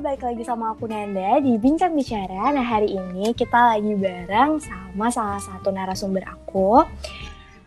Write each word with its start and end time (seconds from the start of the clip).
balik 0.00 0.24
lagi 0.24 0.42
sama 0.42 0.72
aku 0.72 0.88
Nanda 0.88 1.38
di 1.38 1.60
Bincang 1.60 1.92
Bicara. 1.92 2.48
Nah 2.50 2.64
hari 2.64 2.88
ini 2.90 3.36
kita 3.36 3.76
lagi 3.76 3.92
bareng 3.92 4.56
sama 4.56 5.12
salah 5.12 5.36
satu 5.36 5.68
narasumber 5.68 6.24
aku. 6.24 6.88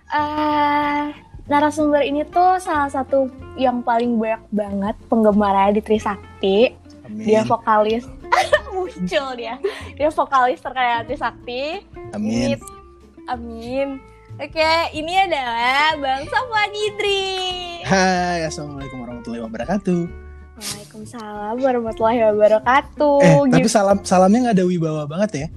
Uh, 0.09 1.13
narasumber 1.45 2.01
ini 2.01 2.25
tuh 2.25 2.57
salah 2.57 2.89
satu 2.89 3.29
yang 3.53 3.81
paling 3.81 4.17
banyak 4.17 4.41
banget 4.49 4.95
penggemarnya 5.07 5.77
di 5.77 5.81
Trisakti. 5.81 6.73
Amin. 7.05 7.21
Dia 7.21 7.45
vokalis, 7.45 8.09
muncul 8.73 9.27
dia. 9.37 9.61
Dia 9.93 10.09
vokalis 10.09 10.57
terkaya 10.57 11.05
Trisakti. 11.05 11.85
Amin. 12.11 12.57
Ini- 12.57 12.81
Amin. 13.23 14.01
Oke, 14.33 14.73
ini 14.91 15.13
adalah 15.15 15.93
Bang 16.01 16.25
Sofwan 16.25 16.73
Idri. 16.73 17.85
Hai, 17.85 18.41
assalamualaikum 18.43 19.05
warahmatullahi 19.05 19.45
wabarakatuh. 19.45 20.22
Waalaikumsalam 20.53 21.55
warahmatullahi 21.57 22.19
wabarakatuh. 22.29 23.19
Eh, 23.25 23.37
tapi 23.49 23.65
Gim- 23.65 23.73
salam 23.73 23.97
salamnya 24.05 24.39
nggak 24.49 24.55
ada 24.61 24.65
wibawa 24.65 25.03
banget 25.09 25.31
ya. 25.35 25.47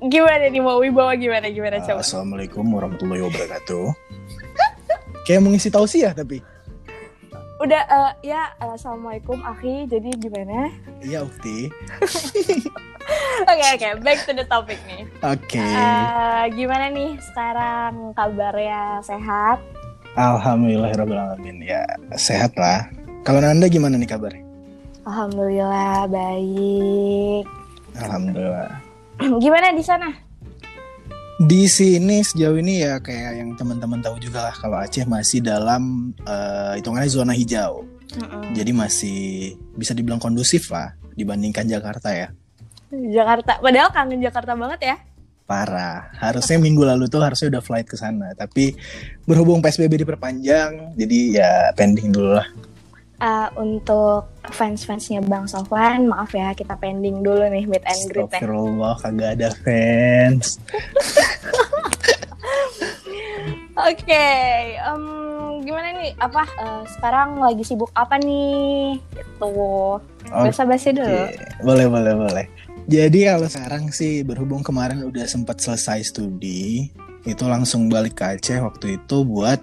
gimana 0.00 0.48
nih 0.48 0.64
mau 0.64 0.80
wibawa 0.80 1.12
gimana 1.12 1.52
gimana 1.52 1.76
coba? 1.84 2.00
Assalamualaikum 2.00 2.64
warahmatullahi 2.64 3.20
wabarakatuh. 3.20 3.84
Kayak 5.28 5.40
mau 5.44 5.52
ngisi 5.52 5.68
tausiah 5.68 6.16
tapi. 6.16 6.40
Udah 7.60 7.82
eh, 7.84 8.32
ya 8.32 8.48
assalamualaikum 8.56 9.42
akhi. 9.44 9.84
Jadi 9.84 10.16
gimana? 10.16 10.72
Iya, 11.04 11.26
Ukti. 11.26 11.68
Oke 13.40 13.64
oke, 13.74 13.88
back 14.04 14.22
to 14.22 14.32
the 14.36 14.46
topic 14.46 14.78
nih. 14.86 15.02
Oke. 15.26 15.58
Eh, 15.58 16.44
gimana 16.54 16.92
nih 16.92 17.18
sekarang 17.18 18.14
kabarnya 18.14 19.02
sehat? 19.02 19.58
Alhamdulillahirobbilalamin. 20.14 21.58
Ya, 21.64 21.82
sehat 22.14 22.54
lah. 22.54 22.86
Kalau 23.20 23.40
Nanda 23.44 23.68
gimana 23.68 24.00
nih 24.00 24.08
kabarnya? 24.08 24.44
Alhamdulillah 25.04 26.08
baik. 26.08 27.44
Alhamdulillah. 28.00 28.72
gimana 29.44 29.76
di 29.76 29.84
sana? 29.84 30.08
Di 31.40 31.68
sini 31.68 32.20
sejauh 32.20 32.60
ini 32.60 32.84
ya 32.84 33.00
kayak 33.00 33.32
yang 33.40 33.50
teman-teman 33.56 34.00
tahu 34.04 34.20
juga 34.20 34.48
lah 34.48 34.54
kalau 34.56 34.76
Aceh 34.76 35.04
masih 35.08 35.40
dalam 35.44 36.12
eh, 36.24 36.80
hitungannya 36.80 37.08
zona 37.12 37.32
hijau. 37.36 37.84
Mm-mm. 38.16 38.56
Jadi 38.56 38.72
masih 38.72 39.20
bisa 39.76 39.92
dibilang 39.92 40.20
kondusif 40.20 40.68
lah 40.72 40.96
dibandingkan 41.16 41.68
Jakarta 41.68 42.12
ya. 42.12 42.28
Jakarta. 42.90 43.60
Padahal 43.60 43.88
kangen 43.92 44.20
Jakarta 44.20 44.52
banget 44.56 44.80
ya. 44.82 44.96
Parah. 45.44 46.10
Harusnya 46.16 46.62
minggu 46.62 46.86
lalu 46.86 47.10
tuh 47.10 47.22
harusnya 47.22 47.58
udah 47.58 47.62
flight 47.62 47.86
ke 47.90 47.98
sana, 47.98 48.30
tapi 48.38 48.74
berhubung 49.26 49.58
PSBB 49.58 50.06
diperpanjang, 50.06 50.94
jadi 50.94 51.18
ya 51.34 51.50
pending 51.74 52.14
dulu 52.14 52.38
lah. 52.38 52.46
Eh, 53.20 53.48
untuk 53.60 54.32
fans-fansnya 54.48 55.20
Bang 55.28 55.44
Sofwan, 55.44 56.08
maaf 56.08 56.32
ya 56.32 56.56
kita 56.56 56.72
pending 56.80 57.20
dulu 57.20 57.44
nih 57.52 57.68
meet 57.68 57.84
and 57.84 58.08
greet 58.08 58.24
ya. 58.32 58.40
Astagfirullah, 58.40 58.96
kagak 58.96 59.30
ada 59.36 59.52
fans. 59.60 60.56
Oke, 63.92 64.28
em, 64.80 65.04
gimana 65.68 66.00
nih? 66.00 66.16
Apa 66.16 66.48
eh, 66.48 66.82
sekarang 66.96 67.44
lagi 67.44 67.60
sibuk 67.60 67.92
apa 67.92 68.16
nih? 68.16 68.96
Itu 68.96 69.52
biasa 70.24 70.64
basi 70.64 70.96
dulu. 70.96 71.28
Boleh 71.60 71.92
boleh 71.92 72.14
boleh. 72.16 72.46
Jadi 72.88 73.28
kalau 73.28 73.52
sekarang 73.52 73.92
sih 73.92 74.24
berhubung 74.24 74.64
kemarin 74.64 75.04
udah 75.04 75.28
sempat 75.28 75.60
selesai 75.60 76.08
studi, 76.08 76.88
itu 77.28 77.44
langsung 77.44 77.92
balik 77.92 78.16
ke 78.16 78.24
Aceh 78.40 78.64
waktu 78.64 78.96
itu 78.96 79.16
buat 79.28 79.60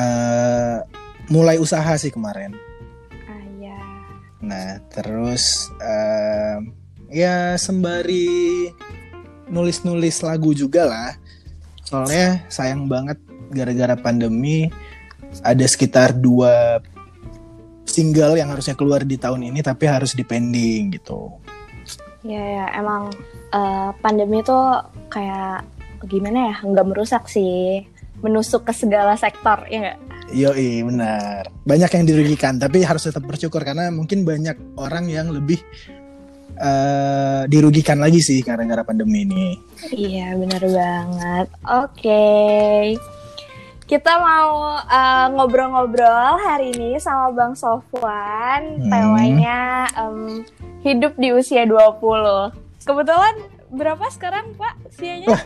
eh, 0.00 1.03
mulai 1.28 1.56
usaha 1.56 1.94
sih 1.96 2.12
kemarin. 2.12 2.52
Ah 3.28 3.44
ya. 3.60 3.80
Nah, 4.44 4.70
terus 4.92 5.72
eh, 5.80 6.56
ya 7.12 7.56
sembari 7.56 8.68
nulis-nulis 9.48 10.20
lagu 10.24 10.52
juga 10.52 10.88
lah. 10.88 11.10
Soalnya 11.84 12.44
sayang 12.48 12.88
banget 12.88 13.20
gara-gara 13.52 13.94
pandemi 13.94 14.72
ada 15.44 15.64
sekitar 15.66 16.16
dua 16.16 16.80
single 17.84 18.40
yang 18.40 18.50
harusnya 18.50 18.74
keluar 18.74 19.04
di 19.04 19.14
tahun 19.20 19.52
ini 19.52 19.60
tapi 19.62 19.86
harus 19.86 20.16
dipending 20.16 20.96
gitu. 20.96 21.30
Ya 22.24 22.40
ya, 22.40 22.66
emang 22.80 23.12
eh, 23.52 23.90
pandemi 24.00 24.40
tuh 24.40 24.80
kayak 25.12 25.68
gimana 26.08 26.52
ya? 26.52 26.56
Nggak 26.64 26.88
merusak 26.88 27.24
sih, 27.28 27.84
menusuk 28.24 28.64
ke 28.64 28.72
segala 28.72 29.12
sektor, 29.20 29.68
ya 29.68 29.78
nggak? 29.84 29.98
Yoi, 30.34 30.82
benar. 30.82 31.46
Banyak 31.62 31.90
yang 31.94 32.04
dirugikan, 32.10 32.58
tapi 32.58 32.82
harus 32.82 33.06
tetap 33.06 33.22
bersyukur 33.22 33.62
karena 33.62 33.86
mungkin 33.94 34.26
banyak 34.26 34.58
orang 34.74 35.06
yang 35.06 35.30
lebih 35.30 35.62
eh, 36.58 37.42
dirugikan 37.46 38.02
lagi 38.02 38.18
sih 38.18 38.42
gara-gara 38.42 38.82
pandemi 38.82 39.22
ini. 39.22 39.54
Iya, 39.94 40.34
benar 40.34 40.62
banget. 40.66 41.46
Oke. 41.70 42.26
Kita 43.86 44.12
mau 44.18 44.74
eh, 44.82 45.26
ngobrol-ngobrol 45.38 46.42
hari 46.42 46.74
ini 46.74 46.98
sama 46.98 47.30
Bang 47.30 47.54
Sofwan. 47.54 48.82
Hmm. 48.82 48.90
Temanya 48.90 49.86
em, 49.94 50.42
hidup 50.82 51.14
di 51.14 51.30
usia 51.30 51.62
20. 51.62 52.50
Kebetulan 52.82 53.34
berapa 53.70 54.02
sekarang, 54.10 54.50
Pak, 54.58 54.82
usianya? 54.90 55.30
Wah. 55.30 55.42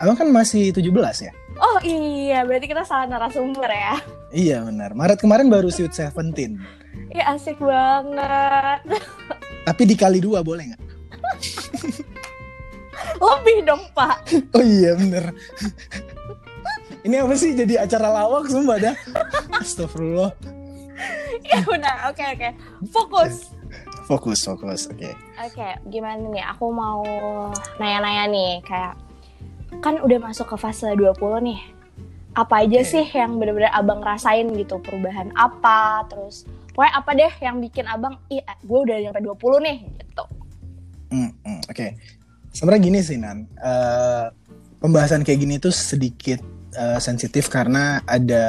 Abang 0.00 0.16
kan 0.18 0.28
masih 0.32 0.72
17 0.74 0.90
ya? 1.20 1.32
Oh 1.58 1.78
iya, 1.86 2.42
berarti 2.42 2.66
kita 2.66 2.82
salah 2.82 3.06
narasumber 3.06 3.70
ya. 3.70 3.96
Iya 4.34 4.66
benar. 4.66 4.90
Maret 4.94 5.22
kemarin 5.22 5.46
baru 5.46 5.70
Sweet 5.70 5.94
Seventeen. 5.94 6.58
Iya, 7.14 7.38
asik 7.38 7.62
banget. 7.62 8.80
Tapi 9.62 9.82
dikali 9.86 10.18
dua 10.18 10.42
boleh 10.42 10.74
nggak? 10.74 10.82
Lebih 13.22 13.56
dong, 13.62 13.82
Pak. 13.94 14.16
Oh 14.54 14.64
iya 14.64 14.98
bener. 14.98 15.30
Ini 17.04 17.20
apa 17.20 17.34
sih 17.36 17.52
jadi 17.54 17.84
acara 17.84 18.08
lawak 18.10 18.50
sumpah 18.50 18.80
dah. 18.80 18.94
Astagfirullah. 19.60 20.32
Ya 21.44 21.60
udah, 21.68 22.10
oke 22.10 22.24
oke. 22.34 22.48
Fokus. 22.90 23.54
Fokus, 24.08 24.40
fokus. 24.44 24.88
Oke. 24.88 25.12
Oke, 25.40 25.68
gimana 25.92 26.20
nih? 26.20 26.44
Aku 26.56 26.72
mau 26.72 27.04
nanya-nanya 27.80 28.24
nih, 28.28 28.52
kayak 28.64 28.96
kan 29.80 29.98
udah 30.02 30.18
masuk 30.20 30.54
ke 30.54 30.56
fase 30.60 30.86
20 30.92 31.16
nih. 31.46 31.60
Apa 32.34 32.66
aja 32.66 32.82
Oke. 32.82 32.90
sih 32.90 33.06
yang 33.14 33.38
bener-bener 33.38 33.70
abang 33.70 34.02
rasain 34.02 34.50
gitu? 34.54 34.82
Perubahan 34.82 35.30
apa? 35.38 36.02
Terus 36.10 36.44
pokoknya 36.74 36.92
apa 36.98 37.10
deh 37.14 37.32
yang 37.38 37.56
bikin 37.62 37.86
abang, 37.86 38.18
ih 38.26 38.42
gue 38.42 38.78
udah 38.78 38.96
nyampe 38.98 39.22
20 39.22 39.66
nih 39.66 39.76
gitu. 40.02 40.24
Hmm, 41.14 41.30
hmm, 41.46 41.60
Oke. 41.70 41.86
Sebenarnya 42.50 42.82
gini 42.82 42.98
sih 43.02 43.18
Nan. 43.18 43.46
Eh, 43.58 44.26
pembahasan 44.82 45.22
kayak 45.22 45.38
gini 45.42 45.54
tuh 45.62 45.70
sedikit 45.70 46.42
eh, 46.74 46.98
sensitif 46.98 47.46
karena 47.46 48.02
ada 48.02 48.44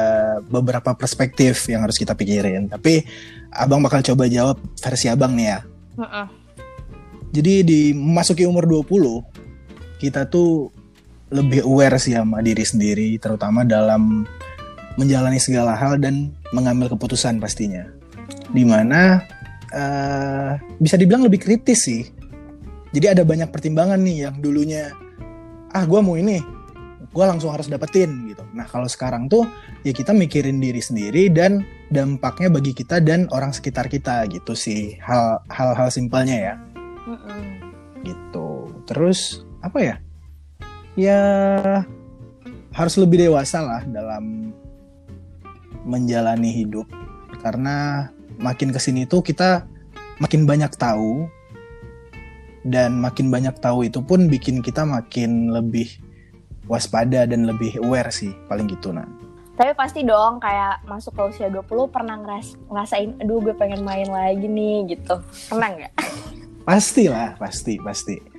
beberapa 0.49 0.97
perspektif 0.97 1.69
yang 1.69 1.85
harus 1.85 2.01
kita 2.01 2.17
pikirin. 2.17 2.69
Tapi 2.73 3.05
abang 3.53 3.85
bakal 3.85 4.01
coba 4.01 4.25
jawab 4.25 4.57
versi 4.81 5.09
abang 5.09 5.37
nih 5.37 5.47
ya. 5.53 5.59
Heeh. 6.01 6.27
Jadi 7.35 7.53
di 7.67 7.79
memasuki 7.91 8.47
umur 8.47 8.65
20 8.65 9.99
kita 9.99 10.27
tuh 10.29 10.71
lebih 11.33 11.65
aware 11.65 11.97
sih 11.97 12.13
sama 12.13 12.41
diri 12.45 12.61
sendiri 12.61 13.17
terutama 13.17 13.65
dalam 13.65 14.25
menjalani 14.95 15.41
segala 15.41 15.73
hal 15.75 15.97
dan 15.97 16.31
mengambil 16.53 16.91
keputusan 16.93 17.41
pastinya. 17.41 17.83
Di 18.53 18.63
mana 18.63 19.19
eh 19.75 20.55
bisa 20.79 20.95
dibilang 20.95 21.25
lebih 21.25 21.41
kritis 21.41 21.89
sih. 21.89 22.03
Jadi 22.95 23.11
ada 23.11 23.23
banyak 23.27 23.51
pertimbangan 23.51 23.99
nih 23.99 24.29
yang 24.29 24.35
dulunya 24.39 24.93
ah 25.75 25.83
gua 25.83 25.99
mau 25.99 26.15
ini, 26.15 26.39
gua 27.11 27.27
langsung 27.27 27.51
harus 27.51 27.67
dapetin 27.67 28.31
gitu. 28.31 28.45
Nah 28.55 28.63
kalau 28.69 28.87
sekarang 28.87 29.27
tuh 29.27 29.43
ya 29.83 29.91
kita 29.91 30.15
mikirin 30.15 30.63
diri 30.63 30.79
sendiri 30.79 31.27
dan 31.27 31.67
dampaknya 31.91 32.47
bagi 32.47 32.71
kita 32.71 33.03
dan 33.03 33.27
orang 33.35 33.51
sekitar 33.51 33.91
kita 33.91 34.23
gitu 34.31 34.55
sih 34.55 34.95
hal 35.03 35.43
hal-hal 35.51 35.91
simpelnya 35.91 36.37
ya 36.39 36.55
Heeh. 37.03 37.43
gitu. 38.07 38.71
Terus 38.87 39.43
apa 39.59 39.79
ya? 39.83 39.95
Ya 40.95 41.21
harus 42.75 42.95
lebih 42.99 43.23
dewasa 43.27 43.63
lah 43.63 43.81
dalam 43.87 44.51
menjalani 45.87 46.51
hidup 46.51 46.87
karena 47.39 48.09
makin 48.39 48.75
ke 48.75 48.79
sini 48.81 49.07
tuh 49.07 49.23
kita 49.23 49.63
makin 50.19 50.43
banyak 50.43 50.71
tahu 50.75 51.27
dan 52.65 52.97
makin 52.97 53.29
banyak 53.29 53.53
tahu 53.61 53.85
itu 53.85 54.01
pun 54.01 54.25
bikin 54.27 54.59
kita 54.59 54.83
makin 54.83 55.53
lebih 55.53 55.87
waspada 56.65 57.29
dan 57.29 57.45
lebih 57.45 57.77
aware 57.85 58.09
sih 58.09 58.33
paling 58.49 58.65
gitu 58.65 58.89
nah. 58.89 59.05
Tapi 59.55 59.71
pasti 59.71 60.03
dong 60.03 60.43
kayak 60.43 60.83
masuk 60.83 61.15
ke 61.15 61.21
usia 61.31 61.47
20 61.47 61.63
pernah 61.87 62.19
ngeras 62.19 62.59
ngerasain 62.67 63.15
aduh 63.23 63.39
gue 63.39 63.55
pengen 63.55 63.87
main 63.87 64.09
lagi 64.11 64.51
nih 64.51 64.97
gitu. 64.97 65.15
Pernah 65.47 65.69
nggak? 65.79 65.93
Pasti 66.67 67.07
lah, 67.07 67.39
pasti, 67.39 67.79
pasti. 67.79 68.34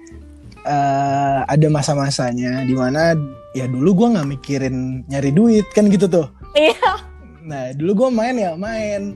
Eh, 0.67 1.41
ada 1.47 1.67
masa-masanya 1.71 2.67
di 2.67 2.75
mana 2.75 3.15
ya 3.55 3.71
dulu 3.71 4.03
gua 4.03 4.19
nggak 4.19 4.29
mikirin 4.35 5.07
nyari 5.07 5.31
duit 5.31 5.67
kan 5.71 5.87
gitu 5.87 6.11
tuh. 6.11 6.27
Iya. 6.59 7.07
Nah 7.47 7.71
dulu 7.79 8.03
gue 8.03 8.09
main 8.11 8.35
ya 8.35 8.59
main. 8.59 9.15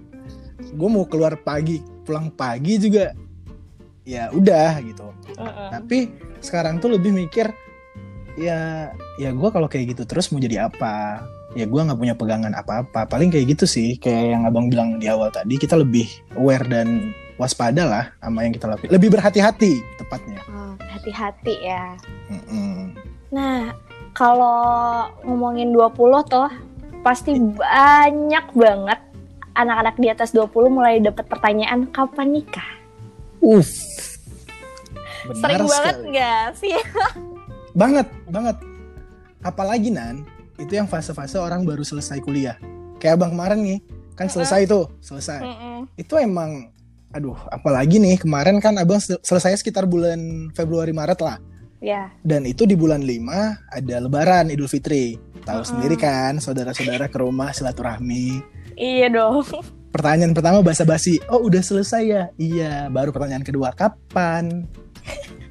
Gue 0.70 0.88
mau 0.92 1.02
keluar 1.10 1.34
pagi 1.42 1.82
pulang 2.06 2.30
pagi 2.30 2.78
juga 2.78 3.10
ya 4.10 4.32
udah 4.34 4.80
gitu 4.82 5.06
Mm-mm. 5.38 5.70
tapi 5.70 6.10
sekarang 6.42 6.80
tuh 6.80 6.96
lebih 6.96 7.14
mikir 7.14 7.52
ya 8.34 8.90
ya 9.20 9.30
gue 9.30 9.48
kalau 9.52 9.70
kayak 9.70 9.94
gitu 9.94 10.02
terus 10.08 10.34
mau 10.34 10.42
jadi 10.42 10.66
apa 10.66 11.22
ya 11.54 11.70
gue 11.70 11.78
nggak 11.78 11.98
punya 11.98 12.14
pegangan 12.18 12.50
apa-apa 12.56 13.06
paling 13.06 13.30
kayak 13.30 13.54
gitu 13.54 13.70
sih 13.70 13.94
kayak 14.02 14.34
yang 14.34 14.42
abang 14.48 14.66
bilang 14.66 14.98
di 14.98 15.06
awal 15.06 15.30
tadi 15.30 15.54
kita 15.54 15.78
lebih 15.78 16.10
aware 16.34 16.66
dan 16.66 17.14
waspada 17.38 17.86
lah 17.86 18.04
sama 18.18 18.42
yang 18.42 18.54
kita 18.54 18.66
lakukan 18.66 18.90
lebih 18.90 19.14
berhati-hati 19.14 19.78
tepatnya 20.02 20.42
Oh, 20.50 20.69
hati-hati 21.00 21.56
ya. 21.64 21.96
Mm-mm. 22.28 22.92
Nah, 23.32 23.72
kalau 24.12 25.08
ngomongin 25.24 25.72
20 25.72 25.96
tuh 26.28 26.48
pasti 27.00 27.40
banyak 27.40 28.46
banget 28.52 29.00
anak-anak 29.56 29.96
di 29.96 30.08
atas 30.12 30.36
20 30.36 30.52
mulai 30.68 31.00
dapat 31.00 31.24
pertanyaan 31.24 31.88
kapan 31.88 32.28
nikah. 32.36 32.68
Uff. 33.40 33.72
Benar 35.24 35.40
Sering 35.40 35.64
banget 35.64 35.94
sekali. 35.96 36.10
nggak 36.12 36.46
sih? 36.60 36.76
Banget, 37.70 38.10
banget. 38.26 38.58
Apalagi 39.46 39.94
Nan, 39.94 40.26
itu 40.58 40.74
yang 40.74 40.90
fase-fase 40.90 41.38
orang 41.38 41.62
baru 41.62 41.86
selesai 41.86 42.18
kuliah. 42.18 42.58
Kayak 42.98 43.22
abang 43.22 43.38
kemarin 43.38 43.62
nih, 43.62 43.78
kan 44.18 44.26
selesai 44.26 44.66
tuh, 44.66 44.90
selesai. 44.98 45.38
Mm-mm. 45.38 45.86
Itu 45.94 46.18
emang, 46.18 46.74
aduh, 47.10 47.36
apalagi 47.48 47.98
nih 47.98 48.16
kemarin 48.16 48.58
kan 48.58 48.78
abang 48.78 48.98
sel- 48.98 49.20
selesai 49.20 49.58
sekitar 49.58 49.84
bulan 49.84 50.50
Februari 50.52 50.90
Maret 50.90 51.20
lah. 51.20 51.36
Ya, 51.80 52.12
Dan 52.20 52.44
itu 52.44 52.68
di 52.68 52.76
bulan 52.76 53.00
5 53.00 53.24
ada 53.72 53.96
Lebaran 53.98 54.52
Idul 54.52 54.68
Fitri. 54.68 55.16
Tahu 55.40 55.64
Mm-mm. 55.64 55.70
sendiri 55.72 55.96
kan, 55.96 56.36
saudara-saudara 56.36 57.08
ke 57.08 57.16
rumah 57.16 57.56
silaturahmi. 57.56 58.44
iya 58.76 59.08
dong. 59.08 59.40
Pertanyaan 59.88 60.36
pertama 60.36 60.60
basa-basi, 60.60 61.16
oh 61.32 61.40
udah 61.40 61.64
selesai 61.64 62.02
ya? 62.04 62.22
Iya. 62.36 62.92
Baru 62.92 63.10
pertanyaan 63.10 63.42
kedua, 63.42 63.72
kapan? 63.72 64.68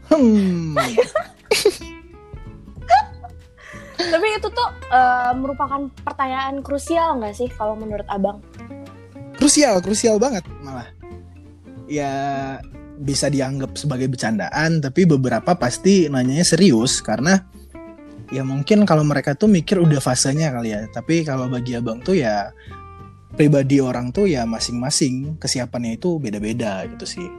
Hmm. 0.07 0.77
Tapi 3.99 4.27
itu 4.31 4.47
tuh 4.47 4.69
eh, 4.89 5.31
merupakan 5.35 5.91
pertanyaan 6.01 6.63
krusial 6.63 7.19
nggak 7.19 7.35
sih 7.35 7.49
kalau 7.51 7.75
menurut 7.75 8.07
abang? 8.07 8.39
krusial 9.35 9.79
krusial 9.79 10.19
banget 10.19 10.43
malah 10.59 10.83
ya 11.89 12.13
bisa 12.99 13.27
dianggap 13.27 13.73
sebagai 13.75 14.07
bercandaan 14.07 14.79
tapi 14.79 15.09
beberapa 15.09 15.57
pasti 15.57 16.05
nanyanya 16.05 16.45
serius 16.45 17.01
karena 17.01 17.47
ya 18.29 18.45
mungkin 18.45 18.85
kalau 18.85 19.01
mereka 19.01 19.33
tuh 19.33 19.49
mikir 19.49 19.81
udah 19.81 19.97
fasenya 19.97 20.53
kali 20.53 20.69
ya 20.69 20.85
tapi 20.93 21.25
kalau 21.25 21.49
bagi 21.49 21.73
abang 21.73 21.97
tuh 21.99 22.13
ya 22.13 22.53
pribadi 23.33 23.79
orang 23.79 24.11
tuh 24.13 24.29
ya 24.29 24.43
masing-masing 24.45 25.39
kesiapannya 25.39 25.97
itu 25.97 26.19
beda-beda 26.21 26.85
gitu 26.93 27.05
sih 27.07 27.29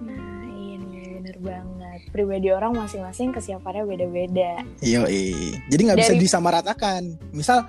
Nah, 0.00 0.48
iya 0.48 0.76
bener 1.20 1.36
banget. 1.44 2.00
Pribadi 2.10 2.48
orang 2.48 2.72
masing-masing 2.72 3.30
kesiapannya 3.30 3.84
beda-beda. 3.84 4.64
Yo, 4.80 5.04
jadi 5.68 5.80
nggak 5.84 5.98
bisa 6.00 6.14
Dari- 6.16 6.22
disamaratakan. 6.24 7.02
Misal 7.36 7.68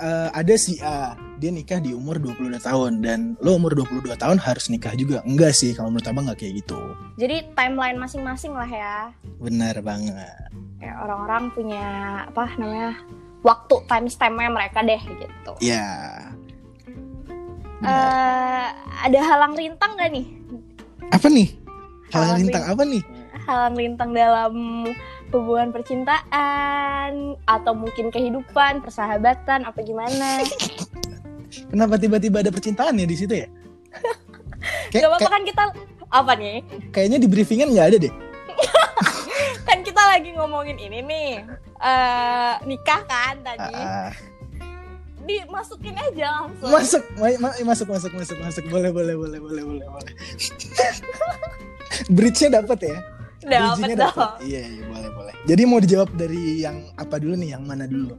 eh, 0.00 0.28
ada 0.32 0.54
si 0.56 0.80
A, 0.80 1.16
dia 1.36 1.52
nikah 1.52 1.80
di 1.80 1.92
umur 1.92 2.16
22 2.20 2.56
tahun 2.60 3.04
dan 3.04 3.36
lo 3.44 3.56
umur 3.56 3.76
22 3.76 4.16
tahun 4.16 4.38
harus 4.40 4.68
nikah 4.72 4.92
juga. 4.96 5.20
Enggak 5.24 5.52
sih, 5.56 5.76
kalau 5.76 5.92
menurut 5.92 6.08
abang 6.08 6.24
nggak 6.28 6.40
kayak 6.40 6.64
gitu. 6.64 6.80
Jadi 7.20 7.52
timeline 7.52 7.98
masing-masing 8.00 8.52
lah 8.56 8.68
ya. 8.68 8.96
Benar 9.40 9.80
banget. 9.84 10.48
Kayak 10.80 10.96
orang-orang 11.04 11.44
punya 11.52 11.86
apa 12.28 12.44
namanya 12.60 12.90
waktu 13.44 13.74
time 13.86 14.06
stamp-nya 14.10 14.50
mereka 14.50 14.80
deh 14.82 15.00
gitu. 15.00 15.52
Ya. 15.60 15.86
Benar. 17.76 17.92
Eh, 17.92 18.68
ada 19.04 19.20
halang 19.20 19.54
rintang 19.54 19.94
gak 20.00 20.10
nih? 20.10 20.26
apa 21.12 21.26
nih? 21.30 21.48
Hal 22.10 22.22
halang 22.22 22.38
lintang 22.42 22.64
apa 22.66 22.82
nih? 22.82 23.02
Halang 23.46 23.74
rintang 23.78 24.10
dalam 24.10 24.54
hubungan 25.28 25.70
percintaan 25.70 27.10
atau 27.44 27.72
mungkin 27.72 28.08
kehidupan, 28.08 28.80
persahabatan, 28.80 29.62
apa 29.62 29.78
gimana? 29.80 30.42
Kenapa 31.70 31.96
tiba-tiba 31.96 32.40
ada 32.40 32.50
percintaan 32.50 32.94
ya 32.94 33.04
di 33.04 33.16
situ 33.16 33.34
ya? 33.34 33.48
Kayak- 34.90 35.02
Gak 35.02 35.10
apa-apa 35.10 35.30
kan 35.30 35.42
kita 35.42 35.64
apa 36.06 36.32
nih? 36.34 36.62
kayaknya 36.90 37.18
di 37.18 37.26
briefingan 37.26 37.68
nggak 37.68 37.88
ada 37.88 37.98
deh. 38.00 38.12
Kan 39.66 39.82
kita 39.82 39.98
lagi 39.98 40.30
ngomongin 40.32 40.78
ini 40.78 41.02
nih. 41.02 41.30
eh 41.76 42.54
nikah 42.64 43.02
kan 43.04 43.34
tadi. 43.42 43.74
Ah, 43.74 44.14
Dimasukin 45.20 45.92
aja 45.92 46.26
langsung. 46.40 46.70
masuk, 46.70 47.02
ma- 47.16 47.40
ma- 47.42 47.58
masuk, 47.64 47.86
masuk, 47.86 48.12
masuk, 48.14 48.38
masuk. 48.38 48.64
Boleh, 48.66 48.88
boleh, 48.88 49.12
boleh, 49.12 49.36
boleh, 49.36 49.62
boleh, 49.66 49.84
boleh. 49.84 50.12
Bridge-nya 52.08 52.62
dapat 52.62 52.78
ya? 52.80 52.96
Dapat 53.46 53.78
Bridging-nya 53.78 53.96
dong. 54.02 54.32
Iya, 54.42 54.62
iya, 54.66 54.82
boleh, 54.90 55.10
boleh. 55.14 55.34
Jadi 55.46 55.62
mau 55.62 55.78
dijawab 55.78 56.10
dari 56.18 56.42
yang 56.66 56.76
apa 56.98 57.22
dulu 57.22 57.34
nih? 57.38 57.54
Yang 57.54 57.62
mana 57.62 57.84
dulu? 57.86 58.14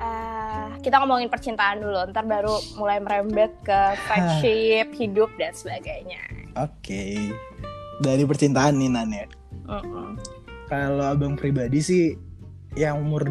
Eh, 0.00 0.68
kita 0.80 0.96
ngomongin 1.04 1.28
percintaan 1.28 1.84
dulu, 1.84 2.08
ntar 2.08 2.24
baru 2.24 2.56
mulai 2.80 3.04
merembet 3.04 3.52
ke 3.60 3.80
friendship, 4.08 4.88
hidup 5.00 5.28
dan 5.36 5.52
sebagainya. 5.52 6.22
Oke. 6.56 7.34
Dari 8.00 8.24
percintaan 8.24 8.80
nih 8.80 8.88
Nan 8.88 9.12
ya. 9.12 9.26
Mm-mm. 9.68 10.16
Kalau 10.72 11.04
abang 11.04 11.36
pribadi 11.36 11.84
sih 11.84 12.04
yang 12.78 13.04
umur 13.04 13.28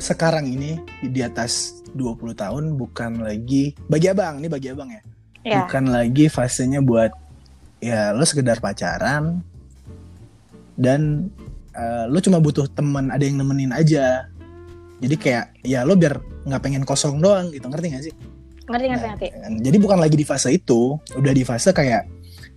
sekarang 0.00 0.48
ini 0.48 0.80
di 1.04 1.20
atas 1.20 1.84
20 1.92 2.32
tahun 2.32 2.64
bukan 2.80 3.20
lagi 3.20 3.76
bagi 3.90 4.08
abang 4.08 4.40
nih 4.40 4.48
bagi 4.48 4.68
abang 4.72 4.88
ya. 4.88 5.02
Ya, 5.42 5.66
Bukan 5.66 5.90
lagi 5.92 6.30
fasenya 6.32 6.80
buat 6.80 7.12
ya 7.82 8.14
lo 8.14 8.22
sekedar 8.24 8.62
pacaran 8.62 9.42
dan 10.76 11.28
eh, 11.76 12.04
lo 12.08 12.18
cuma 12.20 12.38
butuh 12.40 12.68
teman 12.72 13.12
ada 13.12 13.22
yang 13.22 13.40
nemenin 13.40 13.72
aja. 13.72 14.28
Jadi 15.02 15.16
kayak 15.18 15.58
ya 15.66 15.82
lo 15.82 15.98
biar 15.98 16.20
nggak 16.46 16.62
pengen 16.62 16.82
kosong 16.86 17.18
doang 17.18 17.50
gitu 17.50 17.66
ngerti 17.66 17.86
gak 17.90 18.04
sih? 18.06 18.14
ngerti 18.62 18.86
ngerti 18.88 19.06
Nah, 19.06 19.12
ngerti. 19.18 19.28
Jadi 19.66 19.76
bukan 19.82 19.98
lagi 19.98 20.16
di 20.16 20.26
fase 20.26 20.48
itu, 20.54 20.96
udah 21.18 21.32
di 21.34 21.42
fase 21.42 21.74
kayak 21.74 22.06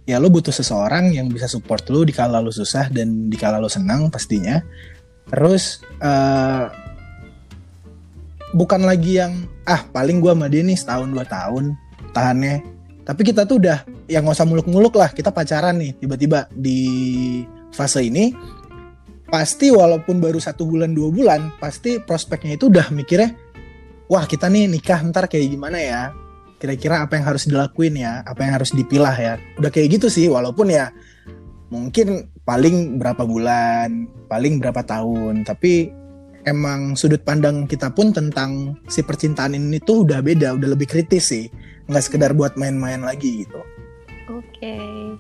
ya 0.06 0.22
lo 0.22 0.30
butuh 0.30 0.54
seseorang 0.54 1.18
yang 1.18 1.28
bisa 1.34 1.50
support 1.50 1.82
lo 1.90 2.06
di 2.06 2.14
kala 2.14 2.38
lo 2.38 2.54
susah 2.54 2.94
dan 2.94 3.28
di 3.28 3.38
kala 3.38 3.58
lo 3.58 3.70
senang 3.70 4.14
pastinya. 4.14 4.62
Terus 5.26 5.82
eh 6.02 6.66
bukan 8.54 8.86
lagi 8.86 9.20
yang 9.20 9.50
ah 9.66 9.84
paling 9.90 10.22
gua 10.22 10.38
sama 10.38 10.48
dia 10.48 10.62
nih 10.62 10.78
setahun 10.78 11.10
dua 11.10 11.26
tahun 11.26 11.74
tahannya. 12.14 12.62
Tapi 13.06 13.22
kita 13.22 13.46
tuh 13.46 13.62
udah 13.62 13.86
ya 14.10 14.22
nggak 14.22 14.34
usah 14.34 14.50
muluk-muluk 14.50 14.94
lah, 14.98 15.14
kita 15.14 15.30
pacaran 15.30 15.78
nih 15.78 15.98
tiba-tiba 15.98 16.50
di 16.54 16.82
fase 17.76 18.08
ini 18.08 18.32
pasti 19.28 19.68
walaupun 19.68 20.24
baru 20.24 20.40
satu 20.40 20.64
bulan 20.64 20.96
dua 20.96 21.12
bulan 21.12 21.52
pasti 21.60 22.00
prospeknya 22.00 22.56
itu 22.56 22.72
udah 22.72 22.88
mikirnya 22.96 23.36
wah 24.08 24.24
kita 24.24 24.48
nih 24.48 24.72
nikah 24.72 25.02
ntar 25.12 25.28
kayak 25.28 25.52
gimana 25.52 25.82
ya? 25.82 26.02
Kira-kira 26.56 27.04
apa 27.04 27.20
yang 27.20 27.26
harus 27.28 27.44
dilakuin 27.46 28.00
ya? 28.00 28.24
Apa 28.24 28.48
yang 28.48 28.56
harus 28.56 28.72
dipilah 28.72 29.12
ya? 29.12 29.34
Udah 29.60 29.68
kayak 29.68 30.00
gitu 30.00 30.08
sih 30.08 30.32
walaupun 30.32 30.72
ya 30.72 30.94
mungkin 31.68 32.32
paling 32.48 33.02
berapa 33.02 33.26
bulan 33.26 34.08
paling 34.30 34.62
berapa 34.62 34.86
tahun 34.86 35.44
tapi 35.44 35.90
emang 36.46 36.94
sudut 36.94 37.26
pandang 37.26 37.66
kita 37.66 37.90
pun 37.92 38.14
tentang 38.14 38.78
si 38.86 39.02
percintaan 39.02 39.58
ini 39.58 39.82
tuh 39.82 40.06
udah 40.06 40.22
beda 40.22 40.56
udah 40.56 40.70
lebih 40.72 40.88
kritis 40.88 41.34
sih. 41.34 41.46
Nggak 41.92 42.04
sekedar 42.08 42.32
buat 42.34 42.56
main-main 42.58 43.04
lagi 43.04 43.46
gitu 43.46 43.75
Oke. 44.26 44.76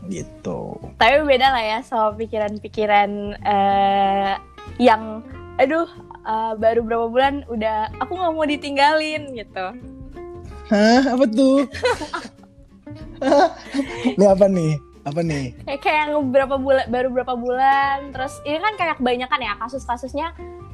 gitu. 0.09 0.77
Tapi 0.97 1.15
beda 1.23 1.53
lah 1.53 1.63
ya 1.63 1.79
sama 1.85 2.17
pikiran-pikiran 2.17 3.09
eh, 3.37 4.33
yang, 4.81 5.21
aduh, 5.61 5.85
eh, 6.25 6.53
baru 6.57 6.81
berapa 6.81 7.07
bulan 7.07 7.45
udah 7.45 7.93
aku 8.01 8.17
nggak 8.17 8.33
mau 8.33 8.45
ditinggalin 8.45 9.23
gitu. 9.37 9.65
hah? 10.73 11.01
Apa 11.13 11.25
tuh? 11.29 11.69
Ini 14.17 14.25
apa 14.25 14.45
nih? 14.49 14.73
Apa 15.05 15.21
nih? 15.21 15.53
Kayak 15.69 15.81
kayak 15.85 15.99
yang 16.09 16.33
berapa 16.33 16.55
bulan, 16.57 16.85
baru 16.89 17.07
berapa 17.13 17.33
bulan, 17.37 18.09
terus 18.09 18.41
ini 18.41 18.57
kan 18.57 18.73
kayak 18.73 18.97
kebanyakan 18.97 19.39
ya 19.45 19.53
kasus-kasusnya 19.61 20.27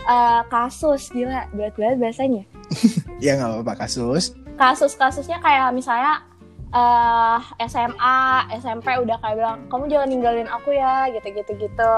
eh, 0.08 0.42
kasus 0.48 1.12
gila 1.12 1.52
berat 1.52 1.76
banget 1.76 1.98
bahasanya. 2.00 2.44
ya 3.24 3.36
nggak 3.36 3.60
apa-apa 3.60 3.74
kasus. 3.86 4.32
Kasus-kasusnya 4.56 5.44
kayak 5.44 5.76
misalnya 5.76 6.24
eh 6.72 7.40
SMA, 7.68 8.20
SMP 8.64 8.96
udah 8.96 9.20
kayak 9.20 9.36
bilang 9.36 9.60
kamu 9.68 9.92
jangan 9.92 10.08
ninggalin 10.08 10.48
aku 10.48 10.72
ya 10.72 11.12
gitu-gitu 11.12 11.68
gitu. 11.68 11.96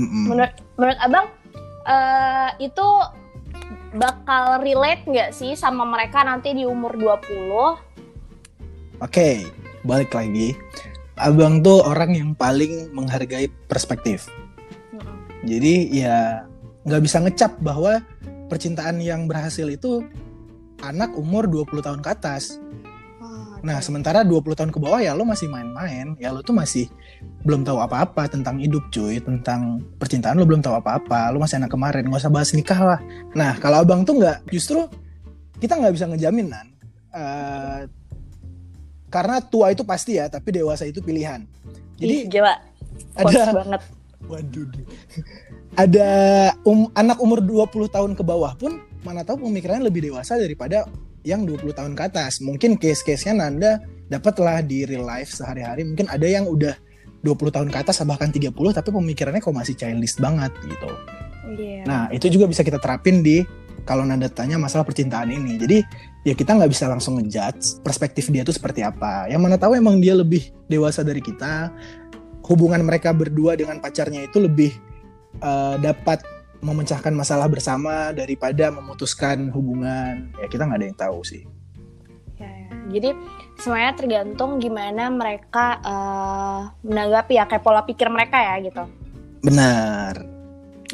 Mm-mm. 0.00 0.32
Menurut 0.32 0.56
menurut 0.80 0.98
abang 1.04 1.28
eh 1.84 2.50
itu 2.64 2.88
bakal 3.92 4.64
relate 4.64 5.04
nggak 5.04 5.36
sih 5.36 5.52
sama 5.52 5.84
mereka 5.84 6.24
nanti 6.24 6.56
di 6.56 6.64
umur 6.64 6.96
20? 6.96 9.04
Oke, 9.04 9.44
balik 9.84 10.16
lagi. 10.16 10.56
Abang 11.20 11.60
tuh 11.60 11.84
orang 11.84 12.16
yang 12.16 12.32
paling 12.32 12.88
menghargai 12.96 13.52
perspektif. 13.68 14.32
Jadi 15.44 15.92
ya 15.92 16.48
nggak 16.88 17.02
bisa 17.04 17.20
ngecap 17.20 17.60
bahwa 17.60 18.00
percintaan 18.48 18.96
yang 19.04 19.28
berhasil 19.28 19.68
itu 19.68 20.00
anak 20.82 21.14
umur 21.14 21.46
20 21.46 21.84
tahun 21.84 22.00
ke 22.00 22.10
atas. 22.16 22.56
Nah, 23.62 23.78
sementara 23.78 24.26
20 24.26 24.58
tahun 24.58 24.70
ke 24.74 24.78
bawah 24.82 24.98
ya 24.98 25.14
lo 25.14 25.22
masih 25.22 25.46
main-main, 25.46 26.18
ya 26.18 26.34
lo 26.34 26.42
tuh 26.42 26.50
masih 26.50 26.90
belum 27.46 27.62
tahu 27.62 27.78
apa-apa 27.78 28.26
tentang 28.26 28.58
hidup 28.58 28.82
cuy, 28.90 29.22
tentang 29.22 29.78
percintaan 30.02 30.34
lo 30.34 30.42
belum 30.42 30.66
tahu 30.66 30.74
apa-apa, 30.82 31.30
lo 31.30 31.38
masih 31.38 31.62
anak 31.62 31.70
kemarin, 31.70 32.10
nggak 32.10 32.26
usah 32.26 32.34
bahas 32.34 32.50
nikah 32.58 32.80
lah. 32.82 33.00
Nah, 33.38 33.54
kalau 33.62 33.86
abang 33.86 34.02
tuh 34.02 34.18
nggak, 34.18 34.50
justru 34.50 34.90
kita 35.62 35.78
nggak 35.78 35.94
bisa 35.94 36.10
ngejamin 36.10 36.50
nan, 36.50 36.66
uh, 37.14 37.86
karena 39.06 39.38
tua 39.46 39.70
itu 39.70 39.86
pasti 39.86 40.18
ya, 40.18 40.26
tapi 40.26 40.58
dewasa 40.58 40.82
itu 40.82 40.98
pilihan. 40.98 41.46
Jadi 42.02 42.14
Ih, 42.18 42.22
gila, 42.26 42.58
ada 43.14 43.62
banget. 43.62 43.82
Waduh, 44.26 44.70
ada 45.78 46.10
um, 46.66 46.90
anak 46.98 47.18
umur 47.22 47.38
20 47.38 47.94
tahun 47.94 48.12
ke 48.18 48.22
bawah 48.26 48.54
pun 48.58 48.82
mana 49.02 49.26
tahu 49.26 49.50
pemikirannya 49.50 49.86
lebih 49.90 50.10
dewasa 50.10 50.38
daripada 50.38 50.86
yang 51.22 51.46
20 51.46 51.74
tahun 51.74 51.92
ke 51.94 52.02
atas. 52.12 52.42
Mungkin 52.42 52.78
case-case-nya 52.78 53.34
Nanda 53.38 53.82
dapatlah 54.10 54.62
di 54.62 54.84
real 54.84 55.06
life 55.06 55.30
sehari-hari. 55.32 55.86
Mungkin 55.86 56.10
ada 56.10 56.26
yang 56.26 56.46
udah 56.46 56.74
20 57.22 57.54
tahun 57.54 57.68
ke 57.70 57.78
atas 57.86 58.02
bahkan 58.02 58.34
30 58.34 58.50
tapi 58.50 58.88
pemikirannya 58.90 59.38
kok 59.38 59.54
masih 59.54 59.78
childish 59.78 60.18
banget 60.18 60.50
gitu. 60.66 60.90
Yeah. 61.54 61.86
Nah, 61.86 62.02
itu 62.10 62.26
juga 62.30 62.50
bisa 62.50 62.66
kita 62.66 62.82
terapin 62.82 63.22
di 63.22 63.46
kalau 63.82 64.06
Nanda 64.06 64.30
tanya 64.30 64.58
masalah 64.58 64.86
percintaan 64.86 65.30
ini. 65.30 65.58
Jadi 65.58 65.78
ya 66.26 66.34
kita 66.34 66.54
nggak 66.54 66.70
bisa 66.70 66.86
langsung 66.86 67.18
ngejudge 67.18 67.82
perspektif 67.82 68.30
dia 68.30 68.42
tuh 68.46 68.54
seperti 68.54 68.82
apa. 68.82 69.26
Yang 69.30 69.40
mana 69.42 69.56
tahu 69.58 69.78
emang 69.78 69.98
dia 69.98 70.14
lebih 70.14 70.50
dewasa 70.70 71.02
dari 71.02 71.22
kita. 71.22 71.70
Hubungan 72.42 72.82
mereka 72.82 73.14
berdua 73.14 73.54
dengan 73.54 73.78
pacarnya 73.78 74.26
itu 74.26 74.42
lebih 74.42 74.74
uh, 75.42 75.78
dapat 75.78 76.22
memecahkan 76.62 77.10
masalah 77.10 77.50
bersama 77.50 78.14
daripada 78.14 78.70
memutuskan 78.70 79.50
hubungan. 79.50 80.30
Ya 80.38 80.46
kita 80.46 80.64
nggak 80.64 80.78
ada 80.78 80.86
yang 80.86 80.98
tahu 80.98 81.18
sih. 81.26 81.42
Ya, 82.38 82.46
ya. 82.46 82.68
jadi 82.98 83.08
semuanya 83.58 83.92
tergantung 83.98 84.62
gimana 84.62 85.10
mereka 85.10 85.82
uh, 85.82 86.70
menanggapi 86.86 87.38
ya 87.38 87.44
kayak 87.50 87.66
pola 87.66 87.82
pikir 87.82 88.06
mereka 88.08 88.38
ya 88.38 88.54
gitu. 88.62 88.86
Benar. 89.42 90.22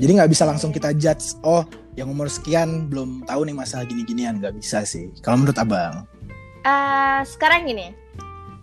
Jadi 0.01 0.11
nggak 0.17 0.31
bisa 0.33 0.49
langsung 0.49 0.73
kita 0.73 0.97
judge 0.97 1.37
oh 1.45 1.69
yang 2.01 2.09
umur 2.09 2.33
sekian 2.33 2.89
belum 2.89 3.29
tahu 3.29 3.45
nih 3.45 3.57
masalah 3.57 3.85
gini-ginian. 3.85 4.41
Nggak 4.41 4.57
bisa 4.57 4.89
sih. 4.89 5.13
Kalau 5.21 5.45
menurut 5.45 5.61
abang? 5.61 6.09
Uh, 6.65 7.21
sekarang 7.29 7.69
gini 7.69 7.93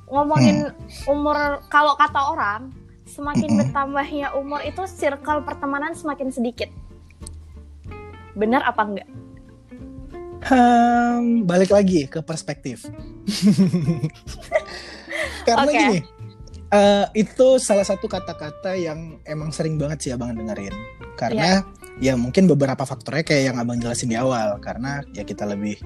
ngomongin 0.10 0.70
hmm. 0.70 1.14
umur 1.14 1.66
kalau 1.74 1.98
kata 1.98 2.22
orang 2.30 2.70
semakin 3.10 3.50
mm 3.50 3.50
-hmm. 3.50 3.62
bertambahnya 3.66 4.28
umur 4.38 4.62
itu 4.62 4.86
circle 4.86 5.42
pertemanan 5.46 5.94
semakin 5.98 6.30
sedikit 6.30 6.70
benar 8.36 8.68
apa 8.68 8.84
enggak? 8.84 9.10
Hmm, 10.46 11.50
balik 11.50 11.74
lagi 11.74 12.06
ke 12.06 12.22
perspektif. 12.22 12.86
Karena 15.48 15.65
okay. 15.65 15.74
gini, 15.74 16.00
uh, 16.70 17.10
itu 17.18 17.58
salah 17.58 17.82
satu 17.82 18.06
kata-kata 18.06 18.77
yang 18.77 19.18
emang 19.25 19.50
sering 19.50 19.82
banget 19.82 20.06
sih 20.06 20.12
abang 20.13 20.38
dengerin. 20.38 20.75
Karena 21.18 21.65
yeah. 21.98 22.12
ya 22.12 22.13
mungkin 22.13 22.46
beberapa 22.46 22.86
faktornya 22.86 23.25
kayak 23.25 23.44
yang 23.54 23.58
abang 23.58 23.82
jelasin 23.82 24.13
di 24.13 24.18
awal. 24.22 24.62
Karena 24.62 25.01
ya 25.18 25.25
kita 25.25 25.50
lebih 25.50 25.82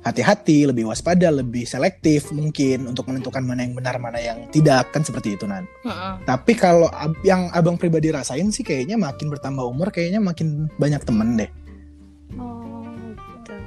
hati-hati, 0.00 0.64
lebih 0.64 0.88
waspada, 0.88 1.28
lebih 1.30 1.68
selektif 1.68 2.32
mungkin 2.32 2.88
untuk 2.88 3.06
menentukan 3.06 3.44
mana 3.44 3.62
yang 3.62 3.76
benar, 3.76 4.00
mana 4.00 4.18
yang 4.18 4.48
tidak 4.50 4.90
kan 4.90 5.06
seperti 5.06 5.38
itu 5.38 5.46
nan. 5.46 5.68
Uh-uh. 5.86 6.18
Tapi 6.24 6.56
kalau 6.56 6.88
ab- 6.90 7.20
yang 7.22 7.52
abang 7.52 7.76
pribadi 7.76 8.10
rasain 8.10 8.48
sih 8.50 8.64
kayaknya 8.64 8.96
makin 8.96 9.28
bertambah 9.28 9.62
umur, 9.62 9.92
kayaknya 9.92 10.18
makin 10.18 10.72
banyak 10.80 11.04
temen 11.04 11.36
deh 11.36 11.50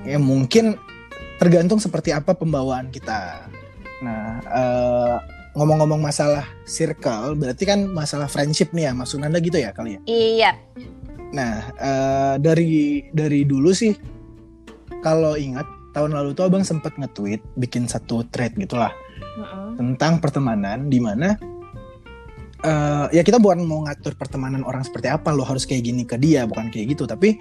ya 0.04 0.20
mungkin 0.20 0.76
tergantung 1.40 1.80
seperti 1.80 2.16
apa 2.16 2.36
pembawaan 2.36 2.92
kita. 2.92 3.48
Nah 4.04 4.40
uh, 4.48 5.18
ngomong-ngomong 5.54 6.02
masalah 6.02 6.46
circle 6.66 7.38
berarti 7.38 7.64
kan 7.64 7.86
masalah 7.92 8.28
friendship 8.28 8.74
nih 8.74 8.90
ya 8.90 8.92
Mas 8.96 9.12
Sunanda 9.12 9.40
gitu 9.40 9.60
ya 9.60 9.72
kali 9.72 9.98
ya? 9.98 10.02
Iya. 10.08 10.52
Nah 11.34 11.72
uh, 11.78 12.36
dari 12.40 13.06
dari 13.12 13.44
dulu 13.48 13.72
sih 13.72 13.96
kalau 15.04 15.36
ingat 15.36 15.68
tahun 15.94 16.16
lalu 16.16 16.34
tuh 16.34 16.50
abang 16.50 16.66
sempat 16.66 16.96
nge-tweet 16.98 17.44
bikin 17.60 17.86
satu 17.86 18.26
thread 18.34 18.58
gitulah 18.58 18.90
uh-uh. 19.38 19.78
tentang 19.78 20.18
pertemanan 20.18 20.90
di 20.90 20.98
mana 20.98 21.38
uh, 22.66 23.06
ya 23.14 23.22
kita 23.22 23.38
bukan 23.38 23.62
mau 23.62 23.86
ngatur 23.86 24.18
pertemanan 24.18 24.66
orang 24.66 24.82
seperti 24.82 25.12
apa 25.12 25.30
lo 25.36 25.46
harus 25.46 25.70
kayak 25.70 25.84
gini 25.86 26.04
ke 26.08 26.18
dia 26.18 26.48
bukan 26.50 26.72
kayak 26.74 26.98
gitu. 26.98 27.06
Tapi 27.06 27.38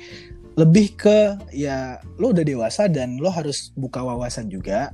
lebih 0.52 0.97
ke 0.97 1.18
ya 1.52 1.97
lo 2.21 2.37
udah 2.37 2.44
dewasa 2.44 2.88
dan 2.88 3.16
lo 3.16 3.32
harus 3.32 3.73
buka 3.73 4.04
wawasan 4.04 4.52
juga. 4.52 4.92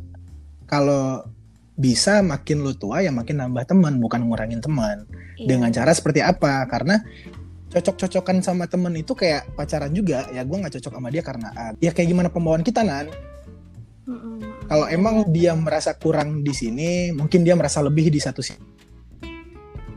Kalau 0.69 1.25
bisa 1.79 2.21
makin 2.27 2.62
lo 2.67 2.75
tua 2.75 3.03
ya 3.03 3.15
makin 3.15 3.43
nambah 3.43 3.65
teman 3.67 3.99
bukan 4.03 4.27
ngurangin 4.27 4.62
teman. 4.62 5.07
Iya. 5.38 5.47
dengan 5.55 5.71
cara 5.71 5.95
seperti 5.95 6.21
apa? 6.23 6.67
Karena 6.67 6.99
cocok-cocokan 7.69 8.43
sama 8.43 8.67
temen 8.67 8.91
itu 8.99 9.15
kayak 9.15 9.55
pacaran 9.55 9.95
juga. 9.95 10.27
Ya 10.35 10.43
gue 10.43 10.57
nggak 10.59 10.79
cocok 10.79 10.93
sama 10.99 11.09
dia 11.15 11.23
karena 11.23 11.49
ya 11.79 11.95
kayak 11.95 12.09
gimana 12.11 12.29
pembawaan 12.31 12.67
kita 12.67 12.83
nan? 12.83 13.07
Kalau 14.69 14.87
emang 14.88 15.29
dia 15.33 15.57
merasa 15.57 15.97
kurang 15.97 16.43
di 16.43 16.53
sini 16.53 17.12
mungkin 17.12 17.45
dia 17.45 17.57
merasa 17.57 17.81
lebih 17.81 18.09
di 18.12 18.21
satu 18.21 18.41
sisi 18.41 18.79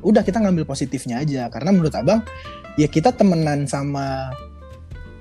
udah 0.02 0.26
kita 0.26 0.42
ngambil 0.42 0.66
positifnya 0.66 1.22
aja. 1.22 1.48
Karena 1.54 1.70
menurut 1.74 1.94
abang 1.94 2.26
ya 2.76 2.90
kita 2.90 3.14
temenan 3.14 3.70
sama 3.70 4.34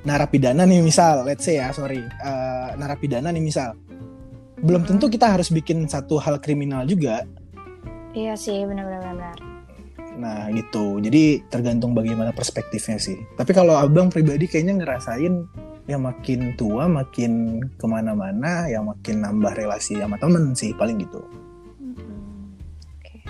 narapidana 0.04 0.64
nih 0.64 0.80
misal, 0.80 1.24
let's 1.28 1.44
say 1.44 1.60
ya, 1.60 1.72
sorry, 1.72 2.00
uh, 2.24 2.72
narapidana 2.76 3.28
nih 3.32 3.44
misal, 3.44 3.76
belum 4.60 4.84
tentu 4.84 5.08
kita 5.08 5.28
harus 5.28 5.52
bikin 5.52 5.88
satu 5.88 6.20
hal 6.20 6.40
kriminal 6.40 6.84
juga. 6.88 7.24
Iya 8.16 8.34
sih, 8.34 8.64
benar-benar. 8.66 9.36
Nah 10.20 10.50
gitu, 10.52 10.98
jadi 11.00 11.40
tergantung 11.48 11.96
bagaimana 11.96 12.34
perspektifnya 12.34 13.00
sih. 13.00 13.16
Tapi 13.38 13.52
kalau 13.56 13.78
abang 13.78 14.12
pribadi 14.12 14.44
kayaknya 14.50 14.84
ngerasain 14.84 15.48
ya 15.88 15.96
makin 15.96 16.54
tua 16.54 16.86
makin 16.86 17.58
ke 17.74 17.86
mana-mana 17.88 18.68
ya 18.70 18.78
makin 18.84 19.26
nambah 19.26 19.58
relasi 19.58 19.98
sama 19.98 20.20
temen 20.20 20.52
sih 20.54 20.76
paling 20.76 21.00
gitu. 21.00 21.24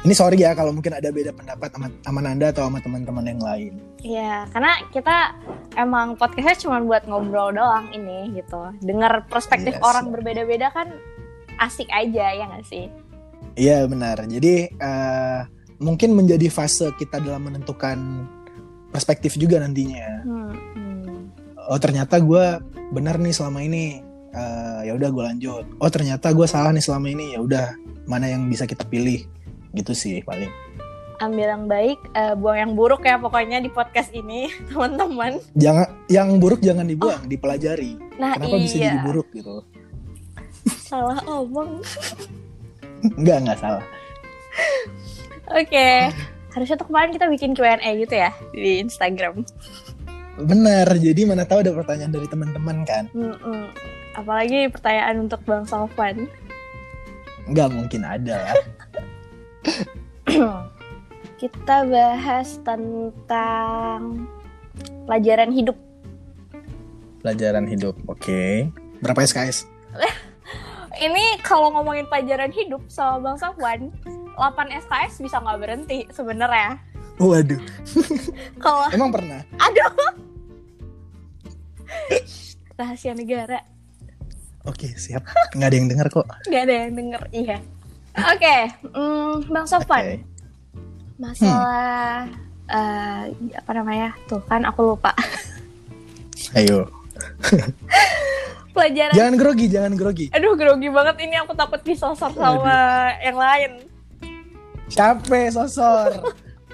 Ini 0.01 0.17
sorry 0.17 0.41
ya 0.41 0.57
kalau 0.57 0.73
mungkin 0.73 0.97
ada 0.97 1.13
beda 1.13 1.29
pendapat 1.37 1.77
sama, 1.77 1.93
sama 2.01 2.21
Nanda 2.25 2.49
atau 2.49 2.65
sama 2.65 2.81
teman-teman 2.81 3.21
yang 3.21 3.43
lain. 3.45 3.73
Iya, 4.01 4.49
karena 4.49 4.73
kita 4.97 5.37
emang 5.77 6.17
podcastnya 6.17 6.57
cuma 6.57 6.81
buat 6.81 7.05
ngobrol 7.05 7.53
doang 7.53 7.93
ini 7.93 8.33
gitu. 8.33 8.73
Dengar 8.81 9.29
perspektif 9.29 9.77
yes. 9.77 9.85
Iya 9.85 9.85
orang 9.85 10.07
berbeda-beda 10.09 10.73
kan 10.73 10.89
asik 11.61 11.85
aja 11.93 12.33
ya 12.33 12.49
nggak 12.49 12.65
sih? 12.65 12.89
Iya 13.61 13.85
benar. 13.93 14.25
Jadi 14.25 14.73
uh, 14.81 15.45
mungkin 15.85 16.17
menjadi 16.17 16.49
fase 16.49 16.89
kita 16.97 17.21
dalam 17.21 17.53
menentukan 17.53 18.25
perspektif 18.89 19.37
juga 19.37 19.61
nantinya. 19.61 20.25
Hmm, 20.25 20.53
hmm. 20.81 21.17
Oh 21.69 21.77
ternyata 21.77 22.25
gue 22.25 22.57
benar 22.97 23.21
nih 23.21 23.37
selama 23.37 23.61
ini. 23.61 24.01
Uh, 24.33 24.81
ya 24.81 24.97
udah 24.97 25.13
gue 25.13 25.25
lanjut. 25.29 25.65
Oh 25.77 25.93
ternyata 25.93 26.33
gue 26.33 26.49
salah 26.49 26.73
nih 26.73 26.81
selama 26.81 27.13
ini. 27.13 27.37
Ya 27.37 27.45
udah 27.45 27.77
mana 28.09 28.33
yang 28.33 28.49
bisa 28.49 28.65
kita 28.65 28.89
pilih 28.89 29.29
gitu 29.75 29.93
sih 29.95 30.23
paling. 30.25 30.51
Ambil 31.21 31.53
yang 31.53 31.65
baik 31.69 32.01
uh, 32.17 32.33
buang 32.33 32.59
yang 32.59 32.73
buruk 32.73 33.05
ya 33.05 33.21
pokoknya 33.21 33.61
di 33.61 33.69
podcast 33.69 34.11
ini 34.17 34.49
teman-teman. 34.73 35.39
Jangan 35.53 35.89
yang 36.09 36.41
buruk 36.41 36.65
jangan 36.65 36.89
dibuang 36.89 37.23
oh. 37.25 37.29
dipelajari. 37.29 38.01
Nah, 38.17 38.37
kenapa 38.37 38.57
iya. 38.57 38.65
bisa 38.65 38.77
jadi 38.81 38.99
buruk 39.05 39.29
gitu? 39.37 39.65
Salah 40.81 41.21
omong. 41.29 41.85
Enggak 43.21 43.37
enggak 43.45 43.59
salah. 43.61 43.85
Oke 45.51 45.67
okay. 45.67 45.97
harusnya 46.55 46.79
tuh 46.79 46.89
kemarin 46.91 47.11
kita 47.15 47.27
bikin 47.31 47.55
Q&A 47.55 47.91
gitu 47.99 48.15
ya 48.15 48.31
di 48.55 48.83
Instagram. 48.83 49.45
Benar 50.41 50.89
jadi 50.97 51.21
mana 51.29 51.45
tahu 51.45 51.63
ada 51.63 51.75
pertanyaan 51.75 52.13
dari 52.17 52.27
teman-teman 52.27 52.83
kan? 52.89 53.07
Mm 53.13 53.37
-mm. 53.37 53.63
apalagi 54.17 54.67
pertanyaan 54.73 55.27
untuk 55.29 55.43
Bang 55.47 55.69
Sofan. 55.69 56.27
Nggak 57.51 57.69
mungkin 57.71 58.03
ada 58.03 58.37
ya 58.51 58.55
kita 61.41 61.77
bahas 61.89 62.61
tentang 62.61 64.29
pelajaran 65.09 65.51
hidup. 65.53 65.77
Pelajaran 67.21 67.69
hidup, 67.69 67.97
oke. 68.09 68.21
Okay. 68.21 68.69
Berapa 69.01 69.25
SKS? 69.25 69.65
Ini 71.07 71.41
kalau 71.41 71.73
ngomongin 71.73 72.05
pelajaran 72.13 72.53
hidup 72.53 72.85
sama 72.93 73.21
Bang 73.25 73.37
Safwan, 73.41 73.89
8 74.37 74.77
SKS 74.85 75.25
bisa 75.25 75.41
nggak 75.41 75.61
berhenti 75.61 76.05
sebenarnya. 76.13 76.77
Waduh. 77.21 77.61
kalau 78.65 78.89
emang 78.93 79.13
pernah? 79.13 79.41
Aduh. 79.61 79.93
Rahasia 82.77 83.13
negara. 83.13 83.61
Oke, 84.69 84.93
siap. 84.97 85.25
Nggak 85.57 85.69
ada 85.73 85.77
yang 85.77 85.89
dengar 85.89 86.07
kok. 86.13 86.29
Nggak 86.49 86.63
ada 86.69 86.75
yang 86.85 86.93
dengar, 86.97 87.23
iya. 87.33 87.59
Oke, 88.21 88.37
okay. 88.37 88.61
mm, 88.93 89.33
Bang 89.49 89.67
Sofan. 89.67 90.03
Okay. 90.05 90.19
Masalah 91.21 92.29
hmm. 92.29 92.73
uh, 92.73 93.23
apa 93.57 93.71
namanya? 93.77 94.09
Tuh 94.29 94.41
kan 94.45 94.65
aku 94.69 94.95
lupa. 94.95 95.13
Ayo. 96.59 96.89
pelajaran 98.81 99.13
Jangan 99.13 99.35
grogi, 99.37 99.67
jangan 99.69 99.93
grogi. 99.99 100.27
aduh 100.33 100.55
grogi 100.57 100.89
banget 100.89 101.17
ini 101.27 101.37
aku 101.37 101.53
takut 101.53 101.81
disosor 101.85 102.33
sama 102.33 103.13
yang 103.21 103.37
lain 103.37 103.71
Capek 104.91 105.55
sosor. 105.55 106.11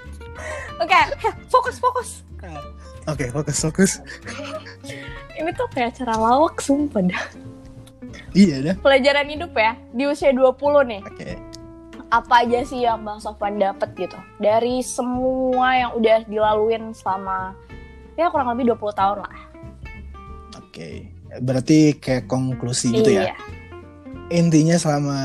oke 0.81 0.99
heh, 1.21 1.33
fokus 1.49 1.77
fokus 1.77 2.09
Oke, 3.07 3.31
fokus 3.31 3.63
fokus. 3.63 3.91
ini 5.39 5.47
tuh 5.55 5.63
kayak 5.71 5.95
acara 5.95 6.19
lawak 6.19 6.59
sumpah 6.59 7.07
dah 7.07 7.23
Iya 8.37 8.55
dah. 8.61 8.75
pelajaran 8.77 9.25
hidup 9.27 9.51
ya 9.51 9.73
di 9.89 10.05
usia 10.05 10.29
20 10.29 10.53
nih 10.85 11.01
Oke. 11.01 11.31
apa 12.07 12.45
aja 12.45 12.61
sih 12.61 12.85
yang 12.85 13.01
Bang 13.01 13.17
Sofwan 13.17 13.57
dapet 13.57 13.89
gitu 13.97 14.13
dari 14.37 14.79
semua 14.79 15.73
yang 15.73 15.91
udah 15.93 16.21
dilaluin 16.23 16.93
selama 16.93 17.57
ya 18.13 18.29
kurang 18.29 18.53
lebih 18.53 18.71
20 18.71 18.93
tahun 18.93 19.17
lah 19.25 19.37
Oke. 20.53 21.09
Berarti 21.39 21.97
kayak 21.97 22.29
konklusi 22.29 22.93
gitu 22.93 23.09
ya. 23.09 23.33
iya 23.33 23.35
Intinya 24.29 24.77
selama 24.77 25.17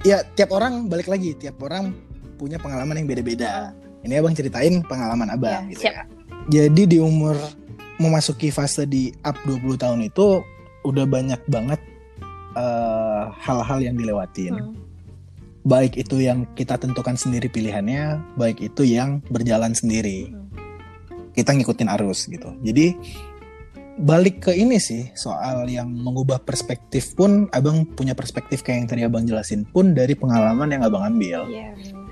ya 0.00 0.22
tiap 0.32 0.52
orang 0.52 0.86
balik 0.86 1.08
lagi, 1.08 1.34
tiap 1.34 1.58
orang 1.58 1.90
punya 2.36 2.56
pengalaman 2.56 2.96
yang 2.96 3.08
beda-beda. 3.08 3.74
Ini 4.00 4.22
abang 4.22 4.32
ceritain 4.32 4.80
pengalaman 4.80 5.26
abang 5.28 5.66
Iya, 5.66 5.70
gitu 5.72 5.80
siap. 5.82 5.94
ya. 5.94 6.02
Jadi 6.46 6.82
di 6.86 6.98
umur 7.02 7.34
memasuki 7.98 8.48
fase 8.48 8.86
di 8.86 9.10
up 9.20 9.34
20 9.42 9.74
tahun 9.74 10.00
itu 10.06 10.40
udah 10.86 11.04
banyak 11.04 11.42
banget 11.50 11.80
eh, 12.54 13.24
hal-hal 13.42 13.78
yang 13.82 13.98
dilewatin. 13.98 14.54
Hmm. 14.54 14.74
Baik 15.66 15.98
itu 15.98 16.22
yang 16.22 16.46
kita 16.54 16.78
tentukan 16.78 17.18
sendiri 17.18 17.50
pilihannya, 17.50 18.22
baik 18.38 18.62
itu 18.62 18.86
yang 18.86 19.18
berjalan 19.28 19.74
sendiri. 19.74 20.30
Hmm. 20.30 20.46
Kita 21.34 21.52
ngikutin 21.52 21.90
arus 21.98 22.30
gitu. 22.30 22.54
Jadi 22.62 22.94
balik 23.96 24.48
ke 24.48 24.52
ini 24.52 24.76
sih 24.76 25.08
soal 25.16 25.64
yang 25.72 25.88
mengubah 25.88 26.36
perspektif 26.44 27.16
pun 27.16 27.48
abang 27.56 27.88
punya 27.96 28.12
perspektif 28.12 28.60
kayak 28.60 28.84
yang 28.84 28.88
tadi 28.88 29.02
abang 29.08 29.24
jelasin 29.24 29.64
pun 29.64 29.96
dari 29.96 30.12
pengalaman 30.12 30.68
yang 30.68 30.82
abang 30.84 31.02
ambil. 31.02 31.48
Iya, 31.48 31.72
benar. 31.74 32.04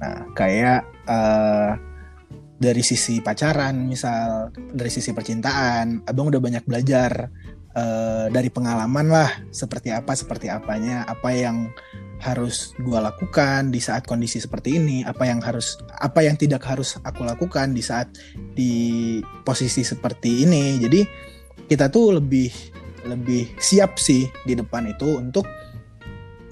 Nah, 0.00 0.18
kayak 0.32 0.80
eh, 1.08 1.70
dari 2.60 2.82
sisi 2.84 3.24
pacaran, 3.24 3.88
misal 3.88 4.52
dari 4.52 4.92
sisi 4.92 5.16
percintaan, 5.16 6.04
abang 6.04 6.28
udah 6.28 6.40
banyak 6.44 6.64
belajar 6.68 7.32
eh, 7.74 8.26
dari 8.30 8.48
pengalaman 8.48 9.06
lah, 9.10 9.30
seperti 9.50 9.90
apa, 9.94 10.14
seperti 10.14 10.50
apanya, 10.50 11.06
apa 11.06 11.30
yang 11.34 11.70
harus 12.20 12.76
gua 12.84 13.00
lakukan 13.00 13.72
di 13.72 13.80
saat 13.80 14.04
kondisi 14.04 14.38
seperti 14.40 14.76
ini, 14.76 15.00
apa 15.08 15.24
yang 15.24 15.40
harus, 15.40 15.80
apa 15.96 16.20
yang 16.20 16.36
tidak 16.36 16.60
harus 16.68 17.00
aku 17.00 17.24
lakukan 17.24 17.72
di 17.72 17.80
saat 17.80 18.12
di 18.52 18.72
posisi 19.42 19.80
seperti 19.80 20.44
ini. 20.44 20.76
Jadi 20.76 21.00
kita 21.64 21.88
tuh 21.88 22.20
lebih 22.20 22.52
lebih 23.08 23.56
siap 23.56 23.96
sih 23.96 24.28
di 24.44 24.52
depan 24.52 24.84
itu 24.84 25.16
untuk 25.16 25.48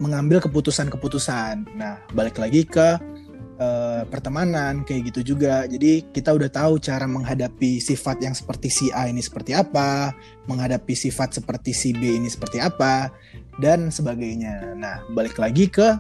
mengambil 0.01 0.41
keputusan-keputusan. 0.41 1.75
Nah, 1.77 2.01
balik 2.15 2.39
lagi 2.39 2.65
ke 2.65 3.18
eh, 3.59 4.03
pertemanan 4.07 4.87
kayak 4.87 5.13
gitu 5.13 5.35
juga. 5.35 5.67
Jadi 5.67 6.09
kita 6.15 6.33
udah 6.33 6.49
tahu 6.49 6.79
cara 6.79 7.05
menghadapi 7.05 7.83
sifat 7.83 8.23
yang 8.23 8.33
seperti 8.33 8.71
si 8.71 8.87
A 8.95 9.11
ini 9.11 9.21
seperti 9.21 9.53
apa, 9.53 10.15
menghadapi 10.47 10.95
sifat 10.95 11.43
seperti 11.43 11.75
si 11.75 11.91
B 11.93 12.17
ini 12.23 12.31
seperti 12.31 12.63
apa 12.63 13.11
dan 13.59 13.91
sebagainya. 13.91 14.79
Nah, 14.79 15.03
balik 15.13 15.37
lagi 15.37 15.67
ke 15.67 15.99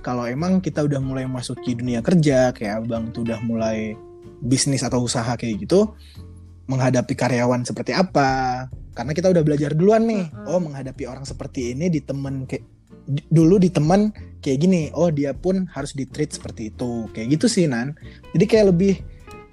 kalau 0.00 0.24
emang 0.24 0.64
kita 0.64 0.80
udah 0.80 1.02
mulai 1.02 1.28
masuki 1.28 1.76
dunia 1.76 2.00
kerja 2.00 2.56
kayak 2.56 2.86
Abang 2.86 3.12
tuh 3.12 3.26
udah 3.28 3.36
mulai 3.44 3.92
bisnis 4.40 4.80
atau 4.80 5.04
usaha 5.04 5.36
kayak 5.36 5.68
gitu, 5.68 5.92
menghadapi 6.64 7.12
karyawan 7.12 7.66
seperti 7.68 7.92
apa? 7.92 8.64
Karena 8.96 9.12
kita 9.12 9.28
udah 9.28 9.42
belajar 9.44 9.76
duluan 9.76 10.08
nih. 10.08 10.24
Oh, 10.48 10.56
menghadapi 10.56 11.04
orang 11.04 11.28
seperti 11.28 11.76
ini 11.76 11.92
di 11.92 12.00
temen 12.00 12.48
kayak 12.48 12.79
dulu 13.30 13.58
di 13.58 13.70
teman 13.72 14.14
kayak 14.40 14.58
gini 14.62 14.88
oh 14.96 15.12
dia 15.12 15.36
pun 15.36 15.68
harus 15.70 15.92
di 15.92 16.06
treat 16.06 16.32
seperti 16.34 16.70
itu. 16.70 17.10
Kayak 17.12 17.40
gitu 17.40 17.46
sih 17.46 17.64
nan. 17.66 17.96
Jadi 18.32 18.44
kayak 18.46 18.66
lebih 18.72 19.02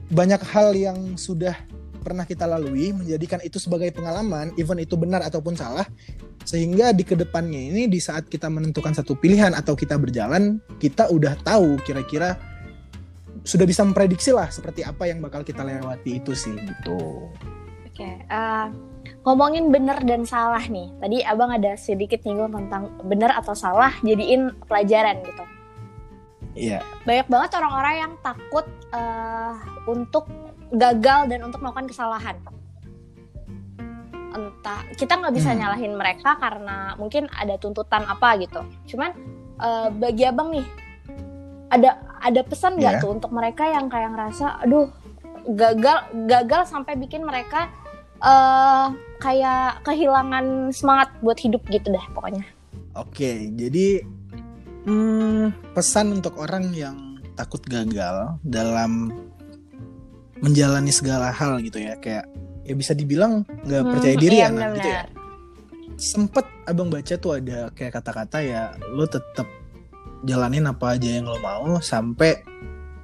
banyak 0.08 0.40
hal 0.48 0.72
yang 0.76 1.20
sudah 1.20 1.56
pernah 2.08 2.24
kita 2.24 2.48
lalui 2.48 2.96
menjadikan 2.96 3.44
itu 3.44 3.60
sebagai 3.60 3.92
pengalaman 3.92 4.56
even 4.56 4.80
itu 4.80 4.96
benar 4.96 5.20
ataupun 5.28 5.60
salah 5.60 5.84
sehingga 6.48 6.96
di 6.96 7.04
ke 7.04 7.20
depannya 7.20 7.60
ini 7.60 7.92
di 7.92 8.00
saat 8.00 8.32
kita 8.32 8.48
menentukan 8.48 8.96
satu 8.96 9.20
pilihan 9.20 9.52
atau 9.52 9.76
kita 9.76 10.00
berjalan 10.00 10.64
kita 10.80 11.12
udah 11.12 11.36
tahu 11.44 11.76
kira-kira 11.84 12.40
sudah 13.44 13.68
bisa 13.68 13.84
memprediksi 13.84 14.32
lah 14.32 14.48
seperti 14.48 14.88
apa 14.88 15.12
yang 15.12 15.20
bakal 15.20 15.44
kita 15.44 15.68
lewati 15.68 16.24
itu 16.24 16.32
sih 16.32 16.56
gitu. 16.56 17.28
Oke, 17.84 18.08
eh, 18.24 18.66
ngomongin 19.22 19.70
benar 19.70 20.00
dan 20.02 20.24
salah 20.24 20.62
nih. 20.62 20.90
Tadi 20.98 21.18
abang 21.22 21.52
ada 21.52 21.76
sedikit 21.76 22.24
nyinggung 22.24 22.54
tentang 22.54 22.96
benar 23.04 23.36
atau 23.36 23.52
salah, 23.52 23.92
jadiin 24.02 24.56
pelajaran 24.66 25.20
gitu. 25.22 25.44
iya 26.58 26.82
Banyak 27.06 27.28
banget 27.30 27.52
orang-orang 27.54 27.96
yang 28.02 28.14
takut 28.20 28.66
eh, 28.90 29.56
untuk 29.86 30.26
gagal 30.70 31.28
dan 31.28 31.40
untuk 31.44 31.60
melakukan 31.62 31.88
kesalahan. 31.88 32.36
Entah 34.32 34.84
kita 34.96 35.18
nggak 35.18 35.34
bisa 35.34 35.52
Hmm. 35.52 35.60
nyalahin 35.64 35.94
mereka 35.96 36.36
karena 36.38 36.94
mungkin 36.96 37.26
ada 37.32 37.56
tuntutan 37.58 38.04
apa 38.06 38.38
gitu. 38.38 38.62
Cuman 38.86 39.12
eh, 39.58 39.90
bagi 39.90 40.22
abang 40.22 40.54
nih, 40.54 40.66
ada 41.68 41.98
ada 42.22 42.42
pesan 42.46 42.78
nggak 42.78 42.94
Iya. 42.98 43.02
tuh 43.02 43.10
untuk 43.18 43.32
mereka 43.34 43.66
yang 43.66 43.90
kayak 43.90 44.14
ngerasa, 44.14 44.62
aduh 44.62 44.90
gagal 45.48 45.98
gagal 46.28 46.68
sampai 46.68 46.94
bikin 46.94 47.24
mereka 47.24 47.72
eh 48.18 48.86
kayak 49.18 49.82
kehilangan 49.82 50.70
semangat 50.70 51.10
buat 51.22 51.38
hidup 51.38 51.62
gitu 51.68 51.90
dah 51.90 52.06
pokoknya. 52.14 52.46
Oke, 52.94 53.50
jadi 53.54 54.02
hmm, 54.86 55.74
pesan 55.74 56.18
untuk 56.18 56.38
orang 56.38 56.74
yang 56.74 56.98
takut 57.34 57.62
gagal 57.66 58.38
dalam 58.42 59.14
menjalani 60.38 60.90
segala 60.90 61.30
hal 61.30 61.58
gitu 61.62 61.78
ya, 61.78 61.98
kayak 61.98 62.26
ya 62.62 62.74
bisa 62.74 62.94
dibilang 62.94 63.42
nggak 63.66 63.82
Hmm, 63.82 63.92
percaya 63.94 64.16
diri 64.18 64.38
iya, 64.38 64.50
ya, 64.50 64.54
Nan, 64.54 64.74
gitu 64.76 64.90
ya. 64.90 65.02
Sempet 65.98 66.46
abang 66.66 66.90
baca 66.90 67.14
tuh 67.18 67.38
ada 67.38 67.74
kayak 67.74 67.98
kata-kata 67.98 68.38
ya, 68.42 68.62
lo 68.94 69.06
tetap 69.06 69.46
jalanin 70.22 70.66
apa 70.66 70.98
aja 70.98 71.10
yang 71.10 71.26
lo 71.26 71.38
mau 71.38 71.78
sampai 71.78 72.42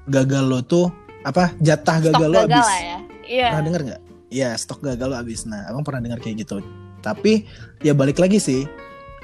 gagal 0.05 0.45
lo 0.45 0.59
tuh 0.61 0.89
apa 1.21 1.53
jatah 1.57 1.97
Stok 2.01 2.05
gagal 2.11 2.29
lo 2.29 2.37
gagal 2.45 2.53
habis. 2.61 2.69
ya. 2.81 2.97
Iya. 3.23 3.47
Pernah 3.49 3.63
denger 3.65 3.81
nggak? 3.87 4.01
Iya, 4.33 4.57
stok 4.57 4.81
gagal 4.81 5.13
lo 5.13 5.15
habis. 5.15 5.45
Nah, 5.45 5.69
abang 5.69 5.85
pernah 5.85 6.01
dengar 6.01 6.17
kayak 6.17 6.41
gitu. 6.41 6.57
Tapi 7.05 7.45
ya 7.85 7.93
balik 7.93 8.17
lagi 8.17 8.41
sih. 8.41 8.65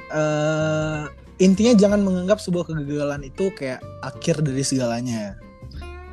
eh 0.10 1.06
intinya 1.39 1.74
jangan 1.78 2.02
menganggap 2.04 2.41
sebuah 2.41 2.67
kegagalan 2.67 3.24
itu 3.26 3.50
kayak 3.56 3.80
akhir 4.04 4.43
dari 4.43 4.62
segalanya. 4.62 5.39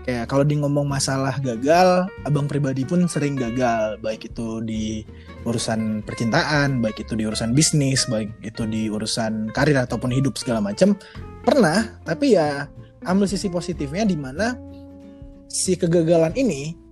Kayak 0.07 0.31
kalau 0.31 0.47
di 0.47 0.55
ngomong 0.63 0.87
masalah 0.87 1.35
gagal, 1.43 2.07
abang 2.23 2.47
pribadi 2.47 2.87
pun 2.87 3.11
sering 3.11 3.35
gagal, 3.35 3.99
baik 3.99 4.31
itu 4.31 4.63
di 4.63 5.03
urusan 5.43 6.07
percintaan, 6.07 6.79
baik 6.79 7.03
itu 7.03 7.19
di 7.19 7.27
urusan 7.27 7.51
bisnis, 7.51 8.07
baik 8.07 8.31
itu 8.47 8.63
di 8.71 8.87
urusan 8.87 9.51
karir 9.51 9.75
ataupun 9.75 10.15
hidup 10.15 10.39
segala 10.39 10.63
macam. 10.63 10.95
Pernah, 11.43 11.99
tapi 12.07 12.39
ya 12.39 12.71
ambil 13.03 13.27
sisi 13.27 13.51
positifnya 13.51 14.07
di 14.07 14.15
mana 14.15 14.55
si 15.51 15.75
kegagalan 15.75 16.39
ini 16.39 16.86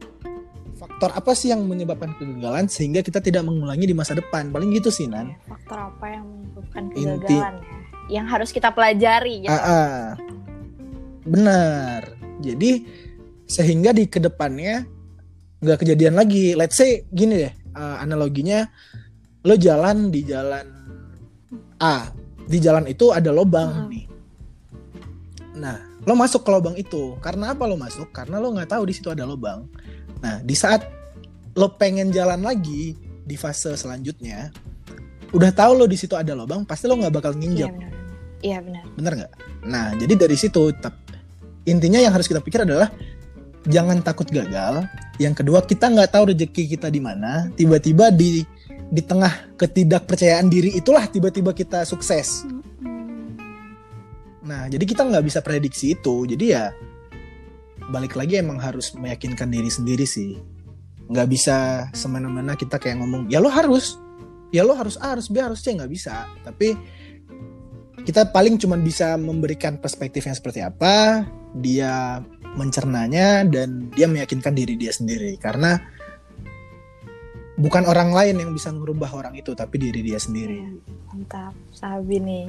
faktor 1.05 1.21
apa 1.21 1.37
sih 1.37 1.53
yang 1.53 1.61
menyebabkan 1.69 2.17
kegagalan 2.17 2.64
sehingga 2.64 3.05
kita 3.05 3.21
tidak 3.21 3.45
mengulangi 3.45 3.85
di 3.85 3.93
masa 3.93 4.17
depan? 4.17 4.49
Paling 4.49 4.73
gitu 4.73 4.88
sih 4.88 5.05
nan. 5.05 5.37
Faktor 5.45 5.93
apa 5.93 6.07
yang 6.09 6.25
menyebabkan 6.25 6.83
Inti- 6.97 7.29
kegagalan 7.29 7.55
ya? 7.61 7.77
Yang 8.09 8.27
harus 8.33 8.51
kita 8.57 8.69
pelajari 8.73 9.35
gitu. 9.45 9.53
Ah, 9.53 9.61
ah. 9.69 10.01
benar. 11.29 12.01
Jadi 12.40 12.88
sehingga 13.45 13.93
di 13.93 14.09
ke 14.09 14.17
depannya 14.17 14.88
nggak 15.61 15.79
kejadian 15.85 16.17
lagi. 16.17 16.57
Let's 16.57 16.81
say 16.81 17.05
gini 17.12 17.37
deh 17.45 17.53
eh, 17.53 17.97
analoginya 18.01 18.64
lo 19.45 19.61
jalan 19.61 20.09
di 20.09 20.25
jalan 20.25 20.64
A. 21.85 22.09
Di 22.49 22.57
jalan 22.61 22.88
itu 22.88 23.12
ada 23.12 23.29
lubang 23.29 23.69
Hmm. 23.73 23.88
nih. 23.93 24.05
Nah 25.61 25.77
lo 26.01 26.17
masuk 26.17 26.45
ke 26.45 26.51
lubang 26.53 26.77
itu. 26.81 27.17
Karena 27.21 27.53
apa 27.53 27.69
lo 27.69 27.77
masuk? 27.77 28.09
Karena 28.09 28.40
lo 28.40 28.53
nggak 28.53 28.73
tahu 28.73 28.88
di 28.88 28.97
situ 28.97 29.12
ada 29.12 29.29
lubang 29.29 29.69
nah 30.25 30.40
di 30.40 30.57
saat 30.57 30.85
lo 31.55 31.71
pengen 31.77 32.11
jalan 32.11 32.43
lagi 32.43 32.97
di 33.25 33.37
fase 33.38 33.73
selanjutnya 33.77 34.53
udah 35.35 35.51
tahu 35.51 35.73
lo 35.83 35.87
di 35.90 35.99
situ 35.99 36.14
ada 36.14 36.33
lubang 36.33 36.62
pasti 36.62 36.87
lo 36.87 36.95
nggak 36.95 37.14
bakal 37.14 37.33
Iya 37.35 37.40
nginjak 37.40 37.71
benar. 37.75 37.93
Iya 38.45 38.59
benar. 38.61 38.83
bener 38.93 39.12
nggak? 39.25 39.33
Nah, 39.64 39.87
jadi 39.97 40.14
dari 40.21 40.37
situ 40.37 40.69
intinya 41.64 41.97
yang 41.97 42.12
harus 42.12 42.29
kita 42.29 42.45
pikir 42.45 42.69
adalah 42.69 42.93
jangan 43.64 44.05
takut 44.05 44.29
gagal. 44.29 44.85
Yang 45.17 45.40
kedua, 45.40 45.64
kita 45.64 45.88
nggak 45.88 46.12
tahu 46.12 46.37
rezeki 46.37 46.77
kita 46.77 46.93
di 46.93 47.01
mana. 47.01 47.49
Tiba-tiba 47.57 48.12
di 48.12 48.45
di 48.93 49.03
tengah 49.03 49.57
ketidakpercayaan 49.57 50.47
diri 50.53 50.77
itulah 50.77 51.09
tiba-tiba 51.09 51.57
kita 51.57 51.88
sukses. 51.88 52.45
Nah, 54.45 54.69
jadi 54.69 54.85
kita 54.85 55.09
nggak 55.09 55.25
bisa 55.25 55.40
prediksi 55.40 55.97
itu. 55.97 56.29
Jadi 56.29 56.53
ya 56.53 56.69
balik 57.92 58.16
lagi 58.16 58.40
emang 58.40 58.57
harus 58.61 58.94
meyakinkan 58.97 59.51
diri 59.53 59.68
sendiri 59.68 60.07
sih. 60.09 60.40
Nggak 61.11 61.29
bisa 61.29 61.57
semena-mena 61.92 62.57
kita 62.57 62.81
kayak 62.81 63.01
ngomong, 63.01 63.29
ya 63.29 63.42
lo 63.42 63.53
harus, 63.53 64.01
ya 64.55 64.64
lo 64.64 64.73
harus 64.73 64.97
A 65.01 65.12
harus 65.16 65.29
B 65.29 65.40
harus 65.40 65.61
C. 65.61 65.77
Nggak 65.77 65.92
bisa. 65.92 66.25
Tapi 66.40 66.73
kita 68.05 68.33
paling 68.33 68.57
cuma 68.61 68.77
bisa 68.81 69.16
memberikan 69.16 69.81
perspektifnya 69.81 70.37
seperti 70.37 70.61
apa 70.61 71.25
dia 71.57 72.20
mencernanya 72.55 73.42
dan 73.49 73.90
dia 73.92 74.09
meyakinkan 74.09 74.55
diri 74.57 74.81
dia 74.81 74.92
sendiri. 74.94 75.37
Karena 75.37 75.77
bukan 77.61 77.85
orang 77.87 78.11
lain 78.11 78.40
yang 78.40 78.51
bisa 78.55 78.73
merubah 78.73 79.12
orang 79.12 79.37
itu 79.37 79.53
tapi 79.53 79.77
diri 79.77 80.01
dia 80.01 80.16
sendiri. 80.16 80.62
Mantap, 81.12 81.53
Sabi 81.75 82.16
nih. 82.16 82.47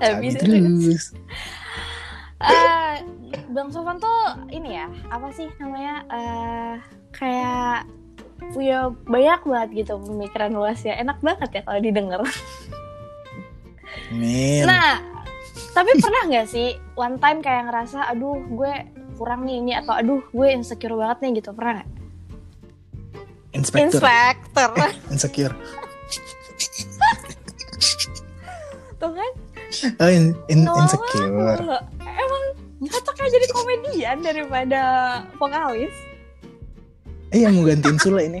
Sabi 0.00 0.32
terus 0.32 1.12
Eh, 2.40 2.94
Bang 3.52 3.68
Sofan 3.68 4.00
tuh 4.00 4.48
ini 4.48 4.80
ya, 4.80 4.88
apa 5.12 5.28
sih 5.36 5.48
namanya? 5.60 6.04
eh 6.08 6.74
kayak 7.12 7.84
punya 8.56 8.88
banyak 9.04 9.40
banget 9.44 9.70
gitu 9.84 10.00
pemikiran 10.00 10.52
luas 10.56 10.80
ya. 10.80 10.96
Enak 10.96 11.20
banget 11.20 11.60
ya 11.60 11.62
kalau 11.68 11.80
didengar. 11.84 12.20
Nah, 14.64 15.04
tapi 15.76 15.90
pernah 16.00 16.22
nggak 16.26 16.48
sih 16.48 16.74
one 16.96 17.20
time 17.20 17.44
kayak 17.44 17.68
ngerasa, 17.68 18.08
aduh 18.08 18.40
gue 18.48 18.72
kurang 19.20 19.44
nih 19.44 19.60
ini 19.60 19.72
atau 19.76 19.92
aduh 19.92 20.24
gue 20.32 20.48
insecure 20.48 20.96
banget 20.96 21.18
nih 21.20 21.44
gitu 21.44 21.52
pernah 21.52 21.84
nggak? 21.84 21.90
inspektur 23.50 23.98
Inspektor, 23.98 24.70
insecure 25.10 25.54
tuh 29.00 29.10
kan? 29.16 29.32
oh, 29.96 30.10
in, 30.12 30.36
in- 30.52 30.68
insecure. 30.68 31.56
Cocoknya 32.80 33.28
jadi 33.28 33.46
komedian 33.50 34.16
daripada 34.20 34.82
vokalis. 35.36 35.92
eh 37.30 37.44
yang 37.44 37.54
mau 37.54 37.62
gantiin 37.62 37.94
Sule 37.96 38.26
ini? 38.26 38.40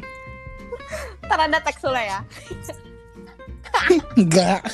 Ntar 1.24 1.40
ada 1.44 1.60
teks 1.60 1.78
Sule 1.78 2.00
ya. 2.00 2.20
enggak. 4.18 4.64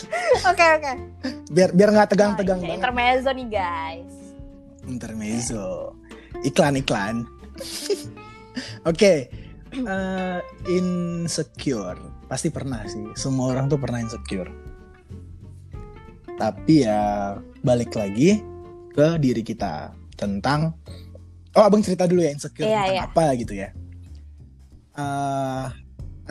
Oke 0.46 0.64
oke. 0.72 0.92
biar 1.50 1.70
biar 1.70 1.90
nggak 1.92 2.10
tegang-tegang 2.10 2.58
Oh, 2.58 2.64
iya, 2.64 2.74
Intermezzo 2.74 3.30
nih 3.30 3.48
guys. 3.48 4.14
intermezzo. 4.86 5.92
Iklan 6.40 6.78
iklan 6.78 7.26
oke. 8.90 9.12
Eh, 9.76 10.38
insecure. 10.70 11.98
Pasti 12.24 12.48
pernah 12.48 12.86
sih. 12.86 13.02
Semua 13.12 13.50
orang 13.52 13.66
tuh 13.66 13.76
pernah 13.76 13.98
insecure. 13.98 14.48
Tapi 16.38 16.86
ya 16.86 17.34
balik 17.60 17.92
lagi 17.92 18.40
ke 18.96 19.20
diri 19.20 19.44
kita 19.44 19.92
tentang 20.16 20.72
oh 21.52 21.64
abang 21.68 21.84
cerita 21.84 22.08
dulu 22.08 22.24
ya 22.24 22.32
insecure 22.32 22.64
Iya, 22.64 22.80
tentang 22.80 22.96
iya. 22.96 23.02
apa 23.04 23.24
gitu 23.36 23.52
ya. 23.52 23.68
Eh, 24.96 25.64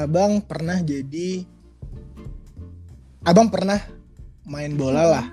abang 0.01 0.41
pernah 0.41 0.81
jadi 0.81 1.45
abang 3.21 3.53
pernah 3.53 3.77
main 4.49 4.73
bola 4.73 5.05
lah 5.05 5.25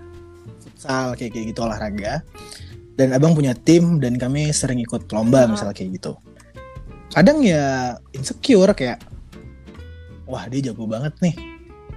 futsal 0.60 1.16
kayak 1.16 1.32
kayak 1.32 1.46
gitu 1.56 1.60
olahraga. 1.64 2.20
Dan 2.92 3.16
abang 3.16 3.32
punya 3.32 3.56
tim 3.56 3.96
dan 4.04 4.20
kami 4.20 4.52
sering 4.52 4.76
ikut 4.84 5.08
lomba 5.08 5.48
Hmm. 5.48 5.56
misalnya 5.56 5.72
kayak 5.72 5.96
gitu. 5.96 6.12
Kadang 7.08 7.40
ya 7.40 7.96
insecure 8.12 8.76
kayak 8.76 9.00
wah 10.28 10.44
dia 10.52 10.68
jago 10.68 10.84
banget 10.84 11.16
nih. 11.24 11.32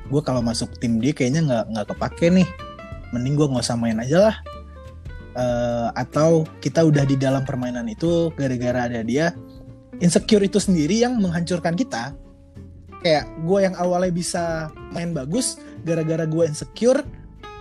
Gue 0.08 0.24
kalau 0.24 0.39
masuk 0.39 0.71
tim 0.80 1.04
dia 1.04 1.12
kayaknya 1.12 1.43
nggak 1.43 1.63
nggak 1.76 1.86
kepake 1.91 2.28
nih. 2.32 2.48
Mending 3.12 3.36
gue 3.36 3.48
nggak 3.52 3.63
usah 3.67 3.76
main 3.76 4.00
aja 4.00 4.32
lah 4.32 4.36
Eh, 5.36 5.88
atau 6.00 6.48
kita 6.63 6.88
udah 6.88 7.04
di 7.04 7.19
dalam 7.19 7.43
permainan 7.43 7.84
itu 7.91 8.32
gara-gara 8.39 8.88
ada 8.88 9.04
dia 9.04 9.36
insecure 10.00 10.39
itu 10.39 10.63
sendiri 10.63 11.04
yang 11.04 11.19
menghancurkan 11.19 11.76
kita 11.76 12.15
kayak 13.04 13.28
gue 13.43 13.60
yang 13.67 13.76
awalnya 13.76 14.15
bisa 14.15 14.71
main 14.95 15.12
bagus 15.12 15.60
gara-gara 15.84 16.24
gue 16.24 16.43
insecure 16.48 17.04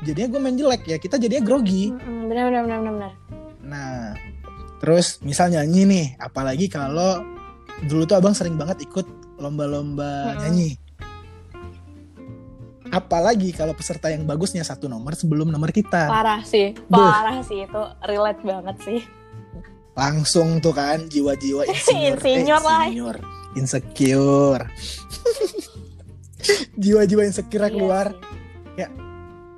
jadinya 0.06 0.38
gue 0.38 0.40
main 0.46 0.54
jelek 0.54 0.86
ya 0.86 1.02
kita 1.02 1.18
jadinya 1.18 1.42
grogi 1.42 1.90
Benar 2.30 2.46
benar 2.46 2.62
benar 2.62 2.78
benar. 2.86 3.12
Nah, 3.66 4.14
terus 4.78 5.18
misal 5.26 5.50
nyanyi 5.50 5.82
nih, 5.82 6.06
apalagi 6.22 6.70
kalau 6.70 7.26
dulu 7.90 8.06
tuh 8.06 8.22
abang 8.22 8.38
sering 8.38 8.54
banget 8.54 8.86
ikut 8.86 9.06
lomba-lomba 9.42 10.30
Mm-mm. 10.30 10.40
nyanyi. 10.46 10.70
Apalagi 12.88 13.52
kalau 13.52 13.72
peserta 13.72 14.12
yang 14.12 14.28
bagusnya 14.28 14.60
satu 14.60 14.88
nomor 14.88 15.16
sebelum 15.16 15.48
nomor 15.48 15.72
kita. 15.72 16.04
Parah 16.08 16.44
sih, 16.44 16.76
Duh. 16.76 17.00
parah 17.00 17.40
sih 17.40 17.64
itu 17.64 17.82
relate 18.04 18.42
banget 18.44 18.76
sih. 18.84 19.00
Langsung 19.94 20.58
tuh 20.60 20.74
kan 20.74 21.06
jiwa-jiwa 21.08 21.64
insinyur. 21.70 22.18
Insinyur 22.20 22.60
lah. 22.60 22.82
insinyur. 22.84 23.16
Insecure. 23.54 24.64
jiwa-jiwa 26.82 27.22
insecure 27.24 27.66
Iya 27.66 27.72
keluar. 27.72 28.06
sih. 28.12 28.32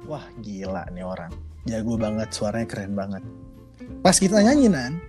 Wah 0.06 0.22
gila 0.38 0.86
nih 0.94 1.02
orang. 1.02 1.34
Jago 1.66 1.98
banget, 1.98 2.30
suaranya 2.30 2.70
keren 2.70 2.94
banget. 2.94 3.26
Pas 4.06 4.14
kita 4.14 4.38
nyanyi 4.38 4.70
Nan, 4.70 5.02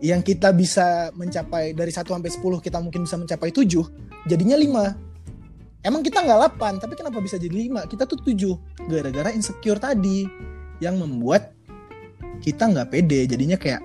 yang 0.00 0.24
kita 0.24 0.48
bisa 0.56 1.12
mencapai 1.12 1.76
dari 1.76 1.92
1 1.92 2.08
sampai 2.08 2.32
10 2.32 2.40
kita 2.64 2.80
mungkin 2.80 3.04
bisa 3.04 3.20
mencapai 3.20 3.52
7, 3.52 3.68
jadinya 4.24 4.56
5. 4.56 5.09
Emang 5.80 6.04
kita 6.04 6.20
nggak 6.20 6.60
8, 6.60 6.76
tapi 6.76 6.92
kenapa 6.92 7.18
bisa 7.24 7.40
jadi 7.40 7.56
5? 7.72 7.88
Kita 7.88 8.04
tuh 8.04 8.20
7. 8.20 8.56
Gara-gara 8.84 9.32
insecure 9.32 9.80
tadi 9.80 10.28
yang 10.80 11.00
membuat 11.00 11.56
kita 12.44 12.68
nggak 12.68 12.88
pede, 12.92 13.24
jadinya 13.28 13.56
kayak 13.56 13.80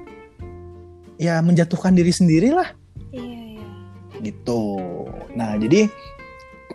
ya 1.16 1.40
menjatuhkan 1.40 1.96
diri 1.96 2.12
sendiri 2.12 2.52
lah 2.52 2.76
Iya 3.16 3.24
iya. 3.56 3.68
gitu. 4.20 4.80
Nah, 5.36 5.56
jadi 5.56 5.88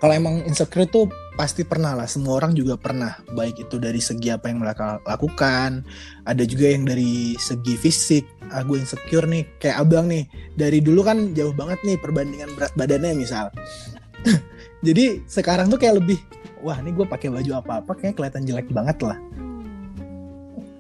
kalau 0.01 0.17
emang 0.17 0.41
insecure 0.49 0.89
tuh 0.89 1.13
pasti 1.37 1.65
pernah 1.65 1.93
lah. 1.93 2.09
Semua 2.09 2.41
orang 2.41 2.57
juga 2.57 2.81
pernah. 2.81 3.21
Baik 3.37 3.69
itu 3.69 3.77
dari 3.77 4.01
segi 4.01 4.33
apa 4.33 4.49
yang 4.49 4.65
mereka 4.65 5.01
lakukan. 5.05 5.85
Ada 6.25 6.49
juga 6.49 6.73
yang 6.73 6.89
dari 6.89 7.37
segi 7.37 7.77
fisik. 7.77 8.25
Ah, 8.49 8.65
gue 8.65 8.81
insecure 8.81 9.29
nih. 9.29 9.45
Kayak 9.61 9.77
abang 9.85 10.09
nih. 10.09 10.25
Dari 10.57 10.81
dulu 10.81 11.05
kan 11.05 11.37
jauh 11.37 11.53
banget 11.53 11.85
nih 11.85 12.01
perbandingan 12.01 12.57
berat 12.57 12.73
badannya 12.73 13.13
misal. 13.13 13.53
Jadi 14.81 15.21
sekarang 15.29 15.69
tuh 15.69 15.77
kayak 15.77 16.01
lebih, 16.01 16.19
wah 16.65 16.81
ini 16.81 16.97
gue 16.97 17.05
pakai 17.05 17.29
baju 17.29 17.61
apa-apa 17.61 17.93
kayak 18.01 18.17
kelihatan 18.17 18.49
jelek 18.49 18.69
banget 18.73 18.97
lah. 19.05 19.19
Hmm. 19.37 19.61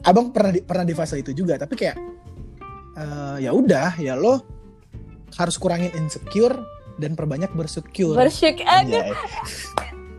Abang 0.00 0.32
pernah 0.32 0.56
di, 0.56 0.60
pernah 0.64 0.84
di 0.88 0.94
fase 0.96 1.20
itu 1.20 1.36
juga. 1.36 1.60
Tapi 1.60 1.74
kayak, 1.76 1.96
eh, 2.96 3.36
ya 3.44 3.52
udah, 3.52 4.00
ya 4.00 4.16
lo 4.16 4.40
harus 5.36 5.60
kurangin 5.60 5.92
insecure 6.00 6.56
dan 6.96 7.12
perbanyak 7.12 7.52
bersyukur. 7.52 8.16
Bersyukur. 8.16 8.64
Aduh, 8.64 9.04
Anjay. 9.04 9.12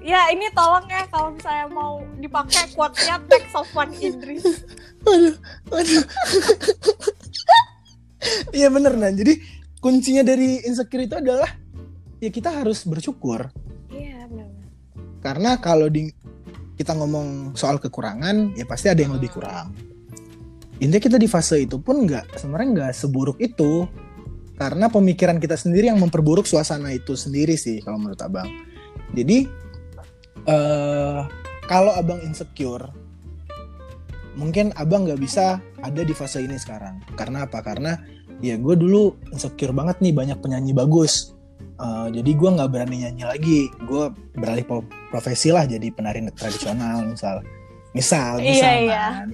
ya 0.01 0.29
ini 0.33 0.49
tolong 0.53 0.85
ya 0.89 1.05
kalau 1.09 1.33
misalnya 1.33 1.67
mau 1.69 2.01
dipakai 2.17 2.73
quote-nya 2.73 3.17
tag 3.25 3.43
Sofwan 3.49 3.89
Idris. 3.97 4.45
Waduh, 5.01 5.35
waduh. 5.73 6.05
Iya 8.53 8.69
bener 8.69 8.93
Nan. 9.01 9.17
Jadi 9.17 9.41
kuncinya 9.81 10.21
dari 10.21 10.61
insecure 10.61 11.09
itu 11.09 11.17
adalah 11.17 11.49
ya 12.21 12.29
kita 12.29 12.53
harus 12.53 12.85
bersyukur. 12.85 13.49
Iya 13.91 14.25
benar. 14.31 14.49
Karena 15.21 15.51
kalau 15.61 15.87
di 15.91 16.09
kita 16.79 16.97
ngomong 16.97 17.53
soal 17.53 17.77
kekurangan, 17.77 18.57
ya 18.57 18.65
pasti 18.65 18.89
ada 18.89 19.03
yang 19.03 19.13
lebih 19.13 19.29
kurang. 19.37 19.75
Intinya 20.81 20.97
kita 20.97 21.17
di 21.21 21.29
fase 21.29 21.61
itu 21.61 21.77
pun 21.77 22.09
nggak 22.09 22.41
sebenarnya 22.41 22.67
nggak 22.73 22.91
seburuk 22.97 23.37
itu. 23.37 23.85
Karena 24.57 24.89
pemikiran 24.89 25.41
kita 25.41 25.57
sendiri 25.57 25.89
yang 25.89 25.97
memperburuk 25.97 26.45
suasana 26.45 26.93
itu 26.93 27.17
sendiri 27.17 27.57
sih 27.57 27.81
kalau 27.81 28.01
menurut 28.01 28.17
abang. 28.21 28.49
Jadi 29.13 29.45
eh 30.49 31.21
kalau 31.69 31.93
abang 31.93 32.21
insecure, 32.25 32.89
mungkin 34.37 34.73
abang 34.77 35.05
nggak 35.05 35.21
bisa 35.21 35.61
ada 35.81 36.01
di 36.01 36.13
fase 36.17 36.41
ini 36.41 36.57
sekarang. 36.57 37.01
Karena 37.13 37.45
apa? 37.45 37.61
Karena 37.61 37.97
ya 38.41 38.57
gue 38.57 38.75
dulu 38.77 39.17
insecure 39.29 39.73
banget 39.73 40.01
nih 40.01 40.13
banyak 40.13 40.37
penyanyi 40.41 40.73
bagus. 40.73 41.33
Eh, 41.81 42.07
jadi 42.21 42.31
gue 42.37 42.49
nggak 42.53 42.69
berani 42.69 42.95
nyanyi 43.07 43.23
lagi. 43.25 43.59
Gue 43.89 44.13
beralih 44.37 44.65
profesi 45.09 45.49
lah 45.49 45.65
jadi 45.65 45.89
penari 45.89 46.21
tradisional 46.33 47.09
misal. 47.09 47.41
Misal, 47.91 48.39
Iya, 48.39 48.47
misal. 48.47 48.73
iya. 48.87 49.05
Nan. 49.25 49.29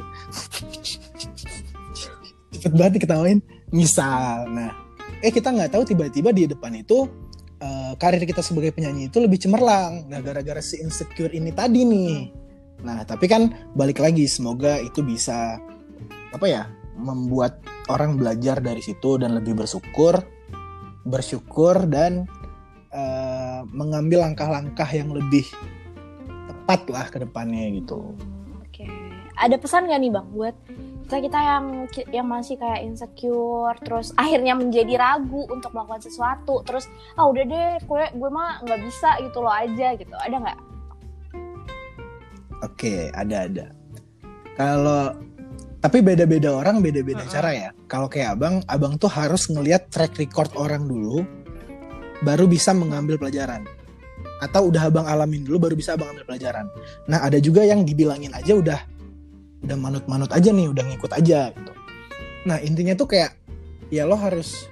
Cepet 2.55 2.73
banget 2.73 2.93
diketawain. 3.01 3.39
Misal, 3.69 4.47
nah, 4.49 4.71
eh 5.19 5.29
kita 5.29 5.51
nggak 5.51 5.75
tahu 5.75 5.83
tiba-tiba 5.83 6.31
di 6.31 6.47
depan 6.47 6.71
itu 6.73 7.05
eh, 7.59 7.93
karir 7.99 8.23
kita 8.23 8.39
sebagai 8.39 8.71
penyanyi 8.71 9.11
itu 9.11 9.19
lebih 9.19 9.37
cemerlang. 9.41 10.07
Nah, 10.07 10.21
gara-gara 10.23 10.61
si 10.63 10.79
insecure 10.79 11.33
ini 11.35 11.51
tadi 11.51 11.83
nih. 11.83 12.15
Nah, 12.85 13.01
tapi 13.03 13.25
kan 13.25 13.49
balik 13.73 13.97
lagi, 13.97 14.29
semoga 14.29 14.77
itu 14.77 15.01
bisa 15.01 15.57
apa 16.31 16.45
ya, 16.45 16.69
membuat 16.97 17.59
orang 17.89 18.17
belajar 18.17 18.61
dari 18.61 18.79
situ 18.81 19.17
dan 19.17 19.33
lebih 19.33 19.57
bersyukur, 19.57 20.21
bersyukur 21.07 21.87
dan 21.87 22.27
eh, 22.91 23.61
mengambil 23.71 24.27
langkah-langkah 24.27 24.87
yang 24.91 25.15
lebih 25.15 25.47
tepat 26.47 26.81
lah 26.91 27.07
ke 27.07 27.17
depannya 27.23 27.71
gitu. 27.79 28.13
Oke. 28.63 28.87
Ada 29.37 29.55
pesan 29.55 29.87
gak 29.87 30.01
nih 30.03 30.11
bang 30.11 30.27
buat 30.35 30.55
kita 31.07 31.23
kita 31.23 31.39
yang 31.39 31.65
yang 32.11 32.27
masih 32.27 32.59
kayak 32.59 32.83
insecure 32.83 33.79
terus 33.79 34.11
akhirnya 34.19 34.59
menjadi 34.59 34.99
ragu 34.99 35.47
untuk 35.47 35.71
melakukan 35.71 36.03
sesuatu 36.03 36.67
terus 36.67 36.91
ah 37.15 37.31
udah 37.31 37.47
deh 37.47 37.79
gue 37.79 38.03
gue 38.11 38.27
mah 38.27 38.59
nggak 38.67 38.83
bisa 38.83 39.15
gitu 39.23 39.39
loh 39.39 39.55
aja 39.55 39.95
gitu 39.95 40.11
ada 40.11 40.35
nggak 40.35 40.59
Oke, 42.65 43.13
ada 43.13 43.45
ada. 43.45 43.65
Kalau 44.57 45.13
tapi 45.87 46.03
beda-beda 46.03 46.51
orang 46.51 46.83
beda-beda 46.83 47.23
Mm-mm. 47.23 47.31
cara 47.31 47.55
ya. 47.55 47.69
Kalau 47.87 48.11
kayak 48.11 48.35
abang, 48.35 48.59
abang 48.67 48.99
tuh 48.99 49.07
harus 49.07 49.47
ngelihat 49.47 49.87
track 49.87 50.19
record 50.19 50.51
orang 50.59 50.83
dulu, 50.83 51.23
baru 52.27 52.43
bisa 52.43 52.75
mengambil 52.75 53.15
pelajaran. 53.15 53.63
Atau 54.43 54.67
udah 54.67 54.91
abang 54.91 55.07
alamin 55.07 55.47
dulu, 55.47 55.63
baru 55.71 55.79
bisa 55.79 55.95
abang 55.95 56.11
ambil 56.11 56.27
pelajaran. 56.27 56.67
Nah 57.07 57.23
ada 57.23 57.39
juga 57.39 57.63
yang 57.63 57.87
dibilangin 57.87 58.35
aja 58.35 58.51
udah, 58.59 58.79
udah 59.63 59.77
manut-manut 59.79 60.27
aja 60.35 60.51
nih, 60.51 60.67
udah 60.67 60.83
ngikut 60.91 61.11
aja 61.15 61.55
gitu. 61.55 61.71
Nah 62.43 62.59
intinya 62.59 62.91
tuh 62.91 63.07
kayak, 63.07 63.39
ya 63.87 64.03
lo 64.03 64.19
harus 64.19 64.67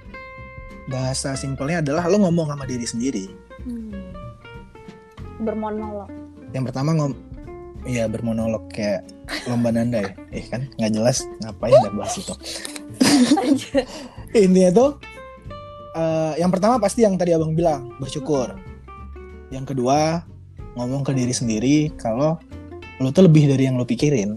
bahasa 0.92 1.32
simpelnya 1.32 1.80
adalah 1.80 2.12
lo 2.12 2.28
ngomong 2.28 2.52
sama 2.52 2.68
diri 2.68 2.84
sendiri. 2.84 3.24
hmm. 3.64 4.04
bermonolog 5.40 6.12
Yang 6.52 6.64
pertama 6.68 6.92
ngom, 6.92 7.16
Iya 7.86 8.10
bermonolog 8.10 8.66
kayak 8.74 9.06
lomba 9.46 9.70
nanda 9.70 10.02
ya. 10.02 10.10
Eh 10.34 10.44
kan 10.50 10.66
nggak 10.74 10.90
jelas 10.90 11.22
ngapain 11.38 11.70
udah 11.70 11.92
bahas 11.94 12.18
itu. 12.18 12.34
Intinya 14.44 14.70
tuh 14.74 14.90
eh, 15.94 16.32
yang 16.42 16.50
pertama 16.50 16.82
pasti 16.82 17.06
yang 17.06 17.14
tadi 17.14 17.30
abang 17.30 17.54
bilang 17.54 17.94
bersyukur. 18.02 18.58
Yang 19.54 19.72
kedua 19.72 20.26
ngomong 20.74 21.06
ke 21.06 21.14
diri 21.14 21.30
sendiri 21.30 21.94
kalau 21.94 22.42
lo 22.98 23.08
tuh 23.14 23.30
lebih 23.30 23.46
dari 23.54 23.70
yang 23.70 23.78
lo 23.78 23.86
pikirin. 23.86 24.34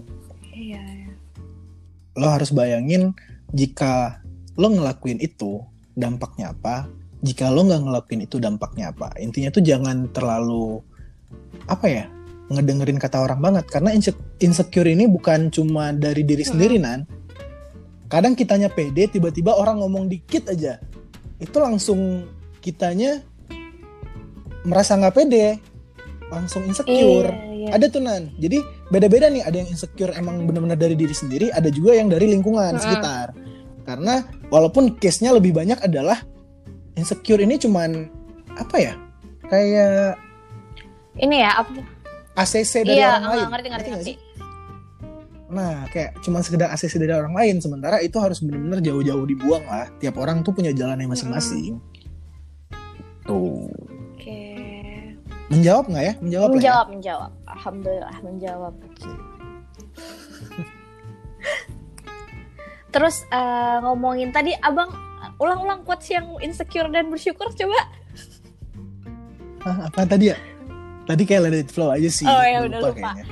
iya 0.54 1.10
Lo 2.14 2.30
harus 2.30 2.54
bayangin 2.54 3.10
jika 3.50 4.22
lo 4.54 4.70
ngelakuin 4.70 5.18
itu 5.18 5.58
dampaknya 5.98 6.54
apa. 6.54 6.86
Jika 7.26 7.50
lo 7.50 7.66
nggak 7.66 7.82
ngelakuin 7.82 8.30
itu 8.30 8.38
dampaknya 8.38 8.94
apa. 8.94 9.10
Intinya 9.18 9.50
tuh 9.50 9.66
jangan 9.66 10.06
terlalu 10.14 10.78
apa 11.66 11.86
ya 11.90 12.06
ngedengerin 12.50 12.98
kata 12.98 13.22
orang 13.22 13.40
banget. 13.40 13.64
Karena 13.70 13.94
inse- 13.94 14.18
insecure 14.42 14.90
ini 14.90 15.06
bukan 15.06 15.48
cuma 15.48 15.94
dari 15.94 16.26
diri 16.26 16.42
Hmm. 16.42 16.50
sendiri 16.54 16.76
nan. 16.76 17.06
Kadang 18.10 18.34
kitanya 18.34 18.66
pede 18.66 19.06
tiba-tiba 19.06 19.54
orang 19.54 19.78
ngomong 19.80 20.10
dikit 20.10 20.50
aja. 20.50 20.82
Itu 21.38 21.62
langsung 21.62 22.26
kitanya 22.58 23.22
merasa 24.66 24.98
nggak 24.98 25.14
pede. 25.14 25.62
Langsung 26.30 26.62
insecure. 26.62 27.30
Iya, 27.30 27.70
iya. 27.70 27.74
ada 27.74 27.86
tuh 27.86 28.02
nan. 28.02 28.30
Jadi 28.38 28.62
beda-beda 28.90 29.26
nih. 29.26 29.42
Ada 29.42 29.56
yang 29.62 29.68
insecure 29.70 30.10
emang 30.14 30.46
benar-benar 30.46 30.78
dari 30.78 30.94
diri 30.94 31.14
sendiri 31.14 31.50
ada 31.50 31.70
juga 31.70 31.94
yang 31.94 32.10
dari 32.10 32.30
lingkungan 32.30 32.74
Mm-mm. 32.74 32.82
sekitar. 32.82 33.34
Karena 33.86 34.22
walaupun 34.50 34.98
case-nya 34.98 35.34
lebih 35.34 35.54
banyak 35.54 35.78
adalah 35.82 36.22
insecure 36.94 37.40
ini 37.40 37.56
cuman 37.56 38.10
apa 38.54 38.76
ya 38.76 38.94
kayak 39.48 40.18
ini 41.16 41.42
ya 41.42 41.64
apa 41.64 41.80
ACC 42.40 42.72
dari 42.88 42.98
iya 42.98 43.20
orang 43.20 43.24
eh, 43.24 43.28
lain 43.28 43.48
ngerti 43.52 43.68
ngerti 43.68 43.68
nggak 43.68 44.00
ngerti 44.00 44.08
sih? 44.08 44.16
Nah, 45.50 45.82
kayak 45.90 46.14
cuman 46.22 46.46
sekedar 46.46 46.70
ACC 46.70 46.94
dari 47.02 47.10
orang 47.10 47.34
lain, 47.34 47.58
sementara 47.58 47.98
itu 47.98 48.14
harus 48.22 48.38
benar-benar 48.38 48.78
jauh-jauh 48.86 49.26
dibuang 49.26 49.66
lah. 49.66 49.90
Tiap 49.98 50.14
orang 50.14 50.46
tuh 50.46 50.54
punya 50.54 50.70
jalannya 50.70 51.10
masing-masing. 51.10 51.82
Tuh. 53.26 53.66
oke 54.14 54.40
Menjawab 55.50 55.90
nggak 55.90 56.04
ya? 56.06 56.14
Menjawab, 56.22 56.48
lah 56.48 56.54
ya? 56.54 56.54
menjawab 56.54 56.86
menjawab 56.94 57.32
alhamdulillah 57.50 58.16
menjawab 58.22 58.74
terus 62.94 63.22
eh, 63.30 63.78
ngomongin 63.86 64.30
tadi 64.34 64.54
abang 64.62 64.90
ulang-ulang 65.38 65.82
quotes 65.86 66.10
yang 66.10 66.26
insecure 66.42 66.90
dan 66.90 67.10
bersyukur 67.10 67.50
coba 67.54 67.80
Hah, 69.60 69.92
apa 69.92 70.08
tadi 70.08 70.32
ya? 70.32 70.40
Tadi 71.10 71.22
kayak 71.26 71.42
let 71.42 71.56
it 71.58 71.68
flow 71.68 71.90
aja 71.90 72.06
sih. 72.06 72.22
Oh, 72.22 72.38
ya 72.40 72.62
udah 72.62 72.78
lupa. 72.80 73.18
kayaknya. 73.18 73.24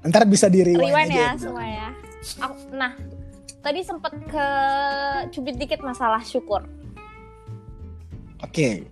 Ntar 0.00 0.24
bisa 0.24 0.48
di 0.48 0.60
rewind, 0.60 0.80
rewind 0.80 1.12
aja 1.12 1.20
ya 1.20 1.32
semua 1.36 1.60
ya 1.60 1.88
Aku- 2.40 2.72
nah 2.72 2.96
tadi 3.60 3.84
sempet 3.84 4.16
ke 4.24 4.46
cubit 5.28 5.60
dikit 5.60 5.80
masalah 5.80 6.24
syukur 6.24 6.64
Oke. 8.40 8.88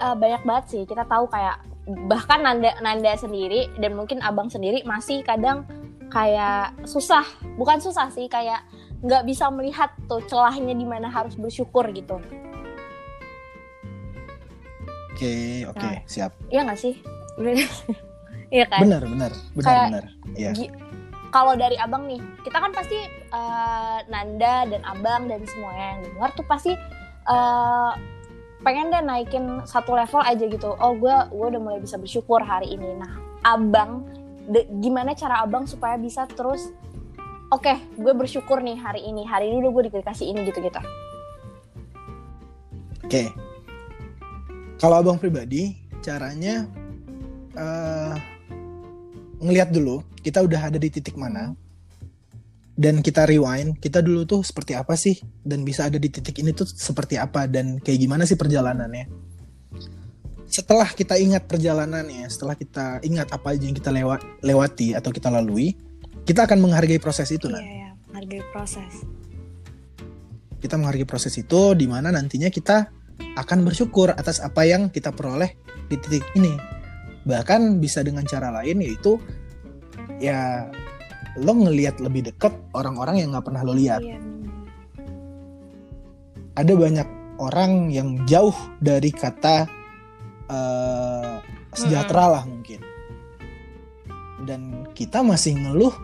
Eh, 0.00 0.14
banyak 0.16 0.40
banget 0.42 0.64
sih 0.66 0.82
kita 0.88 1.04
tahu 1.04 1.28
kayak 1.28 1.60
bahkan 2.08 2.40
Nanda 2.40 2.72
Nanda 2.80 3.12
sendiri 3.12 3.68
dan 3.76 3.92
mungkin 3.92 4.24
abang 4.24 4.48
sendiri 4.48 4.80
masih 4.82 5.20
kadang 5.20 5.68
kayak 6.08 6.80
susah 6.88 7.28
bukan 7.54 7.76
susah 7.76 8.08
sih 8.08 8.24
kayak 8.24 8.64
nggak 9.04 9.28
bisa 9.28 9.52
melihat 9.52 9.92
tuh 10.08 10.24
celahnya 10.24 10.72
di 10.72 10.88
mana 10.88 11.12
harus 11.12 11.36
bersyukur 11.36 11.84
gitu 11.92 12.16
Oke, 15.12 15.68
oke, 15.68 15.78
Nah. 15.78 16.00
siap. 16.08 16.32
Iya 16.48 16.64
nggak 16.64 16.80
sih 16.80 16.96
iya 18.54 18.64
kan 18.66 18.80
Benar, 18.84 19.02
benar. 19.04 19.32
Benar, 19.52 19.64
Kayak- 19.64 19.88
benar. 19.88 20.04
Iya. 20.34 20.50
Kalau 21.32 21.56
dari 21.56 21.76
abang 21.76 22.04
nih 22.04 22.20
kita 22.44 22.58
kan 22.58 22.70
pasti 22.70 22.98
eh, 23.08 23.98
Nanda 24.06 24.68
dan 24.68 24.82
abang 24.84 25.24
dan 25.26 25.40
semuanya 25.46 25.96
yang 25.96 26.00
dengar 26.04 26.30
tuh 26.32 26.44
pasti 26.44 26.72
eh, 27.24 27.92
pengen 28.60 28.92
deh 28.92 29.00
naikin 29.00 29.44
satu 29.64 29.96
level 29.96 30.20
aja 30.20 30.44
gitu 30.44 30.70
oh 30.70 30.92
gue 30.94 31.10
gue 31.32 31.46
udah 31.50 31.58
mulai 31.58 31.80
bisa 31.80 31.98
bersyukur 31.98 32.38
hari 32.38 32.70
ini 32.70 32.94
nah 32.94 33.10
abang 33.42 34.06
de- 34.46 34.70
gimana 34.78 35.18
cara 35.18 35.42
abang 35.42 35.66
supaya 35.66 35.98
bisa 35.98 36.30
terus 36.30 36.70
oke 37.50 37.74
gue 37.98 38.12
bersyukur 38.14 38.62
nih 38.62 38.78
hari 38.78 39.02
ini 39.02 39.26
hari 39.26 39.50
ini 39.50 39.58
udah 39.58 39.70
gue 39.72 39.82
dikasih 39.90 40.30
ini 40.30 40.46
gitu 40.46 40.62
gitu 40.62 40.78
Oke. 43.02 43.28
Kalau 44.78 44.98
abang 44.98 45.18
pribadi, 45.18 45.74
caranya 46.00 46.64
eh 47.56 48.14
ngelihat 49.42 49.74
dulu 49.74 50.06
kita 50.22 50.38
udah 50.42 50.70
ada 50.70 50.78
di 50.78 50.88
titik 50.88 51.18
mana, 51.18 51.52
dan 52.78 53.02
kita 53.02 53.26
rewind, 53.26 53.78
kita 53.82 53.98
dulu 53.98 54.22
tuh 54.24 54.40
seperti 54.46 54.78
apa 54.78 54.94
sih, 54.94 55.18
dan 55.42 55.66
bisa 55.66 55.90
ada 55.90 55.98
di 55.98 56.08
titik 56.08 56.38
ini 56.38 56.54
tuh 56.54 56.66
seperti 56.66 57.18
apa 57.18 57.50
dan 57.50 57.82
kayak 57.82 57.98
gimana 57.98 58.22
sih 58.24 58.38
perjalanannya. 58.38 59.10
Setelah 60.46 60.92
kita 60.92 61.16
ingat 61.16 61.48
perjalanannya, 61.48 62.28
setelah 62.28 62.52
kita 62.54 63.00
ingat 63.02 63.32
apa 63.32 63.56
aja 63.56 63.64
yang 63.64 63.76
kita 63.76 63.88
lewat 63.88 64.20
lewati 64.44 64.92
atau 64.92 65.08
kita 65.08 65.32
lalui, 65.32 65.74
kita 66.22 66.46
akan 66.46 66.62
menghargai 66.62 67.02
proses 67.02 67.28
itu 67.34 67.50
iya 67.50 67.58
Nan. 67.58 67.64
ya 67.66 67.90
hargai 68.14 68.42
proses 68.54 68.94
kita 70.62 70.78
menghargai 70.78 71.08
proses 71.08 71.34
itu 71.34 71.74
di 71.74 71.90
mana 71.90 72.14
nantinya 72.14 72.46
kita 72.46 72.94
akan 73.34 73.66
bersyukur 73.66 74.14
atas 74.14 74.38
apa 74.38 74.62
yang 74.62 74.94
kita 74.94 75.10
peroleh 75.10 75.58
di 75.90 75.98
titik 75.98 76.22
ini. 76.38 76.54
Bahkan 77.22 77.78
bisa 77.78 78.02
dengan 78.02 78.26
cara 78.26 78.50
lain 78.50 78.82
yaitu 78.82 79.18
ya 80.18 80.68
lo 81.40 81.52
ngelihat 81.56 82.02
lebih 82.02 82.28
deket 82.28 82.52
orang-orang 82.76 83.22
yang 83.24 83.28
nggak 83.32 83.46
pernah 83.46 83.62
lo 83.64 83.72
lihat. 83.72 84.02
iya 84.04 84.18
Ada 86.52 86.76
banyak 86.76 87.08
orang 87.40 87.88
yang 87.88 88.28
jauh 88.28 88.54
dari 88.76 89.08
kata 89.08 89.64
eh, 90.52 91.36
sejahtera 91.72 92.38
lah 92.38 92.44
mungkin. 92.44 92.80
Dan 94.44 94.90
kita 94.92 95.24
masih 95.24 95.56
ngeluh 95.56 95.94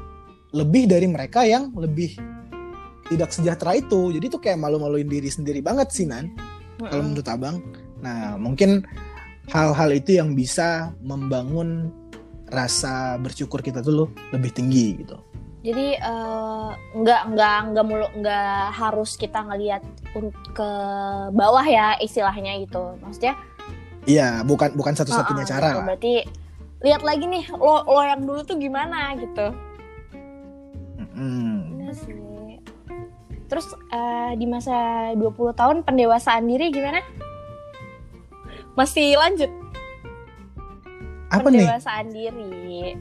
lebih 0.56 0.88
dari 0.88 1.04
mereka 1.04 1.44
yang 1.44 1.74
lebih 1.76 2.16
tidak 3.08 3.32
sejahtera 3.32 3.76
itu. 3.76 4.12
Jadi 4.12 4.26
tuh 4.32 4.40
kayak 4.40 4.60
malu-maluin 4.60 5.08
diri 5.08 5.28
sendiri 5.28 5.60
banget 5.60 5.92
sih 5.92 6.08
Nan. 6.08 6.32
kalau 6.78 7.02
menurut 7.02 7.26
abang. 7.26 7.56
Nah, 7.98 8.38
mungkin 8.38 8.86
hal-hal 9.48 9.90
itu 9.92 10.16
yang 10.20 10.36
bisa 10.36 10.92
membangun 11.00 11.92
rasa 12.48 13.20
bersyukur 13.20 13.60
kita 13.60 13.84
tuh 13.84 14.08
lebih 14.32 14.52
tinggi 14.52 15.04
gitu. 15.04 15.16
Jadi 15.58 15.98
eh, 16.00 16.70
nggak 16.96 17.22
nggak 17.34 17.56
nggak 17.74 17.84
mulu 17.84 18.08
nggak 18.22 18.72
harus 18.72 19.18
kita 19.18 19.42
ngelihat 19.44 19.82
ke 20.54 20.70
bawah 21.34 21.66
ya 21.66 21.98
istilahnya 22.00 22.62
gitu. 22.64 22.96
Maksudnya 23.04 23.36
Iya, 24.08 24.40
bukan 24.40 24.72
bukan 24.72 24.96
satu-satunya 24.96 25.44
uh-uh, 25.44 25.52
cara 25.52 25.68
gitu. 25.68 25.76
lah. 25.76 25.84
Berarti 25.84 26.14
lihat 26.80 27.02
lagi 27.04 27.24
nih 27.28 27.44
lo 27.52 27.84
lo 27.84 28.00
yang 28.00 28.24
dulu 28.24 28.40
tuh 28.40 28.56
gimana 28.56 29.12
gitu. 29.20 29.46
Bener 31.18 31.92
sih. 31.92 32.16
Terus 33.48 33.66
eh, 33.92 34.32
di 34.40 34.46
masa 34.48 35.10
20 35.12 35.52
tahun 35.52 35.76
pendewasaan 35.84 36.48
diri 36.48 36.72
gimana? 36.72 37.04
Masih 38.78 39.18
lanjut 39.18 39.50
Apa 41.34 41.50
nih? 41.50 41.66
pendewasaan 41.66 42.06
diri. 42.14 42.94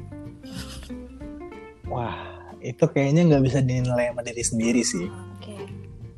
Wah, 1.87 2.17
itu 2.59 2.83
kayaknya 2.89 3.23
nggak 3.29 3.43
bisa 3.45 3.59
dinilai 3.63 4.11
sama 4.11 4.19
diri 4.25 4.43
sendiri 4.43 4.81
sih. 4.83 5.07
Oke. 5.37 5.55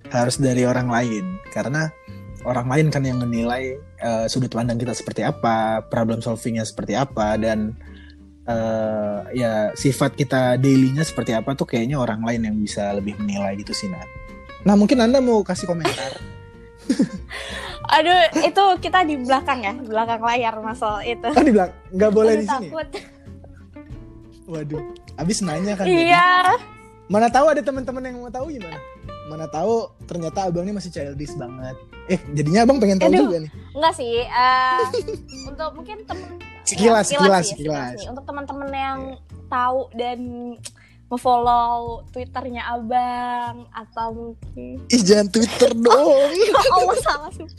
Harus 0.10 0.42
dari 0.42 0.66
orang 0.66 0.90
lain, 0.90 1.38
karena 1.54 1.94
orang 2.48 2.66
lain 2.66 2.88
kan 2.90 3.06
yang 3.06 3.22
menilai 3.22 3.78
eh, 3.78 4.26
sudut 4.26 4.50
pandang 4.50 4.82
kita 4.82 4.98
seperti 4.98 5.22
apa, 5.22 5.86
problem 5.86 6.24
solvingnya 6.24 6.66
seperti 6.66 6.98
apa, 6.98 7.38
dan 7.38 7.78
eh, 8.50 9.18
ya 9.38 9.70
sifat 9.78 10.18
kita 10.18 10.58
dailynya 10.58 11.06
seperti 11.06 11.38
apa 11.38 11.54
tuh 11.54 11.70
kayaknya 11.70 12.02
orang 12.02 12.26
lain 12.26 12.42
yang 12.50 12.58
bisa 12.58 12.90
lebih 12.98 13.22
menilai 13.22 13.54
gitu 13.62 13.76
sih. 13.78 13.86
Nah 14.66 14.74
mungkin 14.74 14.98
anda 14.98 15.22
mau 15.22 15.46
kasih 15.46 15.70
komentar 15.70 16.18
Aduh, 17.96 18.18
itu 18.40 18.64
kita 18.80 19.00
di 19.02 19.16
belakang 19.18 19.60
ya, 19.60 19.74
di 19.74 19.88
belakang 19.88 20.22
layar 20.22 20.54
masalah 20.60 21.02
itu. 21.02 21.26
kan 21.26 21.42
dibilang 21.42 21.72
nggak 21.90 22.12
boleh 22.12 22.34
Aduh, 22.34 22.42
di 22.42 22.48
sini. 22.48 22.68
ya? 22.68 22.72
takut. 22.72 22.88
Waduh, 24.46 24.82
abis 25.16 25.38
nanya 25.42 25.74
kan. 25.74 25.86
jadi. 25.86 26.10
Iya. 26.10 26.30
Mana 27.06 27.26
tahu 27.28 27.50
ada 27.50 27.62
teman-teman 27.62 28.02
yang 28.04 28.18
mau 28.20 28.30
tahu 28.30 28.50
gimana? 28.50 28.78
Mana 29.26 29.46
tahu 29.46 29.90
ternyata 30.06 30.46
abang 30.46 30.62
ini 30.62 30.74
masih 30.74 30.90
childish 30.90 31.34
banget. 31.34 31.74
Eh 32.06 32.18
jadinya 32.34 32.66
abang 32.66 32.78
pengen 32.78 32.98
tahu 32.98 33.10
Aduh. 33.10 33.26
juga 33.26 33.38
nih. 33.46 33.52
Enggak 33.74 33.94
sih. 33.94 34.16
eh, 34.22 34.82
untuk 35.50 35.70
mungkin 35.74 35.98
temen 36.06 36.38
Sekilas, 36.62 37.10
ya, 37.10 37.18
sekilas, 37.18 37.44
sih, 37.46 37.58
sekilas. 37.58 37.98
nih. 37.98 38.08
Untuk 38.10 38.26
teman-teman 38.26 38.70
yang 38.70 39.00
tahu 39.50 39.90
dan 39.94 40.20
nge-follow 41.10 42.06
Twitternya 42.14 42.70
Abang 42.70 43.66
atau 43.74 44.08
mungkin 44.14 44.78
Ih 44.94 45.02
jangan 45.02 45.28
Twitter 45.34 45.74
dong. 45.74 46.30
Allah 46.70 46.98
salah 47.06 47.32
sih. 47.34 47.50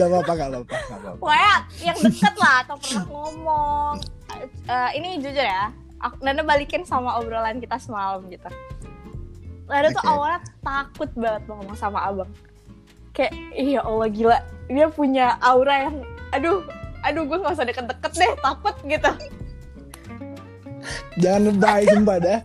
Gak 0.00 0.08
apa-apa, 0.08 0.32
gak 0.32 0.48
apa-apa. 0.48 0.76
Pokoknya 1.20 1.54
yang 1.84 1.98
deket 2.00 2.34
lah 2.40 2.64
atau 2.64 2.76
pernah 2.80 3.04
ngomong. 3.12 3.94
Eh, 4.64 4.90
ini 4.96 5.20
jujur 5.20 5.44
ya, 5.44 5.72
aku, 6.00 6.24
Nanda 6.24 6.40
balikin 6.40 6.88
sama 6.88 7.20
obrolan 7.20 7.60
kita 7.60 7.76
semalam 7.76 8.24
gitu. 8.32 8.48
Nanda 9.68 9.92
tuh 9.92 10.00
Oke. 10.00 10.10
awalnya 10.12 10.40
takut 10.64 11.10
banget 11.12 11.42
ngomong 11.52 11.76
sama 11.76 12.00
abang. 12.00 12.32
Kayak, 13.12 13.32
iya 13.56 13.80
Allah 13.84 14.08
gila, 14.08 14.38
dia 14.68 14.88
punya 14.92 15.40
aura 15.40 15.88
yang, 15.88 15.96
aduh, 16.32 16.64
aduh 17.04 17.24
gue 17.28 17.38
gak 17.44 17.56
usah 17.56 17.68
deket-deket 17.68 18.12
deh, 18.12 18.32
takut 18.40 18.76
gitu. 18.88 19.12
Jangan 21.20 21.42
lebay 21.48 21.84
sumpah 21.92 22.18
dah. 22.20 22.40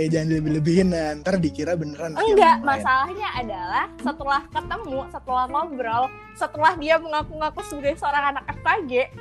Eh 0.00 0.08
jangan 0.08 0.32
lebih-lebihin 0.32 0.96
nah, 0.96 1.12
ntar 1.20 1.36
dikira 1.36 1.76
beneran. 1.76 2.16
Enggak, 2.16 2.64
masalahnya 2.64 3.28
adalah 3.36 3.84
setelah 4.00 4.40
ketemu, 4.48 5.00
setelah 5.12 5.44
ngobrol, 5.52 6.04
setelah 6.32 6.72
dia 6.80 6.96
mengaku-ngaku 6.96 7.60
sebagai 7.68 8.00
seorang 8.00 8.32
anak 8.32 8.48
FKG, 8.48 9.12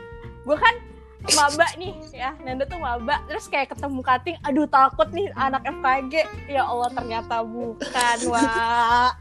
gue 0.48 0.56
kan 0.56 0.76
maba 1.36 1.68
nih 1.76 2.00
ya, 2.16 2.32
Nanda 2.48 2.64
tuh 2.64 2.80
maba, 2.80 3.20
terus 3.28 3.52
kayak 3.52 3.76
ketemu 3.76 4.00
kating, 4.00 4.40
aduh 4.40 4.72
takut 4.72 5.12
nih 5.12 5.28
anak 5.36 5.68
FKG, 5.68 6.14
ya 6.48 6.64
Allah 6.64 6.88
ternyata 6.96 7.44
bukan, 7.44 8.18
wah. 8.32 9.12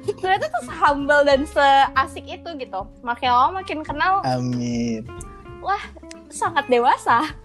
Ternyata 0.00 0.48
tuh 0.48 0.64
sehumble 0.64 1.22
dan 1.28 1.44
seasik 1.44 2.24
itu 2.24 2.48
gitu. 2.56 2.88
Makin 3.04 3.28
lama 3.28 3.60
makin 3.60 3.84
kenal, 3.84 4.24
Amin. 4.24 5.04
sangat 6.32 6.64
dewasa. 6.72 7.36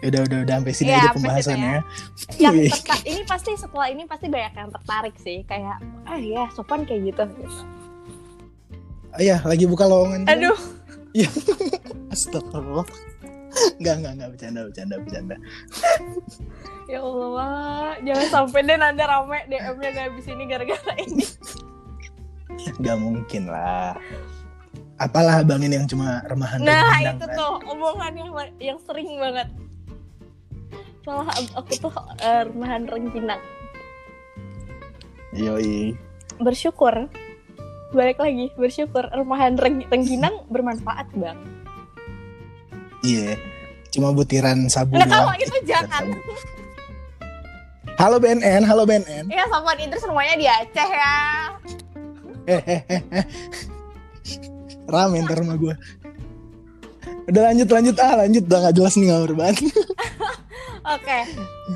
Udah 0.00 0.20
udah 0.24 0.38
udah 0.42 0.54
sampai 0.56 0.74
sini 0.74 0.90
Iya, 0.90 0.98
aja 0.98 1.08
pembahasannya. 1.14 1.74
Yang 2.36 2.54
Wih. 2.56 2.70
terta- 2.72 3.04
ini 3.04 3.20
pasti 3.22 3.50
setelah 3.54 3.86
ini 3.86 4.02
pasti 4.04 4.26
banyak 4.26 4.52
yang 4.52 4.70
tertarik 4.70 5.14
sih, 5.16 5.38
kayak, 5.44 5.78
ah 6.04 6.18
ya 6.18 6.50
sopan 6.50 6.82
kayak 6.82 7.14
gitu. 7.14 7.22
Oh 9.10 9.20
iya, 9.20 9.38
lagi 9.42 9.64
buka 9.64 9.86
lowongan. 9.86 10.26
Aduh. 10.26 10.58
Astagfirullah. 12.14 12.86
Enggak, 13.78 13.94
enggak, 13.98 14.12
enggak 14.14 14.28
bercanda, 14.30 14.60
bercanda, 14.62 14.94
bercanda. 14.98 15.36
Ya 16.86 16.98
Allah, 17.00 17.94
jangan 18.00 18.26
sampai 18.28 18.60
deh 18.62 18.76
Nanda 18.76 19.04
rame 19.06 19.38
DM-nya 19.46 19.88
gak 19.90 20.06
habis 20.10 20.26
ini 20.26 20.44
gara-gara 20.46 20.94
ini. 21.00 21.24
Enggak 22.78 22.96
mungkin 22.98 23.42
lah. 23.46 23.94
Apalah 25.00 25.40
abangin 25.40 25.72
yang 25.72 25.88
cuma 25.88 26.20
remahan 26.28 26.60
Nah, 26.60 26.76
rengginang, 26.92 27.16
itu 27.16 27.24
kan? 27.24 27.36
tuh 27.40 27.52
omongan 27.66 28.12
yang 28.12 28.30
yang 28.60 28.78
sering 28.84 29.08
banget. 29.16 29.48
Malah 31.08 31.26
aku 31.56 31.72
tuh 31.80 31.92
eh, 32.20 32.44
rumahan 32.44 32.84
rengginang. 32.84 33.40
Yoi. 35.32 35.96
Bersyukur. 36.36 37.08
Balik 37.90 38.20
lagi, 38.20 38.52
bersyukur 38.54 39.08
rumahan 39.10 39.56
reng- 39.56 39.88
rengginang 39.88 40.44
bermanfaat, 40.46 41.08
Bang. 41.16 41.40
Iya. 43.00 43.40
Cuma 43.90 44.12
butiran 44.12 44.68
sabu 44.68 44.94
Nah, 44.94 45.08
kalau 45.08 45.32
itu 45.34 45.56
jangan. 45.64 46.12
Halo 47.96 48.20
BNN, 48.20 48.62
halo 48.62 48.84
BNN. 48.84 49.28
Ya, 49.28 49.48
Sofwan 49.48 49.76
Idris 49.76 50.04
semuanya 50.04 50.36
di 50.36 50.46
Aceh 50.46 50.88
ya. 50.88 51.16
Rame 54.86 55.24
ntar 55.24 55.40
rumah 55.40 55.56
gue. 55.58 55.74
Udah 57.28 57.52
lanjut 57.52 57.68
lanjut 57.68 57.96
ah 58.00 58.14
lanjut 58.26 58.44
udah 58.46 58.58
gak 58.68 58.76
jelas 58.76 58.94
nih 58.96 59.06
ngawur 59.10 59.32
banget. 59.36 59.56
Oke. 60.96 61.18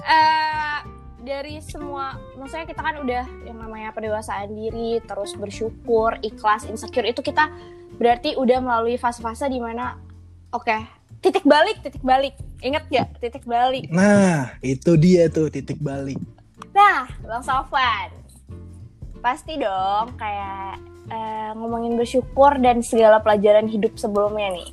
Eh 0.05 0.79
dari 1.25 1.57
semua, 1.64 2.21
maksudnya 2.37 2.69
kita 2.69 2.85
kan 2.85 3.01
udah 3.01 3.25
yang 3.49 3.57
namanya 3.57 3.97
pendewasaan 3.97 4.53
diri, 4.53 5.01
terus 5.09 5.33
bersyukur, 5.33 6.21
ikhlas, 6.21 6.69
insecure 6.69 7.09
itu 7.09 7.25
kita 7.25 7.49
berarti 7.97 8.37
udah 8.37 8.61
melalui 8.61 9.01
fase-fase 9.01 9.49
di 9.49 9.57
mana 9.57 9.97
oke, 10.53 10.77
titik 11.25 11.49
balik, 11.49 11.81
titik 11.81 12.05
balik. 12.05 12.37
Ingat 12.61 12.85
gak 12.93 13.09
titik 13.25 13.45
balik? 13.49 13.88
Nah 13.88 14.53
itu 14.61 14.97
dia 15.01 15.33
tuh 15.33 15.49
titik 15.49 15.81
balik. 15.81 16.21
Nah, 16.77 17.09
Bang 17.25 17.45
Sofwan. 17.45 18.12
Pasti 19.25 19.57
dong 19.57 20.12
kayak 20.21 20.94
eh, 21.11 21.51
ngomongin 21.57 21.97
bersyukur 21.99 22.57
dan 22.61 22.81
segala 22.81 23.21
pelajaran 23.21 23.69
hidup 23.69 23.97
sebelumnya 23.97 24.55
nih. 24.55 24.69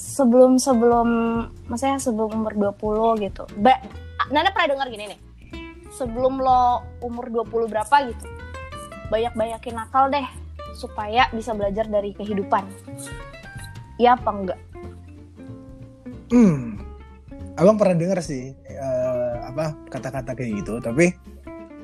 Sebelum 0.00 0.56
sebelum 0.56 1.08
maksudnya 1.68 2.00
sebelum 2.00 2.44
umur 2.44 2.74
20 2.78 3.24
gitu. 3.28 3.44
Ba 3.60 3.76
Nanda 4.32 4.52
pernah 4.52 4.76
dengar 4.76 4.88
gini 4.88 5.12
nih. 5.12 5.20
Sebelum 5.92 6.40
lo 6.40 6.86
umur 7.04 7.28
20 7.28 7.68
berapa 7.68 7.96
gitu. 8.08 8.26
Banyak-banyakin 9.10 9.74
nakal 9.74 10.08
deh 10.08 10.24
supaya 10.72 11.28
bisa 11.34 11.52
belajar 11.52 11.84
dari 11.90 12.14
kehidupan. 12.14 12.64
Iya 14.00 14.16
apa 14.16 14.30
enggak? 14.32 14.60
Hmm. 16.30 16.78
Abang 17.58 17.76
pernah 17.76 17.98
denger 17.98 18.22
sih 18.22 18.54
eh, 18.54 19.34
apa 19.44 19.76
kata-kata 19.90 20.32
kayak 20.32 20.64
gitu, 20.64 20.80
tapi 20.80 21.12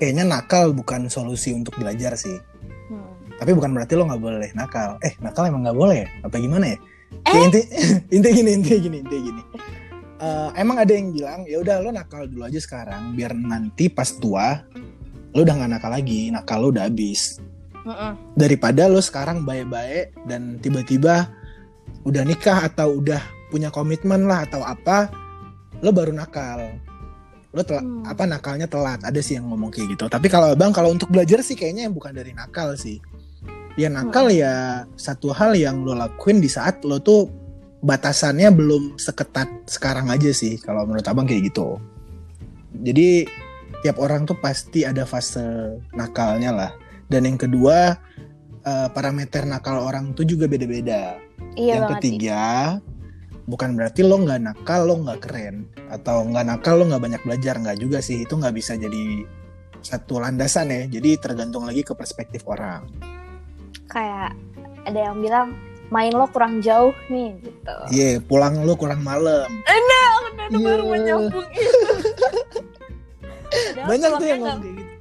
kayaknya 0.01 0.25
nakal 0.25 0.73
bukan 0.73 1.11
solusi 1.12 1.53
untuk 1.53 1.77
belajar 1.77 2.17
sih. 2.17 2.39
Tapi 3.37 3.51
bukan 3.53 3.70
berarti 3.77 3.92
lo 3.96 4.09
nggak 4.09 4.22
boleh 4.22 4.51
nakal. 4.57 4.96
Eh 5.05 5.12
nakal 5.20 5.49
emang 5.49 5.64
nggak 5.64 5.77
boleh 5.77 5.96
ya? 6.05 6.09
Apa 6.25 6.37
gimana 6.40 6.72
ya? 6.72 6.77
Eh? 6.77 6.81
Kayak 7.25 7.44
inti 7.46 7.61
inti 8.16 8.29
gini 8.33 8.51
inti 8.57 8.75
gini 8.81 8.96
inti 9.05 9.16
gini. 9.20 9.42
Eh, 10.16 10.49
emang 10.57 10.81
ada 10.81 10.92
yang 10.96 11.12
bilang 11.12 11.44
ya 11.44 11.61
udah 11.61 11.77
lo 11.85 11.92
nakal 11.92 12.25
dulu 12.25 12.49
aja 12.49 12.57
sekarang 12.57 13.12
biar 13.12 13.37
nanti 13.37 13.92
pas 13.92 14.09
tua 14.16 14.64
lo 15.37 15.44
udah 15.44 15.55
nggak 15.61 15.72
nakal 15.77 15.92
lagi, 15.92 16.33
nakal 16.33 16.64
lo 16.64 16.68
udah 16.72 16.88
habis. 16.88 17.37
Mm-mm. 17.85 18.16
Daripada 18.33 18.88
lo 18.88 19.05
sekarang 19.05 19.44
baik-baik 19.44 20.16
dan 20.25 20.57
tiba-tiba 20.64 21.29
udah 22.09 22.22
nikah 22.25 22.64
atau 22.64 22.99
udah 23.05 23.20
punya 23.53 23.68
komitmen 23.68 24.25
lah 24.25 24.49
atau 24.49 24.64
apa, 24.64 25.12
lo 25.85 25.92
baru 25.92 26.16
nakal. 26.16 26.81
Lo 27.53 27.64
Hmm. 27.64 28.05
apa 28.05 28.29
nakalnya 28.29 28.68
telat. 28.68 29.01
Ada 29.01 29.20
sih 29.25 29.40
yang 29.40 29.49
ngomong 29.49 29.72
kayak 29.72 29.96
gitu. 29.96 30.05
Tapi 30.12 30.29
kalau 30.29 30.53
abang 30.53 30.77
kalau 30.77 30.92
untuk 30.92 31.09
belajar 31.09 31.40
sih 31.40 31.57
kayaknya 31.57 31.88
yang 31.88 31.94
bukan 31.96 32.12
dari 32.12 32.37
nakal 32.37 32.77
sih. 32.77 33.01
Ya 33.77 33.93
nakal 33.93 34.33
ya 34.33 34.85
satu 34.97 35.37
hal 35.37 35.53
yang 35.53 35.85
lo 35.85 35.93
lakuin 35.93 36.41
di 36.41 36.49
saat 36.49 36.81
lo 36.83 36.97
tuh 36.97 37.29
batasannya 37.85 38.49
belum 38.51 38.97
seketat 38.97 39.69
sekarang 39.69 40.09
aja 40.09 40.33
sih 40.33 40.57
kalau 40.57 40.89
menurut 40.89 41.05
abang 41.05 41.29
kayak 41.29 41.53
gitu. 41.53 41.77
Jadi 42.81 43.29
tiap 43.85 44.01
orang 44.01 44.25
tuh 44.25 44.41
pasti 44.41 44.89
ada 44.89 45.05
fase 45.05 45.77
nakalnya 45.93 46.51
lah. 46.57 46.73
Dan 47.07 47.29
yang 47.29 47.37
kedua 47.37 48.01
eh, 48.65 48.89
parameter 48.91 49.45
nakal 49.45 49.85
orang 49.85 50.17
tuh 50.17 50.25
juga 50.25 50.49
beda-beda 50.49 51.21
Iya 51.57 51.81
yang 51.81 51.85
banget 51.89 52.01
sih. 52.01 52.01
ketiga 52.21 52.45
bukan 53.47 53.79
berarti 53.79 54.03
lo 54.03 54.17
nggak 54.21 54.41
nakal 54.43 54.81
lo 54.85 54.95
nggak 55.07 55.21
keren 55.23 55.71
atau 55.89 56.27
nggak 56.27 56.45
nakal 56.51 56.83
lo 56.83 56.85
nggak 56.91 57.03
banyak 57.03 57.23
belajar 57.23 57.55
nggak 57.57 57.79
juga 57.79 57.99
sih 58.03 58.27
itu 58.27 58.35
nggak 58.35 58.55
bisa 58.55 58.75
jadi 58.75 59.24
satu 59.81 60.18
landasan 60.18 60.74
ya 60.74 60.83
jadi 60.91 61.14
tergantung 61.22 61.62
lagi 61.62 61.87
ke 61.87 61.95
perspektif 61.95 62.43
orang 62.51 62.83
Kayak 63.87 64.34
ada 64.84 65.01
yang 65.03 65.18
bilang 65.18 65.49
main 65.87 66.11
lo 66.11 66.26
kurang 66.26 66.59
jauh 66.59 66.91
nih 67.07 67.39
gitu. 67.41 67.76
iya 67.89 68.18
pulang 68.18 68.59
lo 68.61 68.74
kurang 68.74 69.01
malam 69.01 69.47
Enak, 69.62 70.11
udah 70.26 70.47
Iya. 70.49 70.59
baru 70.59 70.82
menyambung 70.84 71.47
itu. 71.55 71.78
Banyak 73.78 74.11
tuh 74.12 74.26
yang 74.26 74.41
ngomong 74.43 74.74
gitu 74.74 74.93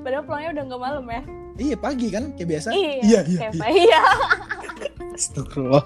Padahal 0.00 0.22
pulangnya 0.22 0.50
udah 0.52 0.64
nggak 0.66 0.82
malam 0.82 1.04
ya. 1.06 1.22
iya 1.56 1.74
pagi 1.74 2.08
kan 2.08 2.24
kayak 2.32 2.48
biasa 2.50 2.68
Iya, 2.68 2.92
iya 3.00 3.20
iya, 3.24 3.38
kayak 3.48 3.54
iya. 3.56 3.66
Iya. 3.72 4.02
Astagfirullah. 5.10 5.84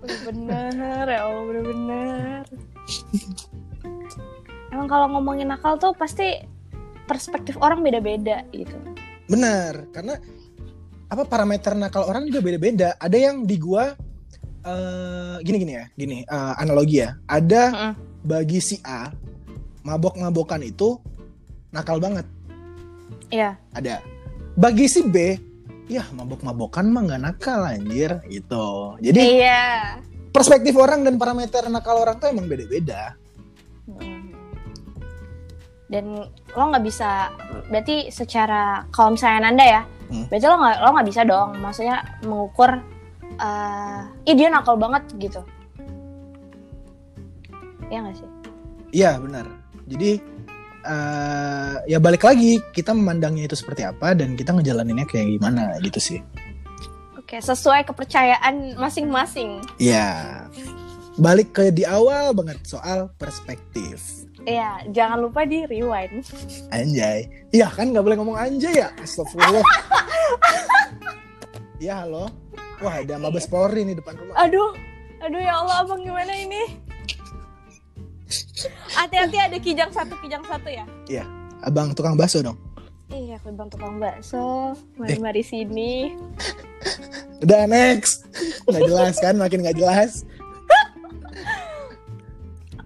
Bener, 0.00 1.04
ya 1.04 1.20
Allah 1.20 1.42
bener-bener. 1.44 2.42
Emang 4.70 4.86
kalau 4.86 5.06
ngomongin 5.10 5.50
nakal 5.50 5.74
tuh 5.76 5.92
pasti 5.92 6.40
perspektif 7.04 7.58
orang 7.58 7.82
beda-beda 7.82 8.46
gitu. 8.48 8.78
benar 9.26 9.86
karena 9.90 10.18
apa 11.10 11.26
parameter 11.26 11.74
nakal 11.74 12.06
orang 12.06 12.30
juga 12.30 12.40
beda-beda. 12.40 12.94
Ada 13.02 13.18
yang 13.18 13.42
di 13.42 13.58
gua 13.58 13.92
eh 14.60 15.36
gini 15.42 15.56
gini 15.66 15.72
ya, 15.74 15.84
gini 15.98 16.18
eh, 16.22 16.54
analogi 16.62 17.02
ya. 17.02 17.18
Ada 17.26 17.62
Mm-mm. 17.74 17.92
bagi 18.22 18.62
si 18.62 18.78
A 18.86 19.10
mabok-mabokan 19.82 20.62
itu 20.62 20.96
nakal 21.74 21.98
banget. 21.98 22.26
Iya. 23.30 23.58
Ada. 23.74 24.02
Bagi 24.58 24.86
si 24.90 25.06
B, 25.06 25.38
ya 25.90 26.04
mabok-mabokan 26.14 26.86
mah 26.90 27.02
nggak 27.06 27.22
nakal 27.22 27.64
anjir 27.64 28.22
gitu. 28.28 28.98
Jadi 29.02 29.42
Iya. 29.42 29.98
perspektif 30.30 30.78
orang 30.78 31.02
dan 31.02 31.18
parameter 31.18 31.66
nakal 31.66 32.02
orang 32.02 32.18
tuh 32.22 32.30
emang 32.30 32.46
beda-beda. 32.46 33.18
Dan 35.90 36.22
lo 36.54 36.62
nggak 36.70 36.86
bisa, 36.86 37.34
berarti 37.66 38.14
secara 38.14 38.86
kalau 38.94 39.18
misalnya 39.18 39.50
Nanda 39.50 39.64
ya, 39.66 39.82
Hmm. 40.10 40.26
berarti 40.26 40.46
lo 40.50 40.56
nggak 40.58 40.76
lo 40.82 40.88
nggak 40.90 41.08
bisa 41.08 41.22
dong, 41.22 41.48
maksudnya 41.62 41.96
mengukur, 42.26 42.70
eh, 43.38 44.00
ih 44.26 44.34
dia 44.34 44.50
nakal 44.50 44.74
banget 44.74 45.06
gitu. 45.22 45.40
Iya 47.90 47.98
nggak 48.06 48.16
sih? 48.18 48.28
Iya 48.90 49.10
benar. 49.22 49.46
Jadi 49.86 50.10
eh 50.80 51.74
ya 51.84 52.00
balik 52.00 52.24
lagi 52.24 52.56
kita 52.72 52.96
memandangnya 52.96 53.44
itu 53.44 53.56
seperti 53.58 53.84
apa 53.84 54.16
dan 54.16 54.32
kita 54.32 54.56
ngejalaninnya 54.56 55.04
kayak 55.06 55.38
gimana 55.38 55.76
gitu 55.84 56.00
sih. 56.00 56.18
Oke, 57.20 57.38
sesuai 57.38 57.86
kepercayaan 57.86 58.74
masing-masing. 58.74 59.62
Iya. 59.78 60.50
Balik 61.20 61.54
ke 61.54 61.64
di 61.70 61.86
awal 61.86 62.34
banget 62.34 62.58
soal 62.66 63.12
perspektif. 63.20 64.19
Iya, 64.48 64.70
jangan 64.92 65.18
lupa 65.20 65.44
di 65.44 65.68
rewind. 65.68 66.24
Anjay. 66.72 67.28
Iya 67.52 67.68
kan 67.68 67.92
nggak 67.92 68.04
boleh 68.04 68.16
ngomong 68.16 68.38
anjay 68.40 68.84
ya. 68.84 68.88
Astagfirullah. 69.00 69.64
Iya 71.80 72.04
halo. 72.04 72.28
Wah 72.84 73.00
ada 73.00 73.16
Mabes 73.16 73.48
Polri 73.48 73.88
nih 73.88 73.96
depan 73.96 74.12
rumah. 74.12 74.36
Aduh, 74.36 74.76
aduh 75.24 75.40
ya 75.40 75.64
Allah, 75.64 75.80
abang 75.80 76.04
gimana 76.04 76.28
ini? 76.36 76.76
Hati-hati 78.92 79.40
ada 79.40 79.56
kijang 79.56 79.88
satu, 79.88 80.12
kijang 80.20 80.44
satu 80.44 80.68
ya. 80.68 80.84
Abang 81.64 81.96
tukang 81.96 82.20
bakso 82.20 82.44
dong. 82.44 82.60
Iya, 83.08 83.40
aku 83.40 83.56
bang 83.56 83.68
tukang 83.72 83.96
bakso. 83.96 84.76
Mari 85.00 85.16
mari 85.24 85.40
sini. 85.40 86.14
Udah 87.40 87.64
next. 87.64 88.28
Nggak 88.68 88.82
jelas 88.84 89.14
kan 89.18 89.34
makin 89.40 89.64
nggak 89.64 89.78
jelas. 89.80 90.12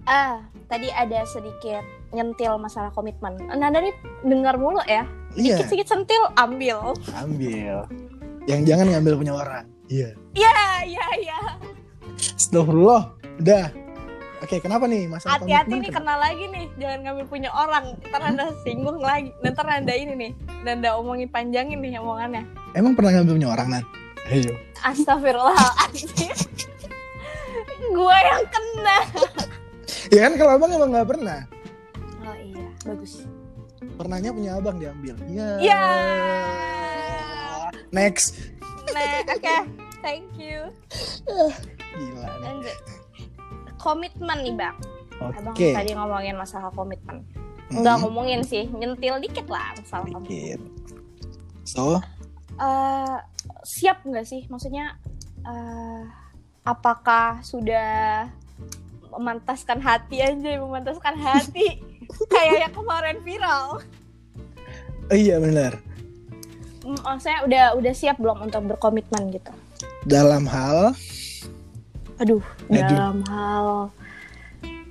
Ah, 0.05 0.37
tadi 0.75 0.91
ada 0.91 1.23
sedikit 1.23 1.79
nyentil 2.11 2.59
masalah 2.59 2.91
komitmen. 2.91 3.39
Nanda 3.47 3.79
nih 3.79 3.95
dengar 4.27 4.59
mulu 4.59 4.83
ya. 4.83 5.07
Iya. 5.31 5.63
Sedikit 5.63 5.87
sentil 5.87 6.19
ambil. 6.35 6.91
Ambil. 7.15 7.87
Yang 8.43 8.61
jangan 8.67 8.85
ngambil 8.91 9.13
punya 9.15 9.33
orang. 9.39 9.65
Iya. 9.87 10.11
Ya, 10.35 10.83
ya, 10.83 11.07
ya. 11.23 11.39
Astagfirullah. 12.35 13.15
Udah. 13.39 13.71
Oke, 14.43 14.59
kenapa 14.59 14.83
nih 14.83 15.07
masalah 15.07 15.39
Hati-hati 15.39 15.79
komitmen? 15.79 15.87
nih 15.87 15.91
kena 15.95 16.15
lagi 16.19 16.43
nih. 16.51 16.65
Jangan 16.75 16.99
ngambil 17.07 17.25
punya 17.31 17.49
orang. 17.55 17.85
Ntar 18.11 18.19
Nanda 18.19 18.45
singgung 18.67 18.99
lagi. 18.99 19.31
Ntar 19.47 19.63
Nanda 19.63 19.93
ini 19.95 20.13
nih. 20.13 20.31
Nanda 20.67 20.99
omongin 20.99 21.31
panjangin 21.31 21.79
nih 21.79 22.03
omongannya. 22.03 22.43
Emang 22.75 22.99
pernah 22.99 23.15
ngambil 23.15 23.33
punya 23.39 23.49
orang, 23.55 23.67
Nan? 23.79 23.83
Ayo. 24.27 24.51
Astagfirullahaladzim. 24.83 26.35
Gua 27.95 28.17
yang 28.19 28.43
kena. 28.51 28.97
Ya 30.13 30.29
kan 30.29 30.33
kalau 30.37 30.51
abang 30.57 30.71
emang 30.73 30.91
nggak 30.93 31.09
pernah. 31.09 31.39
Oh 32.25 32.35
iya, 32.37 32.67
bagus. 32.85 33.25
Pernahnya 33.95 34.29
punya 34.35 34.51
abang 34.59 34.77
diambil. 34.77 35.15
Iya. 35.29 35.49
Ya. 35.61 35.83
Next. 37.93 38.35
Nah, 38.91 39.23
oke. 39.29 39.57
Thank 40.03 40.29
you. 40.37 40.69
Gila 41.25 42.27
nih. 42.27 42.43
Lanjut. 42.43 42.77
Komitmen 43.81 44.37
nih, 44.45 44.53
Bang. 44.53 44.77
Abang 45.17 45.55
Oke. 45.55 45.71
tadi 45.71 45.95
ngomongin 45.95 46.35
masalah 46.35 46.69
komitmen. 46.75 47.23
Mm-mm. 47.71 47.81
Enggak 47.81 47.95
ngomongin 48.03 48.41
sih, 48.45 48.67
nyentil 48.69 49.17
dikit 49.23 49.47
lah 49.49 49.73
masalah 49.79 50.05
komitmen. 50.11 50.29
Dikit. 50.29 50.61
So, 51.65 52.03
Eh, 52.55 53.17
siap 53.67 54.07
nggak 54.07 54.23
sih? 54.23 54.47
Maksudnya, 54.47 54.95
eh, 55.43 56.03
apakah 56.63 57.43
sudah 57.43 58.31
memantaskan 59.15 59.79
hati 59.79 60.19
aja, 60.19 60.51
memantaskan 60.57 61.15
hati? 61.15 61.79
Kayak 62.33 62.69
yang 62.69 62.73
kemarin 62.73 63.17
viral. 63.21 63.81
oh 65.05 65.17
iya 65.17 65.37
benar. 65.37 65.77
Mm, 66.81 67.01
Maksudnya 67.01 67.39
udah 67.43 67.65
udah 67.75 67.93
siap 67.93 68.17
belum 68.17 68.45
untuk 68.45 68.61
berkomitmen 68.69 69.33
gitu? 69.33 69.51
Dalam 70.05 70.45
hal 70.45 70.93
Aduh, 72.15 72.39
Aduh. 72.69 72.79
dalam 72.87 73.19
hal 73.27 73.67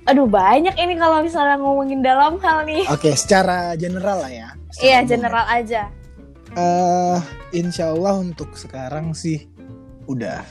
Aduh, 0.05 0.29
banyak 0.29 0.77
ini 0.77 0.93
kalau 0.95 1.25
misalnya 1.25 1.57
ngomongin 1.57 2.05
dalam 2.05 2.37
hal 2.37 2.61
nih. 2.61 2.85
Oke, 2.93 3.17
secara 3.17 3.73
general 3.73 4.21
lah 4.21 4.29
ya. 4.29 4.47
Secara 4.69 4.85
Iya, 4.85 4.97
umum 5.01 5.09
general 5.09 5.45
aja. 5.49 5.81
ya. 5.89 5.93
Eh, 6.53 7.19
insya 7.57 7.89
Allah 7.89 8.13
untuk 8.21 8.53
sekarang 8.53 9.17
sih 9.17 9.49
udah. 10.05 10.45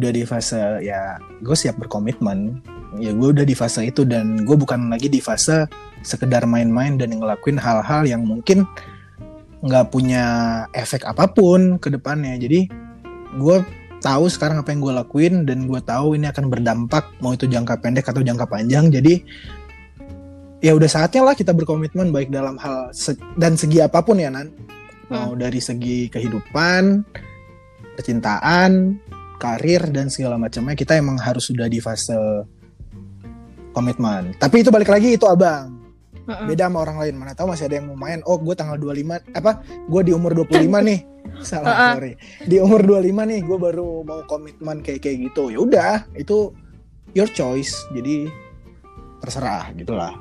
Udah 0.00 0.10
di 0.16 0.24
fase 0.24 0.80
ya 0.80 1.20
gue 1.44 1.56
siap 1.56 1.76
berkomitmen. 1.76 2.64
Ya 2.98 3.14
gue 3.14 3.28
udah 3.36 3.46
di 3.46 3.54
fase 3.54 3.86
itu 3.86 4.02
dan 4.02 4.42
gue 4.42 4.56
bukan 4.56 4.90
lagi 4.90 5.06
di 5.06 5.22
fase 5.22 5.68
sekedar 6.02 6.48
main-main 6.48 6.96
dan 6.96 7.12
ngelakuin 7.12 7.60
hal-hal 7.60 8.02
yang 8.08 8.24
mungkin 8.24 8.64
nggak 9.60 9.92
punya 9.92 10.24
efek 10.72 11.04
apa 11.04 11.28
pun 11.30 11.76
ke 11.76 11.92
depannya. 11.92 12.34
Jadi 12.40 12.66
gue 13.36 13.56
tahu 14.00 14.26
sekarang 14.32 14.64
apa 14.64 14.72
yang 14.72 14.80
gue 14.80 14.94
lakuin 14.96 15.34
dan 15.44 15.68
gue 15.68 15.80
tahu 15.84 16.16
ini 16.16 16.26
akan 16.32 16.48
berdampak 16.48 17.12
mau 17.20 17.36
itu 17.36 17.44
jangka 17.44 17.78
pendek 17.78 18.08
atau 18.08 18.24
jangka 18.24 18.48
panjang. 18.48 18.88
Jadi 18.88 19.22
ya 20.64 20.72
udah 20.74 20.88
saatnya 20.88 21.22
lah 21.30 21.36
kita 21.36 21.52
berkomitmen 21.52 22.10
baik 22.10 22.32
dalam 22.32 22.56
hal 22.58 22.90
se- 22.90 23.20
dan 23.36 23.54
segi 23.54 23.84
apa 23.84 24.00
pun 24.02 24.18
ya 24.18 24.32
nan. 24.32 24.50
Mau 25.12 25.34
dari 25.38 25.58
segi 25.58 26.06
kehidupan 26.10 27.02
percintaan 27.98 28.96
karir 29.40 29.88
dan 29.88 30.12
segala 30.12 30.36
macamnya 30.36 30.76
kita 30.76 31.00
emang 31.00 31.16
harus 31.16 31.48
sudah 31.48 31.64
di 31.64 31.80
fase 31.80 32.14
komitmen. 33.72 34.36
Tapi 34.36 34.60
itu 34.60 34.68
balik 34.68 34.92
lagi 34.92 35.16
itu 35.16 35.24
abang. 35.24 35.80
Beda 36.46 36.70
sama 36.70 36.84
orang 36.84 36.98
lain. 37.02 37.14
Mana 37.16 37.32
tahu 37.34 37.50
masih 37.50 37.66
ada 37.66 37.80
yang 37.80 37.90
mau 37.90 37.98
main. 37.98 38.20
Oh 38.28 38.38
gue 38.38 38.54
tanggal 38.54 38.78
25 38.78 39.34
apa? 39.34 39.64
Gue 39.88 40.02
di 40.04 40.12
umur 40.14 40.36
25 40.36 40.68
nih. 40.92 41.00
Salah 41.40 41.72
Uh-uh. 41.72 41.92
sorry. 41.96 42.12
Di 42.44 42.56
umur 42.60 42.84
25 42.84 43.30
nih 43.30 43.40
gue 43.42 43.58
baru 43.58 44.04
mau 44.04 44.20
komitmen 44.28 44.84
kayak 44.84 45.00
kayak 45.02 45.32
gitu. 45.32 45.50
Ya 45.50 45.58
udah 45.58 45.94
itu 46.14 46.52
your 47.16 47.30
choice. 47.32 47.74
Jadi 47.96 48.30
terserah 49.24 49.72
gitulah. 49.74 50.14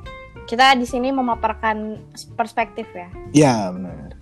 Kita 0.50 0.74
di 0.74 0.88
sini 0.90 1.14
memaparkan 1.14 2.10
perspektif 2.34 2.90
ya. 2.90 3.10
ya 3.36 3.54
benar. 3.70 4.18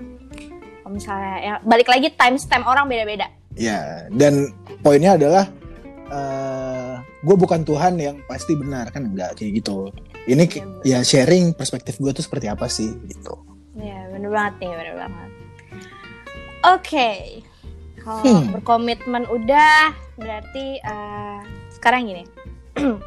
Kalau 0.83 0.91
misalnya 0.91 1.35
ya 1.39 1.53
balik 1.63 1.87
lagi 1.87 2.11
timestamp 2.11 2.67
orang 2.67 2.91
beda-beda. 2.91 3.31
Ya 3.57 3.77
dan 4.09 4.53
poinnya 4.79 5.17
adalah 5.17 5.45
eh 6.07 6.93
gue 7.19 7.35
bukan 7.35 7.61
Tuhan 7.61 7.97
yang 7.97 8.21
pasti 8.23 8.53
benar 8.53 8.87
kan 8.87 9.03
enggak 9.03 9.35
kayak 9.35 9.59
gitu 9.59 9.91
ini 10.23 10.45
ki- 10.45 10.63
ya 10.83 11.01
sharing 11.01 11.51
perspektif 11.51 11.97
gue 11.97 12.11
tuh 12.11 12.21
seperti 12.21 12.47
apa 12.47 12.65
sih 12.67 12.93
gitu 13.05 13.35
Ya, 13.77 14.09
bener 14.09 14.33
banget 14.33 14.53
nih, 14.57 14.73
bener 14.73 14.95
banget. 14.97 15.29
Oke. 16.67 17.09
Kalau 17.99 18.25
Hmm. 18.25 18.49
berkomitmen 18.49 19.29
udah, 19.29 19.93
berarti 20.17 20.81
eh, 20.81 21.39
sekarang 21.69 22.09
gini. 22.09 22.25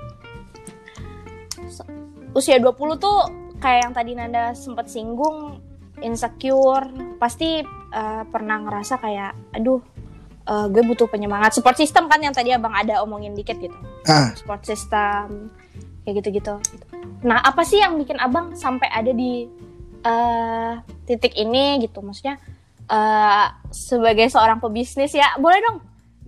Usia 2.33 2.57
20 2.57 2.71
tuh 2.97 3.19
kayak 3.59 3.81
yang 3.83 3.93
tadi 3.93 4.15
Nanda 4.15 4.55
sempat 4.55 4.87
singgung 4.87 5.59
insecure, 5.99 6.87
pasti 7.19 7.59
eh, 7.91 8.23
pernah 8.25 8.63
ngerasa 8.63 8.95
kayak 8.97 9.33
aduh 9.53 9.83
eh, 10.51 10.67
gue 10.67 10.83
butuh 10.83 11.07
penyemangat. 11.07 11.55
Support 11.55 11.79
system 11.79 12.11
kan 12.11 12.19
yang 12.19 12.35
tadi 12.35 12.51
Abang 12.51 12.75
ada 12.75 13.01
omongin 13.07 13.39
dikit 13.39 13.57
gitu. 13.63 13.77
ah 14.11 14.35
Support 14.35 14.67
system 14.67 15.55
kayak 16.03 16.25
gitu-gitu. 16.25 16.59
Nah, 17.23 17.39
apa 17.45 17.63
sih 17.63 17.79
yang 17.79 17.95
bikin 18.01 18.19
Abang 18.19 18.59
sampai 18.59 18.91
ada 18.91 19.15
di 19.15 19.47
eh 20.01 20.75
titik 21.05 21.37
ini 21.37 21.85
gitu 21.85 22.01
maksudnya 22.01 22.41
eh 22.89 23.47
sebagai 23.69 24.33
seorang 24.33 24.57
pebisnis 24.57 25.13
ya 25.13 25.37
boleh 25.37 25.61
dong 25.61 25.79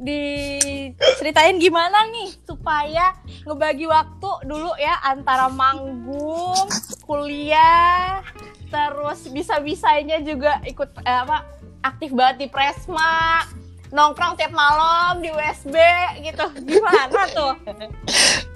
diceritain 0.03 1.57
gimana 1.63 2.11
nih 2.11 2.35
supaya 2.43 3.15
ngebagi 3.47 3.87
waktu 3.87 4.31
dulu 4.45 4.75
ya 4.77 4.99
antara 5.07 5.47
manggung 5.49 6.69
kuliah 7.07 8.21
terus 8.69 9.29
bisa-bisanya 9.31 10.21
juga 10.25 10.59
ikut 10.67 10.91
eh, 11.07 11.21
apa 11.23 11.47
aktif 11.87 12.11
banget 12.13 12.37
di 12.45 12.49
Presma 12.51 13.47
nongkrong 13.93 14.35
tiap 14.41 14.51
malam 14.57 15.21
di 15.21 15.29
USB 15.29 15.77
gitu. 16.25 16.47
Gimana 16.65 17.23
tuh? 17.31 17.53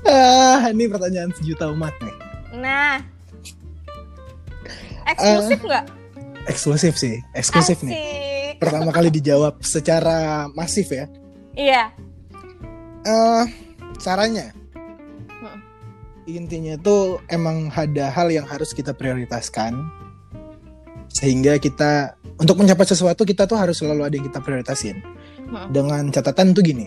Ah 0.09 0.73
ini 0.73 0.89
pertanyaan 0.89 1.31
sejuta 1.37 1.69
umat 1.71 1.93
nih. 2.01 2.17
Nah. 2.57 2.99
Eksklusif 5.07 5.61
nggak? 5.63 5.85
Eksklusif 6.51 6.95
sih 6.99 7.17
eksklusif 7.37 7.79
nih. 7.85 7.95
Asik. 7.95 8.59
pertama 8.59 8.89
kali 8.89 9.13
dijawab 9.13 9.61
secara 9.61 10.49
masif 10.57 10.89
ya. 10.89 11.07
Iya. 11.53 11.85
Eh, 13.05 13.45
caranya. 14.01 14.51
Mm. 15.29 15.61
intinya 16.27 16.75
tuh 16.81 17.23
emang 17.31 17.71
ada 17.71 18.11
hal 18.11 18.33
yang 18.33 18.49
harus 18.49 18.73
kita 18.73 18.97
prioritaskan. 18.97 19.77
Sehingga 21.13 21.61
kita 21.63 22.19
untuk 22.41 22.59
mencapai 22.59 22.89
sesuatu 22.89 23.23
kita 23.23 23.47
tuh 23.47 23.59
harus 23.61 23.79
selalu 23.79 24.03
ada 24.03 24.15
yang 24.17 24.27
kita 24.27 24.41
prioritasin 24.43 25.17
Dengan 25.71 26.11
catatan 26.11 26.53
tuh 26.53 26.63
gini 26.63 26.87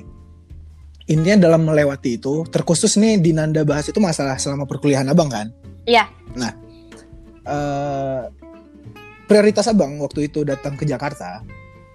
intinya 1.10 1.50
dalam 1.50 1.66
melewati 1.66 2.22
itu 2.22 2.46
terkhusus 2.54 2.94
nih 3.02 3.18
di 3.18 3.34
Nanda 3.34 3.66
bahas 3.66 3.90
itu 3.90 3.98
masalah 3.98 4.38
selama 4.38 4.70
perkuliahan 4.70 5.10
abang 5.10 5.26
kan 5.26 5.50
Iya. 5.90 6.06
Eh, 7.50 8.22
prioritas 9.26 9.66
abang 9.66 9.98
waktu 9.98 10.30
itu 10.30 10.46
datang 10.46 10.78
ke 10.78 10.86
Jakarta 10.86 11.42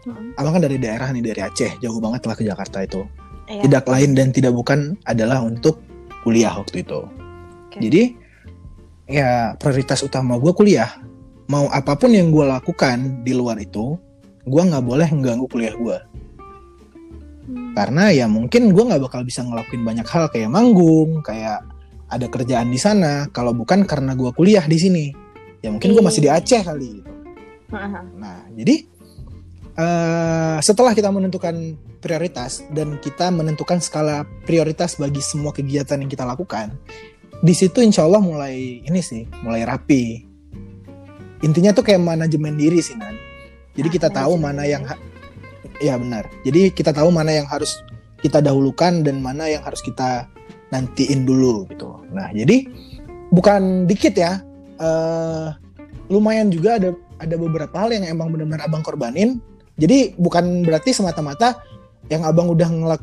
Mm. 0.05 0.37
abang 0.37 0.53
kan 0.53 0.63
dari 0.69 0.77
daerah 0.77 1.09
nih 1.09 1.25
dari 1.25 1.41
Aceh 1.41 1.81
jauh 1.81 1.97
banget 1.97 2.29
lah 2.29 2.37
ke 2.37 2.45
Jakarta 2.45 2.85
itu 2.85 3.09
Iya. 3.49 3.65
tidak 3.65 3.89
lain 3.89 4.13
dan 4.13 4.29
tidak 4.37 4.53
bukan 4.53 5.01
adalah 5.09 5.41
untuk 5.41 5.81
kuliah 6.21 6.53
waktu 6.53 6.85
itu. 6.85 7.09
Oke. 7.69 7.79
Jadi 7.81 8.03
ya 9.09 9.57
prioritas 9.57 10.05
utama 10.05 10.37
gue 10.37 10.53
kuliah. 10.53 10.93
Mau 11.49 11.69
apa 11.73 11.97
pun 11.97 12.13
yang 12.13 12.29
gue 12.33 12.45
lakukan 12.45 13.25
di 13.25 13.33
luar 13.37 13.57
itu, 13.61 13.97
gue 14.45 14.63
nggak 14.65 14.85
boleh 14.85 15.09
mengganggu 15.09 15.45
kuliah 15.49 15.73
gue. 15.73 15.97
Hmm. 17.45 17.77
Karena 17.77 18.11
ya 18.11 18.27
mungkin 18.27 18.73
gue 18.73 18.85
nggak 18.85 19.03
bakal 19.05 19.21
bisa 19.23 19.45
ngelakuin 19.45 19.85
banyak 19.85 20.07
hal 20.09 20.33
kayak 20.33 20.49
manggung, 20.49 21.21
kayak 21.21 21.65
ada 22.09 22.27
kerjaan 22.29 22.73
di 22.73 22.81
sana. 22.81 23.29
Kalau 23.31 23.53
bukan 23.53 23.85
karena 23.85 24.17
gue 24.17 24.31
kuliah 24.33 24.65
di 24.65 24.79
sini, 24.81 25.05
ya 25.61 25.69
mungkin 25.69 25.93
gue 25.93 26.03
masih 26.05 26.25
di 26.25 26.31
Aceh 26.33 26.63
kali. 26.65 27.01
Gitu. 27.01 27.11
Nah, 28.21 28.47
jadi 28.55 28.87
eh, 29.77 30.57
setelah 30.63 30.95
kita 30.95 31.11
menentukan 31.11 31.77
prioritas 31.99 32.63
dan 32.71 33.01
kita 33.01 33.33
menentukan 33.33 33.81
skala 33.81 34.29
prioritas 34.45 35.01
bagi 35.01 35.25
semua 35.25 35.51
kegiatan 35.51 35.99
yang 35.99 36.11
kita 36.13 36.23
lakukan, 36.23 36.77
di 37.41 37.53
situ 37.57 37.85
insya 37.85 38.07
Allah 38.07 38.21
mulai 38.25 38.85
ini 38.85 39.01
sih, 39.01 39.29
mulai 39.45 39.67
rapi. 39.67 40.25
Intinya 41.45 41.77
tuh 41.77 41.85
kayak 41.85 42.01
manajemen 42.01 42.57
diri 42.57 42.81
sih 42.81 42.97
Nan. 42.97 43.17
Jadi 43.75 43.89
Ah, 43.91 43.93
kita 43.93 44.09
tahu 44.09 44.39
manajemen 44.39 44.55
mana 44.55 44.63
yang, 44.65 44.83
ha- 45.75 45.81
ya 45.83 45.99
benar. 45.99 46.31
Jadi 46.47 46.71
kita 46.71 46.95
tahu 46.95 47.11
mana 47.11 47.35
yang 47.35 47.51
harus 47.51 47.83
kita 48.23 48.41
dahulukan 48.41 49.05
dan 49.05 49.21
mana 49.21 49.51
yang 49.51 49.61
harus 49.67 49.83
kita 49.83 50.31
nantiin 50.73 51.27
dulu 51.27 51.67
gitu. 51.69 52.01
Nah, 52.15 52.31
jadi 52.33 52.65
bukan 53.35 53.85
dikit 53.91 54.15
ya. 54.15 54.41
eh 54.75 55.55
lumayan 56.11 56.51
juga 56.51 56.77
ada 56.83 56.91
ada 57.23 57.37
beberapa 57.39 57.73
hal 57.79 57.95
yang 57.95 58.05
emang 58.11 58.35
benar-benar 58.35 58.67
abang 58.67 58.83
korbanin. 58.83 59.39
Jadi 59.79 60.15
bukan 60.19 60.67
berarti 60.67 60.91
semata-mata 60.95 61.63
yang 62.11 62.27
abang 62.27 62.51
udah 62.51 62.69
ngelak 62.69 63.03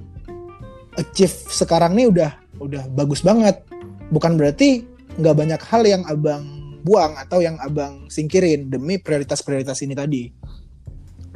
achieve 0.99 1.33
sekarang 1.47 1.95
nih 1.95 2.11
udah 2.11 2.31
udah 2.59 2.83
bagus 2.91 3.23
banget. 3.23 3.63
Bukan 4.11 4.35
berarti 4.35 4.83
nggak 5.15 5.35
banyak 5.35 5.61
hal 5.63 5.81
yang 5.87 6.03
abang 6.07 6.43
buang 6.81 7.13
atau 7.17 7.39
yang 7.39 7.55
abang 7.61 8.09
singkirin 8.09 8.67
demi 8.67 8.97
prioritas-prioritas 8.97 9.79
ini 9.85 9.93
tadi. 9.93 10.23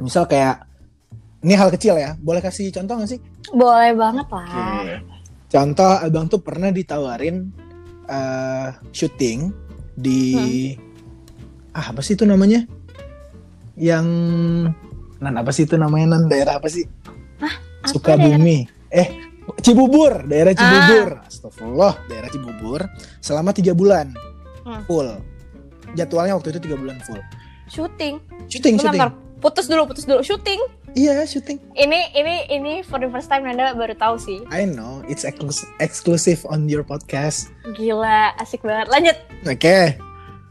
Misal 0.02 0.28
kayak 0.28 0.65
ini 1.46 1.54
hal 1.54 1.70
kecil 1.70 1.94
ya, 1.94 2.18
boleh 2.18 2.42
kasih 2.42 2.74
contoh 2.74 2.98
nggak 2.98 3.10
sih? 3.14 3.20
Boleh 3.54 3.94
banget 3.94 4.26
lah. 4.34 4.98
Contoh 5.46 5.92
abang 6.02 6.26
tuh 6.26 6.42
pernah 6.42 6.74
ditawarin 6.74 7.54
eh, 8.10 8.68
syuting 8.90 9.54
di 9.94 10.74
ah 11.70 11.94
apa 11.94 12.02
sih 12.02 12.18
itu 12.18 12.26
namanya? 12.26 12.66
Yang 13.78 14.06
nan 15.22 15.34
apa 15.38 15.54
sih 15.54 15.70
itu 15.70 15.78
namanya 15.78 16.18
nan 16.18 16.26
daerah 16.26 16.58
apa 16.58 16.66
sih? 16.66 16.82
Apa 17.38 17.94
Sukabumi. 17.94 18.66
Eh 18.90 19.08
Cibubur, 19.62 20.26
daerah 20.26 20.50
Cibubur. 20.50 21.22
Astagfirullah, 21.22 21.94
daerah 22.10 22.26
Cibubur 22.26 22.80
selama 23.22 23.54
tiga 23.54 23.70
bulan 23.70 24.10
Hmm. 24.66 24.82
full. 24.90 25.06
Jadwalnya 25.94 26.34
waktu 26.34 26.50
itu 26.50 26.66
tiga 26.66 26.74
bulan 26.74 26.98
full. 27.06 27.22
Syuting. 27.70 28.18
Syuting, 28.50 28.82
syuting. 28.82 28.98
Putus 29.38 29.70
dulu, 29.70 29.86
putus 29.86 30.02
dulu. 30.10 30.26
Syuting. 30.26 30.58
Iya, 30.96 31.28
syuting. 31.28 31.60
Ini 31.76 32.16
ini 32.16 32.34
ini 32.48 32.72
for 32.80 32.96
the 32.96 33.12
first 33.12 33.28
time 33.28 33.44
Nanda 33.44 33.76
baru 33.76 33.92
tahu 33.92 34.16
sih. 34.16 34.40
I 34.48 34.64
know, 34.64 35.04
it's 35.04 35.22
exclus- 35.22 35.68
exclusive 35.76 36.40
on 36.48 36.64
your 36.66 36.80
podcast. 36.80 37.52
Gila, 37.76 38.32
asik 38.40 38.64
banget. 38.64 38.88
Lanjut. 38.88 39.16
Oke. 39.44 40.00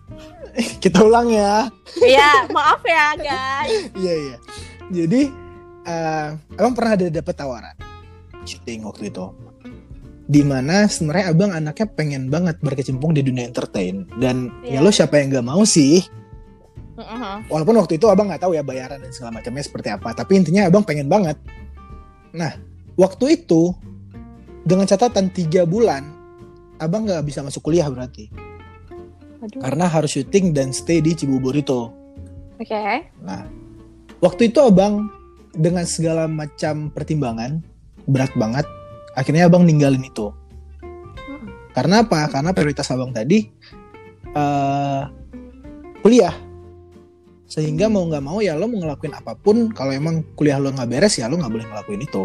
Kita 0.85 1.01
ulang 1.01 1.33
ya. 1.33 1.65
Iya, 1.97 2.45
maaf 2.53 2.77
ya 2.85 3.17
guys. 3.17 3.89
Iya 3.97 4.13
iya. 4.15 4.37
Jadi 4.85 5.21
eh 5.81 6.27
abang 6.53 6.77
pernah 6.77 6.93
ada 6.93 7.09
dapat 7.09 7.33
tawaran 7.33 7.75
syuting 8.45 8.85
waktu 8.85 9.09
itu. 9.09 9.25
Di 10.25 10.41
mana 10.41 10.85
sebenarnya 10.85 11.33
abang 11.33 11.51
anaknya 11.51 11.89
pengen 11.89 12.29
banget 12.29 12.61
berkecimpung 12.61 13.13
di 13.13 13.21
dunia 13.21 13.45
entertain 13.45 14.05
dan 14.17 14.53
ya 14.61 14.77
Iya. 14.77 14.85
lo 14.85 14.89
siapa 14.89 15.17
yang 15.17 15.33
gak 15.33 15.45
mau 15.45 15.65
sih? 15.65 16.05
Heeh. 16.95 17.35
Walaupun 17.51 17.75
waktu 17.75 17.99
itu 17.99 18.07
abang 18.07 18.31
nggak 18.31 18.43
tahu 18.47 18.55
ya 18.55 18.63
bayaran 18.63 19.03
dan 19.03 19.11
segala 19.11 19.39
macamnya 19.39 19.63
seperti 19.63 19.91
apa. 19.91 20.15
Tapi 20.15 20.39
intinya 20.39 20.67
abang 20.67 20.83
pengen 20.87 21.11
banget. 21.11 21.35
Nah 22.31 22.55
waktu 22.95 23.43
itu 23.43 23.75
dengan 24.65 24.87
catatan 24.87 25.29
tiga 25.29 25.67
bulan 25.67 26.07
abang 26.79 27.07
nggak 27.07 27.23
bisa 27.23 27.45
masuk 27.45 27.71
kuliah 27.71 27.87
berarti 27.87 28.27
Aduh. 29.45 29.61
karena 29.61 29.85
harus 29.85 30.17
syuting 30.17 30.51
dan 30.55 30.73
stay 30.73 30.99
di 30.99 31.13
Cibubur 31.13 31.53
itu. 31.53 31.91
Oke. 32.55 33.11
Nah, 33.21 33.45
waktu 34.23 34.49
itu 34.49 34.59
abang 34.63 35.11
dengan 35.53 35.83
segala 35.83 36.25
macam 36.25 36.89
pertimbangan 36.89 37.59
berat 38.07 38.31
banget, 38.39 38.65
akhirnya 39.13 39.45
abang 39.45 39.67
ninggalin 39.67 40.01
itu. 40.01 40.31
Mm. 40.81 41.45
Karena 41.75 42.01
apa? 42.01 42.31
Karena 42.31 42.55
prioritas 42.55 42.89
abang 42.89 43.11
tadi 43.11 43.45
eh 44.35 45.03
kuliah. 46.01 46.35
Sehingga 47.45 47.87
mau 47.87 48.05
nggak 48.09 48.23
mau 48.25 48.41
ya 48.41 48.57
lo 48.57 48.65
mau 48.65 48.81
ngelakuin 48.81 49.13
apa 49.13 49.37
pun, 49.37 49.69
kalau 49.71 49.93
emang 49.93 50.25
kuliah 50.33 50.57
lo 50.57 50.73
nggak 50.73 50.89
beres 50.89 51.15
ya 51.21 51.29
lo 51.29 51.37
nggak 51.37 51.53
boleh 51.53 51.65
ngelakuin 51.69 52.01
itu. 52.01 52.23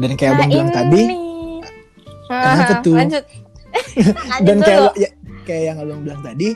Dan 0.00 0.16
kayak 0.16 0.32
abang 0.38 0.48
bilang 0.48 0.70
tadi, 0.72 1.02
Kenapa 2.30 2.74
tuh? 2.80 2.94
Lanjut. 2.94 3.24
Lanjut 4.30 4.44
dan 4.46 4.56
kayak 4.62 4.80
lo- 4.86 4.96
ya, 4.96 5.08
kayak 5.44 5.62
yang 5.66 5.76
abang 5.82 6.00
bilang 6.06 6.22
tadi, 6.22 6.48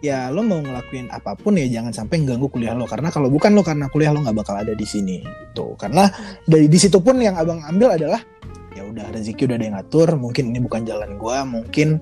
ya 0.00 0.32
lo 0.32 0.40
mau 0.40 0.64
ngelakuin 0.64 1.12
apa 1.12 1.36
pun 1.36 1.60
ya 1.60 1.68
jangan 1.68 1.92
sampai 1.92 2.24
ganggu 2.24 2.48
kuliah 2.48 2.72
lo 2.72 2.88
karena 2.88 3.12
kalau 3.12 3.28
bukan 3.28 3.52
lo 3.52 3.60
karena 3.60 3.86
kuliah 3.92 4.16
lo 4.16 4.24
nggak 4.24 4.36
bakal 4.36 4.56
ada 4.56 4.72
di 4.72 4.86
sini 4.88 5.20
gitu 5.20 5.76
karena 5.76 6.08
dari 6.48 6.66
di 6.72 6.78
situ 6.80 7.04
pun 7.04 7.20
yang 7.20 7.36
abang 7.36 7.60
ambil 7.68 7.92
adalah 7.92 8.24
ya 8.72 8.88
udah 8.88 9.12
rezeki 9.12 9.44
udah 9.44 9.56
ada 9.60 9.64
yang 9.68 9.76
ngatur 9.76 10.08
mungkin 10.16 10.56
ini 10.56 10.58
bukan 10.64 10.88
jalan 10.88 11.20
gua 11.20 11.44
mungkin 11.44 12.00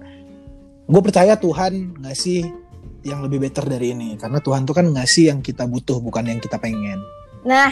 gue 0.89 1.03
percaya 1.05 1.37
Tuhan 1.37 2.01
ngasih 2.01 2.49
yang 3.09 3.25
lebih 3.25 3.41
better 3.41 3.65
dari 3.65 3.97
ini 3.97 4.15
karena 4.21 4.39
Tuhan 4.39 4.69
tuh 4.69 4.77
kan 4.77 4.87
ngasih 4.89 5.33
yang 5.33 5.41
kita 5.41 5.65
butuh 5.65 5.99
bukan 5.99 6.29
yang 6.29 6.41
kita 6.41 6.61
pengen 6.61 7.01
Nah. 7.47 7.71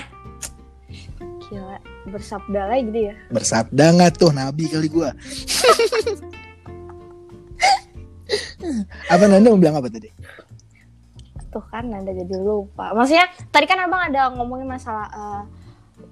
Gila, 1.46 1.78
bersabda 2.10 2.60
lagi 2.70 2.90
gitu 2.90 3.00
ya. 3.10 3.14
bersabda 3.30 3.84
nggak 3.94 4.18
tuh 4.18 4.30
nabi 4.34 4.66
kali 4.66 4.88
gua 4.90 5.14
apa 9.06 9.24
Nanda 9.30 9.48
mau 9.50 9.60
bilang 9.60 9.78
apa 9.78 9.86
tadi 9.86 10.10
Tuh 11.46 11.62
kan 11.70 11.88
Nanda 11.88 12.10
jadi 12.12 12.36
lupa. 12.42 12.92
Maksudnya 12.92 13.30
tadi 13.48 13.64
kan 13.70 13.78
Abang 13.80 14.10
ada 14.10 14.28
ngomongin 14.34 14.66
masalah 14.66 15.06
eh, 15.08 15.42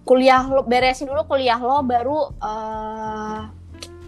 kuliah 0.07 0.47
lo 0.47 0.63
beresin 0.65 1.11
dulu 1.11 1.27
kuliah 1.27 1.59
lo 1.59 1.83
baru 1.83 2.31
eh, 2.39 3.41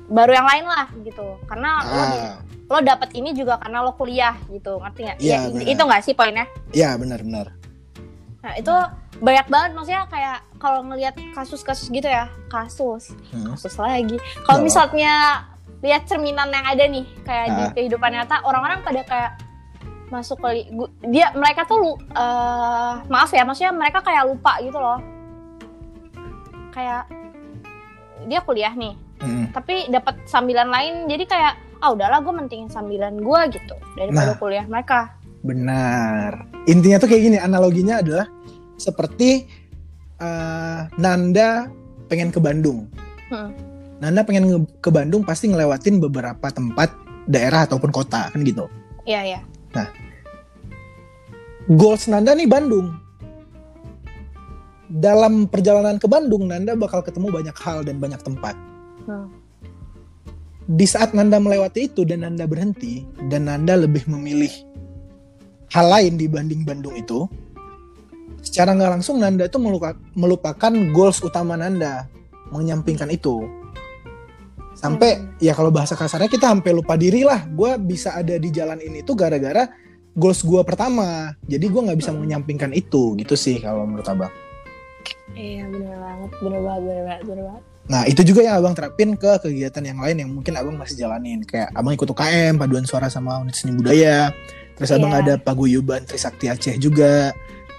baru 0.07 0.33
yang 0.33 0.47
lain 0.47 0.65
lah 0.65 0.87
gitu. 0.99 1.27
Karena 1.45 1.71
lo 1.81 2.05
di- 2.07 2.23
ah 2.23 2.37
lo 2.67 2.79
dapet 2.81 3.15
ini 3.15 3.31
juga 3.31 3.57
karena 3.57 3.79
lo 3.79 3.93
kuliah 3.93 4.35
gitu 4.49 4.77
ngerti 4.77 5.01
nggak? 5.01 5.19
Iya, 5.19 5.37
Ya, 5.37 5.41
benar. 5.49 5.67
itu 5.69 5.83
nggak 5.85 6.03
sih 6.03 6.13
poinnya? 6.13 6.47
ya 6.73 6.95
benar-benar 6.95 7.55
Nah 8.43 8.53
itu 8.55 8.75
banyak 9.17 9.47
banget 9.47 9.71
maksudnya 9.73 10.03
kayak 10.07 10.39
kalau 10.57 10.83
ngelihat 10.83 11.15
kasus-kasus 11.31 11.87
gitu 11.89 12.05
ya 12.05 12.27
kasus 12.47 13.15
Hmm. 13.31 13.51
kasus 13.51 13.75
lagi. 13.77 14.15
Kalau 14.41 14.61
misalnya 14.61 15.47
lihat 15.79 16.05
cerminan 16.05 16.47
yang 16.49 16.63
ada 16.65 16.85
nih 16.85 17.07
kayak 17.23 17.47
di 17.49 17.63
Ah. 17.63 17.71
kehidupan 17.73 18.11
nyata 18.13 18.43
orang-orang 18.43 18.83
pada 18.83 19.03
kayak 19.05 19.33
masuk 20.07 20.35
ke 20.37 20.67
gu- 20.69 20.91
dia 21.05 21.31
mereka 21.33 21.63
tuh 21.65 21.79
eh, 22.09 22.93
maaf 23.05 23.31
ya 23.31 23.43
maksudnya 23.43 23.71
mereka 23.73 23.99
kayak 24.01 24.27
lupa 24.27 24.59
gitu 24.59 24.75
loh 24.77 24.99
kayak 26.71 27.07
dia 28.25 28.41
kuliah 28.41 28.71
nih 28.73 28.95
Tapi 29.51 29.89
dapat 29.89 30.25
sambilan 30.25 30.69
lain 30.69 30.95
jadi 31.07 31.25
kayak 31.25 31.53
ah 31.79 31.93
udahlah 31.93 32.21
gue 32.21 32.35
mentingin 32.35 32.69
sambilan 32.69 33.17
gue 33.17 33.41
gitu 33.53 33.75
daripada 33.95 34.33
Nah. 34.33 34.39
kuliah 34.39 34.65
mereka 34.65 35.17
Benar. 35.41 36.43
Intinya 36.67 36.99
tuh 36.99 37.07
kayak 37.07 37.23
gini, 37.23 37.39
analoginya 37.39 38.03
adalah 38.03 38.27
seperti 38.75 39.47
eh, 40.17 40.81
Nanda 40.97 41.71
pengen 42.07 42.29
ke 42.29 42.41
Bandung. 42.41 42.91
Hmm. 43.29 43.55
Nanda 43.97 44.21
pengen 44.23 44.45
nge- 44.47 44.73
ke 44.81 44.91
Bandung 44.91 45.23
pasti 45.23 45.47
ngelewatin 45.47 46.01
beberapa 46.01 46.51
tempat 46.51 46.91
daerah 47.25 47.65
ataupun 47.65 47.91
kota 47.91 48.29
kan 48.29 48.41
gitu. 48.43 48.67
iya 49.03 49.23
iya 49.23 49.41
Goals 51.67 52.07
Nanda 52.07 52.33
nih 52.33 52.47
Bandung. 52.47 52.95
dalam 54.87 55.51
perjalanan 55.51 55.99
ke 55.99 56.07
Bandung 56.07 56.47
Nanda 56.47 56.79
bakal 56.79 57.03
ketemu 57.03 57.35
banyak 57.35 57.57
hal 57.59 57.83
dan 57.83 57.99
banyak 57.99 58.23
tempat. 58.23 58.55
Di 60.67 60.87
saat 60.87 61.15
Nanda 61.15 61.39
melewati 61.39 61.87
itu 61.87 62.03
dan 62.03 62.27
Nanda 62.27 62.43
berhenti 62.51 63.07
dan 63.31 63.47
Nanda 63.47 63.79
lebih 63.79 64.03
memilih 64.11 64.51
hal 65.71 65.87
lain 65.87 66.19
dibanding 66.19 66.67
Bandung 66.67 66.99
itu, 66.99 67.31
secara 68.43 68.75
nggak 68.75 68.99
langsung 68.99 69.23
Nanda 69.23 69.47
itu 69.47 69.63
melupakan 70.19 70.73
goals 70.91 71.23
utama 71.23 71.55
Nanda, 71.55 72.11
menyampingkan 72.51 73.11
itu. 73.15 73.47
Sampai 74.77 75.17
Hmm. 75.17 75.41
ya 75.41 75.57
kalau 75.57 75.73
bahasa 75.73 75.97
kasarnya 75.97 76.29
kita 76.29 76.53
sampai 76.53 76.77
lupa 76.77 77.01
diri 77.01 77.25
lah. 77.25 77.49
Gue 77.49 77.81
bisa 77.81 78.13
ada 78.13 78.37
di 78.37 78.53
jalan 78.53 78.77
ini 78.83 79.01
tuh 79.01 79.17
gara-gara 79.17 79.65
goals 80.13 80.45
gue 80.45 80.61
pertama. 80.69 81.33
Jadi 81.49 81.65
gue 81.65 81.81
nggak 81.81 81.97
bisa 81.99 82.13
Hmm. 82.13 82.21
menyampingkan 82.27 82.77
itu 82.77 83.17
gitu 83.17 83.35
sih 83.39 83.57
kalau 83.63 83.89
menurut 83.89 84.05
abang. 84.05 84.33
Iya 85.33 85.65
bener 85.71 85.97
banget, 85.97 86.31
bener 86.43 86.61
banget, 86.61 86.83
bener 86.85 87.03
banget, 87.07 87.23
bener 87.25 87.45
banget. 87.49 87.65
Nah 87.87 88.03
itu 88.11 88.27
juga 88.27 88.43
yang 88.43 88.59
abang 88.59 88.75
terapin 88.75 89.15
ke 89.15 89.39
kegiatan 89.39 89.83
yang 89.83 90.03
lain 90.03 90.17
yang 90.27 90.31
mungkin 90.35 90.59
abang 90.59 90.75
masih 90.75 90.99
jalanin. 90.99 91.47
Kayak 91.47 91.71
abang 91.71 91.95
ikut 91.95 92.11
UKM, 92.11 92.59
paduan 92.59 92.83
suara 92.83 93.07
sama 93.07 93.39
unit 93.39 93.55
seni 93.55 93.79
budaya. 93.79 94.35
Terus 94.75 94.91
abang 94.93 95.15
Iya. 95.15 95.23
ada 95.23 95.35
paguyuban 95.39 96.03
Trisakti 96.03 96.51
Aceh 96.51 96.75
juga. 96.83 97.31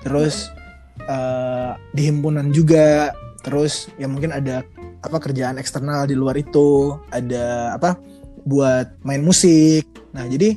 Terus 0.01 0.47
eh, 1.03 1.71
di 1.91 2.01
himpunan 2.07 2.47
juga. 2.55 3.11
Terus 3.43 3.91
ya 3.99 4.07
mungkin 4.07 4.31
ada 4.31 4.63
apa 5.03 5.17
kerjaan 5.19 5.59
eksternal 5.59 6.07
di 6.07 6.15
luar 6.15 6.39
itu. 6.39 6.95
Ada 7.11 7.75
apa 7.75 7.99
buat 8.47 9.03
main 9.03 9.19
musik. 9.19 9.83
Nah 10.15 10.23
jadi 10.23 10.55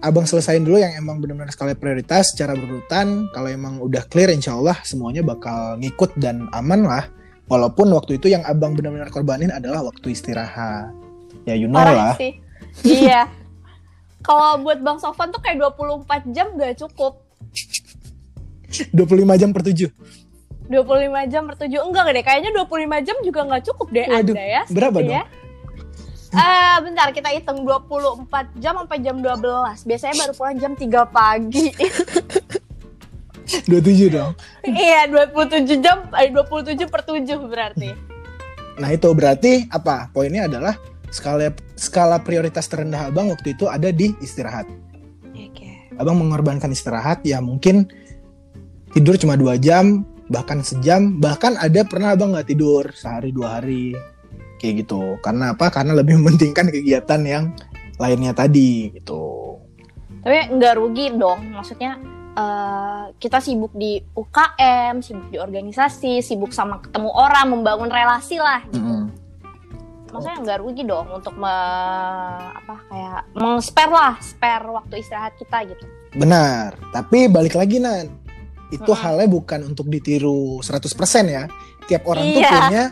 abang 0.00 0.24
selesain 0.28 0.64
dulu 0.64 0.80
yang 0.80 0.96
emang 0.96 1.20
benar-benar 1.20 1.48
skala 1.52 1.72
prioritas 1.72 2.36
secara 2.36 2.52
berurutan. 2.52 3.24
Kalau 3.32 3.48
emang 3.48 3.80
udah 3.80 4.04
clear 4.04 4.28
insya 4.32 4.52
Allah 4.52 4.76
semuanya 4.84 5.24
bakal 5.24 5.80
ngikut 5.80 6.12
dan 6.20 6.44
aman 6.52 6.84
lah. 6.84 7.04
Walaupun 7.50 7.90
waktu 7.90 8.22
itu 8.22 8.30
yang 8.30 8.46
abang 8.46 8.78
benar-benar 8.78 9.10
korbanin 9.10 9.50
adalah 9.50 9.82
waktu 9.82 10.14
istirahat. 10.14 10.94
Ya 11.42 11.58
you 11.58 11.66
know 11.66 11.82
lah. 11.82 12.14
Parah 12.14 12.14
sih. 12.14 12.38
iya. 12.86 13.26
Kalau 14.22 14.62
buat 14.62 14.78
Bang 14.78 15.02
Sofan 15.02 15.34
tuh 15.34 15.42
kayak 15.42 15.58
24 15.58 16.30
jam 16.30 16.54
gak 16.54 16.78
cukup. 16.78 17.18
25 18.94 19.40
jam 19.42 19.50
per 19.50 19.66
7. 19.66 19.90
25 20.70 21.32
jam 21.34 21.42
per 21.50 21.56
7 21.58 21.66
enggak 21.82 22.04
deh 22.14 22.22
kayaknya 22.22 22.50
25 22.54 23.06
jam 23.06 23.16
juga 23.26 23.40
nggak 23.42 23.62
cukup 23.66 23.88
deh 23.90 24.06
Waduh, 24.06 24.34
Anda 24.38 24.44
ya 24.46 24.62
berapa 24.70 24.98
sepertinya. 25.02 25.22
Eh 26.30 26.76
bentar 26.86 27.10
kita 27.10 27.28
hitung 27.34 27.66
24 27.66 28.62
jam 28.62 28.78
sampai 28.78 28.98
jam 29.02 29.18
12 29.18 29.82
biasanya 29.82 30.14
baru 30.14 30.32
pulang 30.38 30.58
jam 30.62 30.72
3 30.78 31.10
pagi 31.10 31.66
27 33.66 34.14
dong. 34.14 34.32
iya 34.66 35.06
27 35.10 35.82
jam 35.82 36.06
eh 36.14 36.30
27 36.30 36.86
per 36.86 37.02
7 37.02 37.26
berarti 37.50 37.90
Nah 38.80 38.88
itu 38.96 39.12
berarti 39.12 39.68
apa? 39.68 40.08
Poinnya 40.08 40.48
adalah 40.48 40.72
skala 41.12 41.52
skala 41.76 42.16
prioritas 42.24 42.64
terendah 42.64 43.12
abang 43.12 43.28
waktu 43.28 43.52
itu 43.52 43.68
ada 43.68 43.92
di 43.92 44.16
istirahat. 44.24 44.64
oke 45.36 45.68
Abang 46.00 46.16
mengorbankan 46.16 46.72
istirahat 46.72 47.20
ya 47.28 47.44
mungkin 47.44 47.92
tidur 48.96 49.20
cuma 49.20 49.36
dua 49.36 49.60
jam 49.60 50.08
bahkan 50.30 50.62
sejam 50.62 51.18
bahkan 51.18 51.58
ada 51.58 51.82
pernah 51.84 52.14
abang 52.14 52.32
nggak 52.32 52.48
tidur 52.48 52.88
sehari 52.94 53.34
dua 53.34 53.58
hari 53.58 53.92
kayak 54.62 54.86
gitu 54.86 55.18
karena 55.20 55.52
apa 55.52 55.68
karena 55.68 55.92
lebih 55.98 56.16
mementingkan 56.22 56.70
kegiatan 56.70 57.20
yang 57.26 57.44
lainnya 57.98 58.32
tadi 58.32 58.94
gitu 58.96 59.58
tapi 60.22 60.56
nggak 60.56 60.74
rugi 60.78 61.12
dong 61.18 61.52
maksudnya 61.52 61.98
eh, 62.32 63.04
kita 63.16 63.38
sibuk 63.38 63.72
di 63.72 63.98
UKM 64.12 65.00
sibuk 65.00 65.28
di 65.28 65.38
organisasi 65.38 66.20
sibuk 66.20 66.50
sama 66.50 66.78
ketemu 66.78 67.10
orang 67.10 67.46
membangun 67.50 67.90
relasi 67.90 68.36
lah. 68.36 68.62
Gitu. 68.68 68.80
Mm-mm. 68.80 69.08
maksudnya 70.10 70.42
nggak 70.42 70.58
rugi 70.58 70.82
dong 70.82 71.06
untuk 71.14 71.38
me, 71.38 71.54
apa 72.50 72.74
kayak 72.90 73.30
meng-spare 73.30 73.94
lah 73.94 74.18
spare 74.18 74.66
waktu 74.66 74.98
istirahat 74.98 75.38
kita 75.38 75.62
gitu. 75.70 75.86
Benar. 76.18 76.74
Tapi 76.90 77.30
balik 77.30 77.54
lagi 77.54 77.78
nan. 77.78 78.10
Itu 78.74 78.90
Mm-mm. 78.90 79.02
halnya 79.06 79.30
bukan 79.30 79.70
untuk 79.70 79.86
ditiru 79.86 80.58
100% 80.66 80.90
ya. 81.30 81.46
Tiap 81.86 82.02
orang 82.10 82.26
tuh 82.26 82.42
Iya. 82.42 82.50
punya 82.50 82.84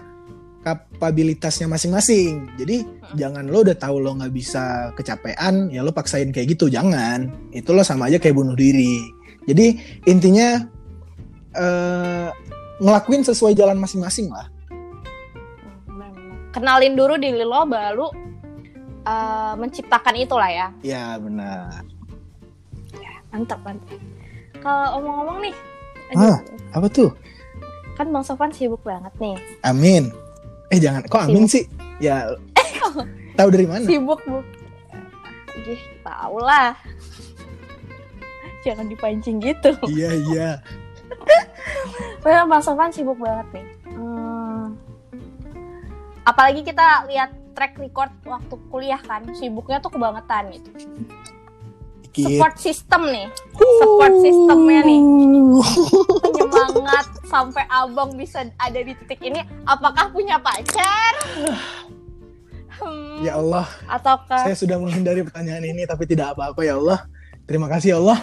kapabilitasnya 0.63 1.67
masing-masing. 1.67 2.55
Jadi 2.55 2.87
jangan 3.15 3.51
lo 3.51 3.67
udah 3.67 3.75
tahu 3.75 3.99
lo 3.99 4.15
nggak 4.15 4.31
bisa 4.31 4.95
kecapean 4.95 5.75
ya 5.75 5.83
lo 5.83 5.91
paksain 5.91 6.31
kayak 6.31 6.55
gitu. 6.55 6.71
Jangan. 6.71 7.51
Itu 7.51 7.75
lo 7.75 7.83
sama 7.83 8.07
aja 8.07 8.23
kayak 8.23 8.39
bunuh 8.39 8.55
diri 8.55 9.03
jadi 9.49 9.67
intinya 10.05 10.69
eh 11.57 12.29
ngelakuin 12.79 13.25
sesuai 13.25 13.57
jalan 13.57 13.81
masing-masing 13.81 14.29
lah. 14.29 14.47
Kenalin 16.53 16.95
dulu 16.95 17.17
diri 17.17 17.43
lo 17.43 17.65
baru 17.65 18.13
eh, 19.09 19.53
menciptakan 19.57 20.15
itulah 20.21 20.51
ya. 20.53 20.69
Ya 20.85 21.17
benar. 21.17 21.81
Mantap 23.33 23.61
mantap. 23.65 24.01
Kalau 24.61 25.01
omong-omong 25.01 25.49
nih 25.49 25.55
Ah. 26.17 26.41
apa 26.73 26.89
tuh? 26.89 27.13
Kan 27.97 28.09
bang 28.09 28.25
Sofan 28.25 28.49
sibuk 28.49 28.81
banget 28.81 29.13
nih. 29.21 29.37
Amin. 29.65 30.09
Eh 30.73 30.81
jangan 30.81 31.05
kok 31.05 31.25
amin 31.29 31.45
sih? 31.49 31.65
Ya 32.01 32.29
tahu 33.39 33.49
dari 33.53 33.67
mana? 33.69 33.85
Sibuk 33.85 34.21
bu. 34.25 34.41
Ih, 35.69 35.83
tau 36.01 36.39
lah 36.41 36.73
jangan 38.67 38.87
dipancing 38.91 39.39
gitu 39.43 39.75
iya 39.91 40.11
iya 40.15 40.51
Well, 42.27 42.45
Bang 42.51 42.63
Sofan 42.63 42.91
sibuk 42.91 43.19
banget 43.19 43.47
nih. 43.55 43.67
Hmm. 43.95 44.75
Apalagi 46.27 46.67
kita 46.67 47.09
lihat 47.09 47.31
track 47.55 47.79
record 47.79 48.13
waktu 48.27 48.55
kuliah 48.69 49.01
kan, 49.01 49.25
sibuknya 49.39 49.79
tuh 49.81 49.95
kebangetan 49.95 50.51
gitu. 50.53 50.71
Support 52.19 52.59
system 52.59 53.15
nih, 53.15 53.31
support 53.55 54.15
sistemnya 54.19 54.81
nih. 54.83 55.01
penyemangat 56.19 57.07
sampai 57.31 57.63
abang 57.71 58.11
bisa 58.19 58.43
ada 58.59 58.81
di 58.83 58.91
titik 58.99 59.23
ini. 59.23 59.47
Apakah 59.63 60.11
punya 60.11 60.43
pacar? 60.43 61.15
Hmm, 62.79 63.23
ya 63.27 63.39
Allah 63.39 63.67
ataukah 63.91 64.47
Saya 64.47 64.55
sudah 64.55 64.79
menghindari 64.79 65.27
pertanyaan 65.27 65.67
ini 65.67 65.83
tapi 65.87 66.11
tidak 66.11 66.35
apa-apa 66.35 66.67
ya 66.67 66.75
Allah. 66.75 67.07
Terima 67.47 67.71
kasih 67.71 67.95
ya 67.95 67.99
Allah. 68.03 68.19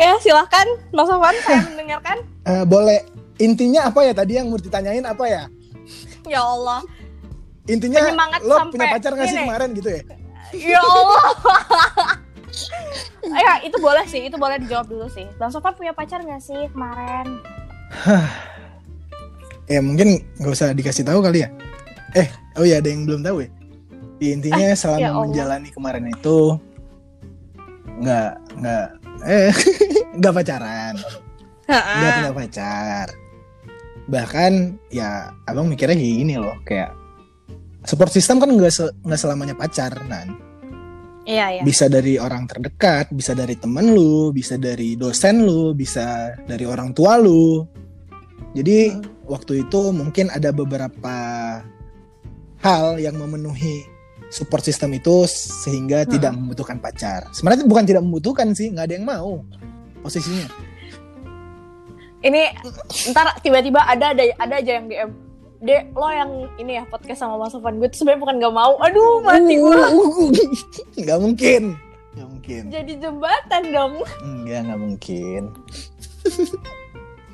Ya 0.00 0.14
silahkan 0.22 0.66
Bang 0.94 1.06
Sofan 1.06 1.36
saya 1.44 1.62
mendengarkan. 1.66 2.18
Eh, 2.46 2.64
boleh 2.64 3.04
intinya 3.40 3.90
apa 3.90 4.04
ya 4.06 4.12
tadi 4.14 4.38
yang 4.38 4.48
mau 4.48 4.58
ditanyain 4.60 5.04
apa 5.04 5.24
ya? 5.26 5.44
Ya 6.28 6.44
Allah, 6.44 6.84
Intinya 7.70 8.00
Penyemangat 8.02 8.40
lo 8.42 8.56
sampai 8.58 8.72
punya 8.74 8.86
pacar 8.90 9.10
nggak 9.14 9.28
sih 9.30 9.38
kemarin 9.46 9.68
gitu 9.78 9.88
ya? 9.92 10.02
ya 10.74 10.80
Allah. 10.82 11.24
ya 13.46 13.52
itu 13.62 13.76
boleh 13.78 14.04
sih, 14.10 14.20
itu 14.26 14.36
boleh 14.40 14.56
dijawab 14.64 14.86
dulu 14.90 15.06
sih. 15.06 15.26
Bang 15.38 15.54
Sofan 15.54 15.78
punya 15.78 15.94
pacar 15.94 16.18
nggak 16.24 16.42
sih 16.42 16.66
kemarin? 16.74 17.26
Ya 19.70 19.78
mungkin 19.78 20.18
nggak 20.42 20.50
usah 20.50 20.74
dikasih 20.74 21.06
tahu 21.06 21.22
kali 21.22 21.46
ya. 21.46 21.48
Eh, 22.18 22.26
oh 22.58 22.66
ya 22.66 22.82
ada 22.82 22.90
yang 22.90 23.06
belum 23.06 23.22
tahu 23.22 23.46
ya. 23.46 23.48
Ya, 24.20 24.36
Intinya 24.36 24.68
selama 24.72 25.00
ya 25.00 25.08
Allah. 25.10 25.22
menjalani 25.24 25.68
kemarin 25.72 26.06
itu 26.06 26.38
nggak 28.00 28.30
nggak 28.56 28.86
eh 29.24 29.52
nggak 30.20 30.34
pacaran, 30.34 30.94
nggak 31.66 32.12
punya 32.14 32.32
pacar. 32.34 33.06
Bahkan 34.06 34.52
ya 34.88 35.10
abang 35.44 35.66
mikirnya 35.66 35.96
kayak 35.96 36.16
gini 36.16 36.34
loh, 36.36 36.56
kayak 36.62 36.92
support 37.84 38.10
system 38.10 38.36
kan 38.38 38.50
nggak 38.50 38.68
se- 38.68 38.92
nggak 39.00 39.16
selamanya 39.18 39.56
pacar, 39.56 39.92
nan. 40.04 40.36
Iya 41.24 41.60
ya. 41.60 41.62
bisa 41.62 41.86
dari 41.86 42.16
orang 42.16 42.44
terdekat, 42.44 43.12
bisa 43.12 43.32
dari 43.32 43.54
temen 43.54 43.92
lu, 43.92 44.32
bisa 44.32 44.56
dari 44.56 44.96
dosen 44.96 45.44
lu, 45.44 45.72
bisa 45.72 46.32
dari 46.42 46.64
orang 46.64 46.90
tua 46.90 47.16
lu. 47.16 47.62
Jadi 48.50 48.90
Hmm. 48.90 49.04
waktu 49.24 49.62
itu 49.62 49.92
mungkin 49.92 50.26
ada 50.28 50.50
beberapa 50.50 51.16
hal 52.58 52.98
yang 52.98 53.14
memenuhi 53.14 53.84
support 54.30 54.62
system 54.62 54.94
itu 54.94 55.26
sehingga 55.28 56.06
Hmm. 56.06 56.10
tidak 56.10 56.32
membutuhkan 56.32 56.78
pacar. 56.78 57.26
Sebenarnya 57.30 57.66
bukan 57.66 57.84
tidak 57.84 58.02
membutuhkan 58.02 58.54
sih, 58.54 58.70
nggak 58.70 58.86
ada 58.86 58.94
yang 58.94 59.06
mau 59.06 59.42
posisinya. 60.00 60.46
Ini 62.20 62.42
ntar 63.10 63.40
tiba-tiba 63.40 63.80
ada 63.80 64.12
ada 64.12 64.22
ada 64.36 64.54
aja 64.56 64.72
yang 64.76 64.86
DM. 64.86 65.10
Dek, 65.60 65.92
lo 65.92 66.08
yang 66.08 66.30
ini 66.56 66.80
ya 66.80 66.88
podcast 66.88 67.20
sama 67.20 67.36
Bang 67.36 67.52
Sofan 67.52 67.76
gue 67.76 67.88
tuh 67.92 68.00
sebenarnya 68.00 68.22
bukan 68.24 68.36
gak 68.40 68.54
mau. 68.56 68.72
Aduh, 68.80 69.20
mati 69.20 69.60
gue. 69.60 69.76
Nggak 71.04 71.18
mungkin, 71.20 71.62
nggak 72.16 72.28
mungkin. 72.32 72.62
Jadi 72.72 72.92
jembatan 72.96 73.62
dong. 73.68 73.92
Enggak, 74.24 74.60
nggak 74.64 74.80
mungkin. 74.80 75.42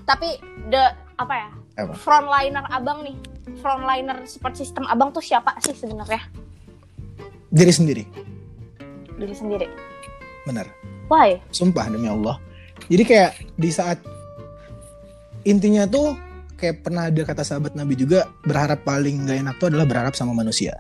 Tapi 0.03 0.29
the 0.71 0.83
apa 1.19 1.35
ya? 1.35 1.49
Apa? 1.83 1.93
Frontliner 1.95 2.67
abang 2.67 3.07
nih. 3.07 3.15
Frontliner 3.63 4.27
support 4.27 4.59
system 4.59 4.87
abang 4.87 5.15
tuh 5.15 5.23
siapa 5.23 5.55
sih 5.63 5.75
sebenarnya? 5.75 6.23
Diri 7.57 7.73
sendiri, 7.73 8.05
Diri 9.17 9.33
sendiri. 9.33 9.67
benar. 10.45 10.69
Why? 11.09 11.41
Sumpah 11.49 11.89
demi 11.89 12.05
Allah. 12.05 12.37
Jadi 12.93 13.03
kayak 13.09 13.33
di 13.57 13.71
saat 13.73 13.99
intinya 15.49 15.89
tuh 15.89 16.15
kayak 16.61 16.85
pernah 16.85 17.09
ada 17.09 17.23
kata 17.25 17.41
sahabat 17.47 17.73
Nabi 17.73 17.97
juga 17.97 18.29
berharap 18.45 18.85
paling 18.85 19.25
gak 19.25 19.39
enak 19.41 19.55
tuh 19.57 19.73
adalah 19.73 19.89
berharap 19.89 20.13
sama 20.13 20.37
manusia. 20.37 20.77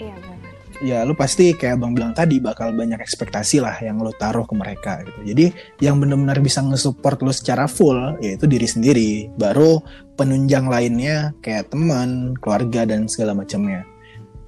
Iya 0.00 0.16
benar. 0.16 0.38
Ya 0.82 0.98
lu 1.06 1.14
pasti 1.14 1.52
kayak 1.54 1.78
abang 1.78 1.92
bilang 1.92 2.16
tadi 2.16 2.40
bakal 2.40 2.74
banyak 2.74 2.98
ekspektasi 2.98 3.62
lah 3.62 3.76
yang 3.78 4.00
lu 4.00 4.10
taruh 4.16 4.48
ke 4.48 4.54
mereka 4.56 5.04
gitu. 5.04 5.20
Jadi 5.34 5.46
yang 5.84 6.00
benar-benar 6.00 6.40
bisa 6.40 6.64
nge-support 6.64 7.20
lu 7.20 7.30
secara 7.30 7.68
full 7.68 8.16
yaitu 8.24 8.48
diri 8.48 8.66
sendiri. 8.66 9.10
Baru 9.36 9.84
penunjang 10.16 10.66
lainnya 10.66 11.36
kayak 11.44 11.70
teman, 11.70 12.32
keluarga 12.40 12.88
dan 12.88 13.06
segala 13.06 13.36
macamnya. 13.36 13.84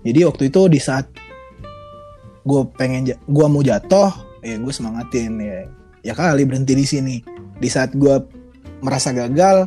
Jadi 0.07 0.23
waktu 0.23 0.43
itu 0.55 0.71
di 0.71 0.79
saat 0.79 1.11
gue 2.47 2.61
pengen 2.79 3.11
gua 3.27 3.51
mau 3.51 3.61
jatuh, 3.61 4.15
ya 4.41 4.55
gue 4.57 4.73
semangatin 4.73 5.35
ya. 5.43 5.67
Ya 6.07 6.15
kali 6.15 6.47
berhenti 6.47 6.79
di 6.79 6.87
sini. 6.87 7.17
Di 7.59 7.67
saat 7.67 7.91
gue 7.99 8.23
merasa 8.79 9.11
gagal, 9.11 9.67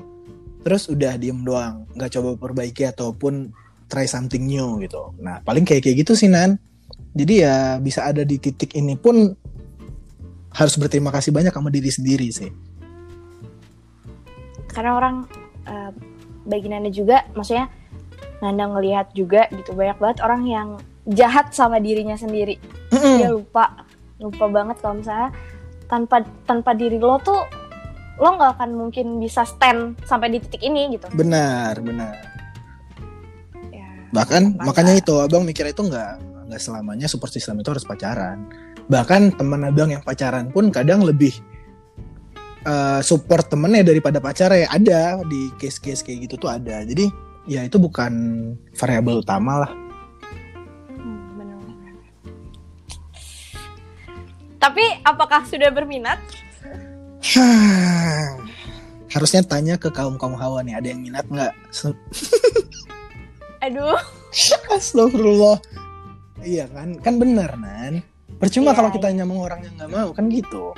terus 0.63 0.87
udah 0.87 1.19
diem 1.19 1.43
doang, 1.43 1.83
nggak 1.99 2.15
coba 2.15 2.39
perbaiki 2.39 2.87
ataupun 2.87 3.51
try 3.91 4.07
something 4.07 4.47
new 4.47 4.79
gitu. 4.79 5.11
Nah 5.19 5.43
paling 5.43 5.67
kayak 5.67 5.83
kayak 5.83 6.07
gitu 6.07 6.15
sih 6.15 6.31
Nan. 6.31 6.55
Jadi 7.11 7.43
ya 7.43 7.81
bisa 7.83 8.07
ada 8.07 8.23
di 8.23 8.39
titik 8.39 8.77
ini 8.77 8.95
pun 8.95 9.33
harus 10.55 10.73
berterima 10.79 11.11
kasih 11.11 11.35
banyak 11.35 11.51
sama 11.51 11.67
diri 11.67 11.91
sendiri 11.91 12.29
sih. 12.31 12.47
Karena 14.69 14.95
orang 14.95 15.15
eh, 15.67 15.91
bagi 16.45 16.69
Nanda 16.69 16.93
juga, 16.93 17.25
maksudnya 17.33 17.67
Nanda 18.39 18.71
ngelihat 18.71 19.11
juga 19.17 19.49
gitu 19.51 19.75
banyak 19.75 19.97
banget 19.99 20.17
orang 20.23 20.41
yang 20.47 20.69
jahat 21.09 21.51
sama 21.51 21.81
dirinya 21.81 22.15
sendiri. 22.15 22.61
Mm-mm. 22.93 23.17
Dia 23.17 23.29
lupa, 23.33 23.85
lupa 24.21 24.45
banget 24.49 24.77
kalau 24.81 25.01
misalnya 25.01 25.29
tanpa 25.89 26.21
tanpa 26.45 26.77
diri 26.77 27.01
lo 27.01 27.17
tuh 27.17 27.41
lo 28.19 28.29
nggak 28.35 28.59
akan 28.59 28.69
mungkin 28.77 29.17
bisa 29.17 29.47
stand 29.47 29.97
sampai 30.05 30.29
di 30.29 30.37
titik 30.43 30.61
ini 30.61 30.93
gitu. 30.93 31.07
Benar, 31.15 31.79
benar. 31.81 32.13
Ya. 33.73 33.89
Bahkan 34.13 34.59
makanya 34.61 34.93
itu 34.99 35.17
abang 35.17 35.47
mikirnya 35.47 35.73
itu 35.73 35.87
nggak 35.87 36.11
nggak 36.51 36.61
selamanya 36.61 37.07
support 37.09 37.33
system 37.33 37.63
itu 37.63 37.71
harus 37.71 37.87
pacaran. 37.87 38.45
Bahkan 38.91 39.39
teman 39.39 39.65
abang 39.65 39.89
yang 39.89 40.03
pacaran 40.03 40.51
pun 40.51 40.67
kadang 40.69 41.01
lebih 41.01 41.31
eh, 42.67 43.01
support 43.01 43.47
temennya 43.47 43.87
daripada 43.87 44.19
pacarnya 44.19 44.67
ada 44.67 45.23
di 45.25 45.49
case-case 45.55 46.03
kayak 46.03 46.29
gitu 46.29 46.35
tuh 46.43 46.51
ada. 46.51 46.83
Jadi 46.83 47.07
ya 47.47 47.63
itu 47.65 47.79
bukan 47.79 48.13
variabel 48.75 49.23
utama 49.23 49.63
lah. 49.65 49.71
Tapi 54.59 54.83
apakah 55.07 55.47
sudah 55.47 55.71
berminat? 55.71 56.19
Harusnya 59.09 59.41
tanya 59.41 59.79
ke 59.79 59.89
kaum 59.89 60.19
kaum 60.19 60.35
hawa 60.37 60.61
nih, 60.61 60.77
ada 60.77 60.87
yang 60.91 61.01
minat 61.01 61.25
nggak? 61.25 61.55
Aduh, 63.65 63.97
Astagfirullah. 64.71 65.57
Iya 66.43 66.67
kan, 66.71 66.99
kan 66.99 67.19
bener 67.19 67.51
nan. 67.59 68.03
Percuma 68.39 68.71
Iya, 68.71 68.77
kalau 68.79 68.89
kita 68.93 69.07
nyamang 69.11 69.39
orang 69.39 69.59
yang 69.67 69.73
nggak 69.75 69.91
mau 69.91 70.09
kan 70.15 70.31
gitu. 70.31 70.71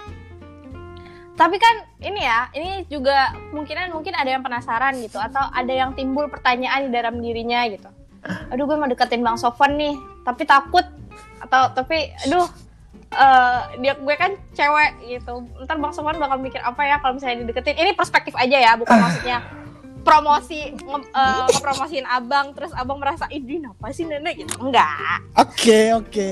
tapi 1.32 1.58
kan 1.58 1.90
ini 2.06 2.22
ya, 2.22 2.54
ini 2.54 2.86
juga 2.86 3.34
kemungkinan 3.50 3.90
mungkin 3.98 4.14
ada 4.14 4.30
yang 4.30 4.46
penasaran 4.46 4.94
gitu 5.02 5.18
atau 5.18 5.42
ada 5.50 5.74
yang 5.74 5.98
timbul 5.98 6.30
pertanyaan 6.30 6.86
di 6.86 6.92
dalam 6.94 7.18
dirinya 7.18 7.66
gitu. 7.66 7.90
Aduh, 8.54 8.70
gue 8.70 8.78
mau 8.78 8.86
deketin 8.86 9.26
Bang 9.26 9.42
Sofwan 9.42 9.74
nih, 9.74 9.98
tapi 10.22 10.46
takut 10.46 10.86
atau 11.42 11.74
tapi 11.74 12.14
aduh 12.30 12.46
eh 13.12 13.60
dia 13.84 13.94
gue 14.00 14.16
kan 14.16 14.32
cewek 14.56 14.92
gitu. 15.08 15.44
Ntar 15.68 15.78
Bang 15.80 15.92
Sofwan 15.92 16.16
bakal 16.16 16.40
mikir 16.40 16.64
apa 16.64 16.82
ya 16.88 16.96
kalau 17.04 17.20
misalnya 17.20 17.44
dideketin. 17.44 17.76
Ini 17.76 17.92
perspektif 17.96 18.32
aja 18.40 18.58
ya, 18.58 18.72
bukan 18.80 18.96
maksudnya 18.98 19.44
promosi 20.02 20.74
nge, 20.74 21.00
eh, 21.14 21.42
ngepromosiin 21.46 22.06
abang 22.10 22.58
terus 22.58 22.74
abang 22.74 22.98
merasa 22.98 23.30
ih 23.30 23.42
apa 23.62 23.94
sih 23.94 24.10
nenek 24.10 24.44
gitu 24.44 24.58
enggak 24.58 25.22
Oke 25.38 25.94
oke. 25.94 26.32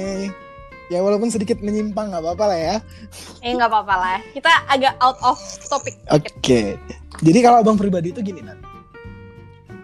Ya 0.90 1.06
walaupun 1.06 1.30
sedikit 1.30 1.62
menyimpang 1.62 2.10
nggak 2.10 2.26
apa-apa 2.26 2.46
lah 2.50 2.58
ya. 2.58 2.76
eh 3.46 3.54
nggak 3.54 3.70
apa-apa 3.70 3.94
lah 3.94 4.18
kita 4.34 4.50
agak 4.66 4.98
out 5.06 5.22
of 5.22 5.38
topic 5.70 6.02
Oke. 6.10 6.34
dikit. 6.42 6.78
Jadi 7.22 7.40
kalau 7.46 7.62
abang 7.62 7.78
pribadi 7.78 8.10
itu 8.10 8.26
gini 8.26 8.42
nan. 8.42 8.58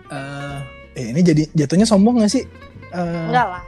Eh, 0.09 0.57
eh 0.97 1.05
ini 1.13 1.21
jadi 1.21 1.45
jatuhnya 1.53 1.85
sombong 1.85 2.25
gak 2.25 2.33
sih? 2.33 2.41
Eh, 2.89 3.25
enggak 3.29 3.47
lah 3.53 3.63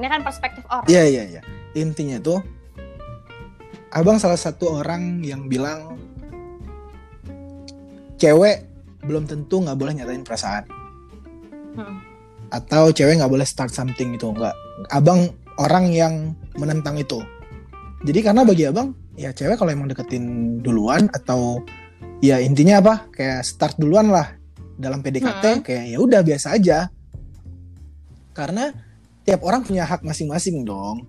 ini 0.00 0.06
kan 0.08 0.20
perspektif 0.24 0.64
orang 0.66 0.88
Iya 0.88 1.02
iya 1.06 1.22
iya. 1.36 1.42
Intinya 1.78 2.18
tuh 2.18 2.42
Abang 3.90 4.22
salah 4.22 4.38
satu 4.38 4.78
orang 4.78 5.18
yang 5.26 5.50
bilang 5.50 5.98
cewek 8.14 8.68
belum 9.02 9.26
tentu 9.26 9.58
nggak 9.58 9.74
boleh 9.74 9.96
nyatain 9.96 10.22
perasaan 10.22 10.64
Hmm. 11.70 12.02
atau 12.50 12.90
cewek 12.90 13.22
nggak 13.22 13.30
boleh 13.30 13.46
start 13.46 13.70
something 13.70 14.10
itu 14.14 14.26
nggak. 14.26 14.52
Abang 14.90 15.30
orang 15.56 15.86
yang 15.90 16.14
menentang 16.58 16.98
itu. 16.98 17.22
Jadi 18.02 18.26
karena 18.26 18.42
bagi 18.42 18.66
abang 18.66 18.90
ya 19.14 19.30
cewek 19.30 19.54
kalau 19.54 19.70
emang 19.70 19.86
deketin 19.86 20.58
duluan 20.58 21.06
atau 21.10 21.62
ya 22.18 22.42
intinya 22.42 22.82
apa 22.82 22.94
kayak 23.14 23.46
start 23.46 23.78
duluan 23.78 24.10
lah 24.10 24.34
dalam 24.76 24.98
PDKT 24.98 25.44
Hmm. 25.46 25.62
kayak 25.62 25.84
ya 25.94 25.98
udah 26.02 26.20
biasa 26.22 26.58
aja. 26.58 26.90
Karena 28.34 28.70
tiap 29.22 29.46
orang 29.46 29.62
punya 29.62 29.86
hak 29.86 30.02
masing-masing 30.02 30.66
dong 30.66 31.06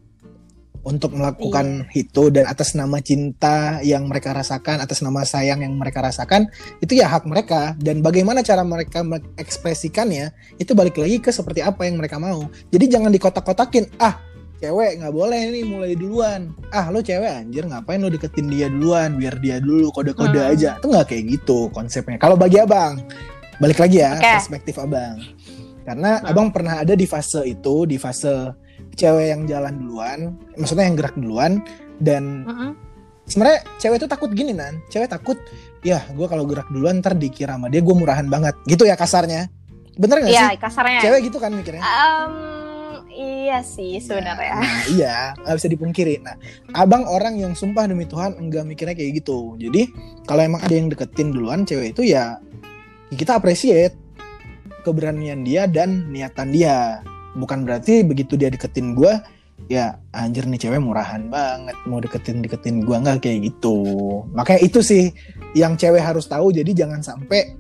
untuk 0.81 1.13
melakukan 1.13 1.85
itu 1.93 2.33
dan 2.33 2.49
atas 2.49 2.73
nama 2.73 2.97
cinta 3.01 3.77
yang 3.85 4.09
mereka 4.09 4.33
rasakan, 4.33 4.81
atas 4.81 5.05
nama 5.05 5.21
sayang 5.21 5.61
yang 5.61 5.77
mereka 5.77 6.01
rasakan, 6.01 6.49
itu 6.81 6.97
ya 6.97 7.05
hak 7.05 7.29
mereka 7.29 7.77
dan 7.77 8.01
bagaimana 8.01 8.41
cara 8.41 8.65
mereka 8.65 9.05
mengekspresikannya 9.05 10.33
itu 10.57 10.73
balik 10.73 10.97
lagi 10.97 11.21
ke 11.21 11.29
seperti 11.29 11.61
apa 11.61 11.85
yang 11.85 12.01
mereka 12.01 12.17
mau. 12.17 12.49
Jadi 12.73 12.85
jangan 12.89 13.13
dikotak-kotakin, 13.13 13.93
ah 14.01 14.17
cewek 14.61 15.01
nggak 15.01 15.13
boleh 15.13 15.41
nih 15.53 15.63
mulai 15.65 15.93
duluan, 15.93 16.53
ah 16.73 16.89
lo 16.89 17.01
cewek 17.01 17.29
anjir 17.29 17.65
ngapain 17.65 18.01
lo 18.01 18.09
deketin 18.09 18.49
dia 18.49 18.69
duluan, 18.69 19.17
biar 19.17 19.37
dia 19.37 19.57
dulu 19.61 19.93
kode-kode 19.93 20.37
Hmm. 20.37 20.53
aja, 20.53 20.77
itu 20.81 20.87
nggak 20.89 21.05
kayak 21.09 21.23
gitu 21.29 21.69
konsepnya. 21.73 22.17
Kalau 22.21 22.37
bagi 22.37 22.57
abang, 22.61 23.01
balik 23.61 23.77
lagi 23.81 24.01
ya 24.01 24.17
Oke. 24.17 24.33
perspektif 24.37 24.81
abang, 24.81 25.17
karena 25.85 26.21
Hmm. 26.21 26.29
abang 26.29 26.47
pernah 26.49 26.81
ada 26.81 26.93
di 26.97 27.05
fase 27.05 27.45
itu, 27.45 27.85
di 27.85 27.97
fase 28.01 28.53
cewek 29.01 29.33
yang 29.33 29.49
jalan 29.49 29.73
duluan, 29.81 30.19
maksudnya 30.53 30.85
yang 30.85 30.93
gerak 30.93 31.17
duluan 31.17 31.65
dan 31.97 32.45
Mm-mm. 32.45 32.71
sebenarnya 33.25 33.65
cewek 33.77 33.97
itu 33.97 34.07
takut 34.07 34.29
gini 34.29 34.53
nan. 34.53 34.77
Cewek 34.87 35.09
takut 35.09 35.41
ya 35.81 36.05
gue 36.07 36.27
kalau 36.29 36.45
gerak 36.45 36.69
duluan 36.69 37.01
ntar 37.01 37.17
dikira 37.17 37.57
sama 37.57 37.67
dia 37.67 37.81
gue 37.81 37.95
murahan 37.95 38.29
banget. 38.29 38.53
Gitu 38.63 38.85
ya 38.85 38.93
kasarnya. 38.93 39.49
Bener 39.97 40.21
nggak 40.21 40.31
Iya, 40.31 40.45
sih? 40.53 40.59
kasarnya. 40.61 40.99
cewek 41.01 41.19
gitu 41.27 41.37
kan 41.37 41.51
mikirnya? 41.51 41.81
Em, 41.81 42.33
iya 43.11 43.59
sih 43.59 43.97
sebenarnya. 43.97 44.55
nah, 44.55 44.81
iya. 44.87 45.17
Nggak 45.35 45.55
bisa 45.57 45.67
dipungkiri. 45.67 46.13
Nah 46.21 46.35
abang 46.71 47.03
orang 47.03 47.35
yang 47.35 47.51
sumpah 47.51 47.85
demi 47.85 48.05
Tuhan 48.05 48.37
enggak 48.37 48.63
mikirnya 48.63 48.93
kayak 48.93 49.19
gitu. 49.19 49.57
Jadi 49.57 49.89
kalau 50.23 50.45
emang 50.45 50.61
ada 50.61 50.71
yang 50.71 50.87
deketin 50.87 51.33
duluan 51.33 51.65
cewek 51.65 51.91
itu 51.91 52.07
ya 52.07 52.37
kita 53.11 53.35
appreciate 53.35 53.97
keberanian 54.81 55.43
dia 55.43 55.67
dan 55.67 56.09
niatan 56.09 56.49
dia 56.49 57.03
bukan 57.37 57.63
berarti 57.63 58.03
begitu 58.03 58.35
dia 58.35 58.51
deketin 58.51 58.93
gue 58.97 59.13
ya 59.69 59.99
anjir 60.11 60.49
nih 60.49 60.57
cewek 60.57 60.81
murahan 60.81 61.29
banget 61.29 61.77
mau 61.85 62.01
deketin 62.01 62.41
deketin 62.41 62.81
gue 62.81 62.95
nggak 62.97 63.21
kayak 63.21 63.51
gitu 63.51 63.77
makanya 64.33 64.61
itu 64.65 64.79
sih 64.81 65.03
yang 65.53 65.77
cewek 65.77 66.01
harus 66.01 66.25
tahu 66.25 66.49
jadi 66.49 66.71
jangan 66.73 66.99
sampai 67.05 67.55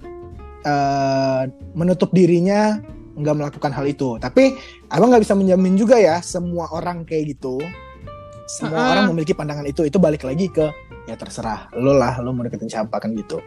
eh, 0.65 1.41
menutup 1.77 2.09
dirinya 2.11 2.81
nggak 3.15 3.35
melakukan 3.37 3.71
hal 3.75 3.85
itu 3.85 4.17
tapi 4.17 4.55
abang 4.89 5.13
nggak 5.13 5.23
bisa 5.23 5.35
menjamin 5.37 5.77
juga 5.77 5.99
ya 5.99 6.23
semua 6.23 6.71
orang 6.73 7.03
kayak 7.05 7.37
gitu 7.37 7.61
semua 8.49 8.81
Mm-mm. 8.81 8.91
orang 8.97 9.03
memiliki 9.13 9.35
pandangan 9.37 9.67
itu 9.67 9.85
itu 9.85 10.01
balik 10.01 10.25
lagi 10.25 10.49
ke 10.49 10.67
ya 11.05 11.15
terserah 11.15 11.69
lo 11.77 11.95
lah 11.95 12.17
lo 12.23 12.33
mau 12.33 12.43
deketin 12.43 12.71
siapa 12.71 12.97
kan 12.97 13.13
gitu 13.13 13.39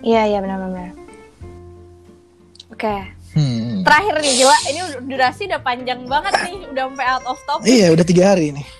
Iya, 0.00 0.22
iya 0.32 0.38
benar-benar. 0.40 0.96
Oke, 2.72 2.94
Hmm. 3.30 3.86
terakhir 3.86 4.14
nih 4.18 4.32
gila, 4.36 4.56
ini 4.66 4.80
durasi 5.06 5.46
udah 5.46 5.60
panjang 5.60 6.02
banget 6.04 6.34
nih, 6.42 6.66
udah 6.66 6.84
sampai 6.84 7.06
out 7.08 7.24
of 7.24 7.38
topic. 7.44 7.66
iya 7.68 7.86
udah 7.88 8.02
tiga 8.02 8.24
hari 8.28 8.50
nih 8.50 8.66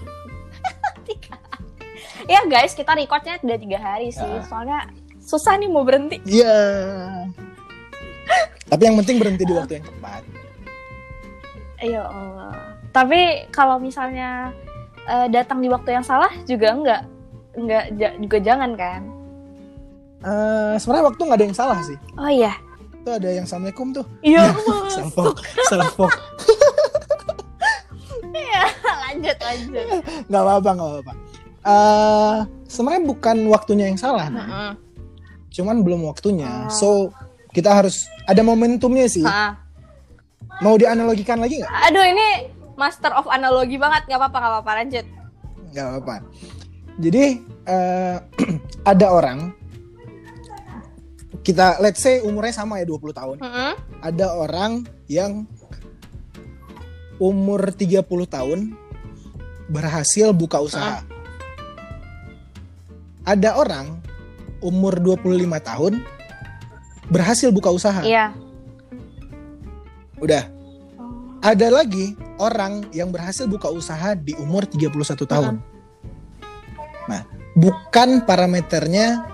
Ya 2.26 2.42
guys, 2.44 2.72
kita 2.72 2.92
recordnya 2.92 3.38
udah 3.38 3.58
tiga 3.58 3.78
hari 3.78 4.10
sih, 4.10 4.22
Ah. 4.22 4.42
soalnya 4.44 4.78
susah 5.20 5.54
nih 5.54 5.66
mau 5.66 5.82
berhenti. 5.82 6.18
iya 6.24 6.54
tapi 8.64 8.82
yang 8.84 8.94
penting 8.96 9.18
berhenti 9.18 9.42
di 9.42 9.50
waktu 9.50 9.72
yang 9.76 9.86
tepat 9.86 10.22
Ya 11.80 12.04
Allah. 12.04 12.54
Tapi 12.90 13.20
kalau 13.48 13.78
misalnya 13.78 14.52
eh, 15.04 15.26
datang 15.28 15.58
di 15.58 15.66
waktu 15.66 15.90
yang 15.92 16.04
salah 16.04 16.28
juga 16.44 16.70
enggak, 16.70 17.02
enggak 17.54 17.84
juga 18.20 18.38
jangan 18.38 18.70
kan? 18.74 19.00
Eh, 20.20 20.74
sebenarnya 20.76 21.06
waktu 21.08 21.20
nggak 21.20 21.34
ada 21.34 21.46
yang 21.46 21.56
salah 21.56 21.78
sih 21.80 21.96
Oh 22.14 22.28
iya. 22.28 22.52
Itu 23.00 23.10
ada 23.10 23.28
yang 23.32 23.44
assalamualaikum 23.48 23.96
tuh 23.96 24.04
Iya, 24.20 24.52
salfok 24.92 25.40
salfok 25.66 26.12
lanjut 29.10 29.36
lanjut. 29.42 29.86
nggak 30.30 30.42
apa-apa 30.44 30.70
nggak 30.70 30.88
apa-apa 30.94 31.12
eh 31.60 32.36
sebenarnya 32.70 33.02
bukan 33.04 33.36
waktunya 33.52 33.84
yang 33.92 33.98
salah, 34.00 34.32
nah. 34.32 34.46
Mm-mm. 34.46 34.72
cuman 35.50 35.82
belum 35.82 36.06
waktunya. 36.06 36.70
Oh. 36.70 36.72
So 36.72 36.88
kita 37.50 37.68
harus 37.68 38.06
ada 38.24 38.40
momentumnya 38.40 39.10
sih. 39.10 39.26
Ha. 39.26 39.58
Mau 40.62 40.78
dianalogikan 40.78 41.36
lagi 41.42 41.58
nggak? 41.60 41.68
Aduh 41.90 42.06
ini 42.06 42.48
master 42.78 43.12
of 43.12 43.26
analogi 43.28 43.76
banget 43.76 44.06
nggak 44.08 44.16
apa-apa 44.24 44.36
nggak 44.40 44.52
apa-apa 44.56 44.70
lanjut. 44.78 45.06
Nggak 45.74 45.84
apa-apa. 45.90 46.14
Jadi 47.02 47.24
eh, 47.66 48.16
ada 48.94 49.06
orang 49.12 49.38
kita 51.46 51.78
let's 51.78 52.02
say 52.02 52.18
umurnya 52.20 52.54
sama 52.54 52.82
ya 52.82 52.86
20 52.86 53.14
tahun. 53.14 53.36
Mm-mm. 53.38 53.72
Ada 54.02 54.26
orang 54.34 54.84
yang 55.06 55.46
umur 57.22 57.70
30 57.70 58.02
tahun 58.26 58.74
berhasil 59.70 60.34
buka 60.34 60.58
usaha. 60.58 61.06
Ada 63.22 63.54
orang 63.54 64.00
umur 64.64 64.98
25 64.98 65.46
tahun 65.62 65.92
berhasil 67.10 67.48
buka 67.54 67.70
usaha. 67.70 68.02
Iya. 68.02 68.34
Udah. 70.18 70.44
Ada 71.40 71.72
lagi 71.72 72.18
orang 72.36 72.92
yang 72.92 73.08
berhasil 73.08 73.48
buka 73.48 73.72
usaha 73.72 74.12
di 74.12 74.36
umur 74.36 74.68
31 74.68 74.92
tahun. 75.24 75.54
Nah, 77.08 77.22
bukan 77.56 78.28
parameternya 78.28 79.24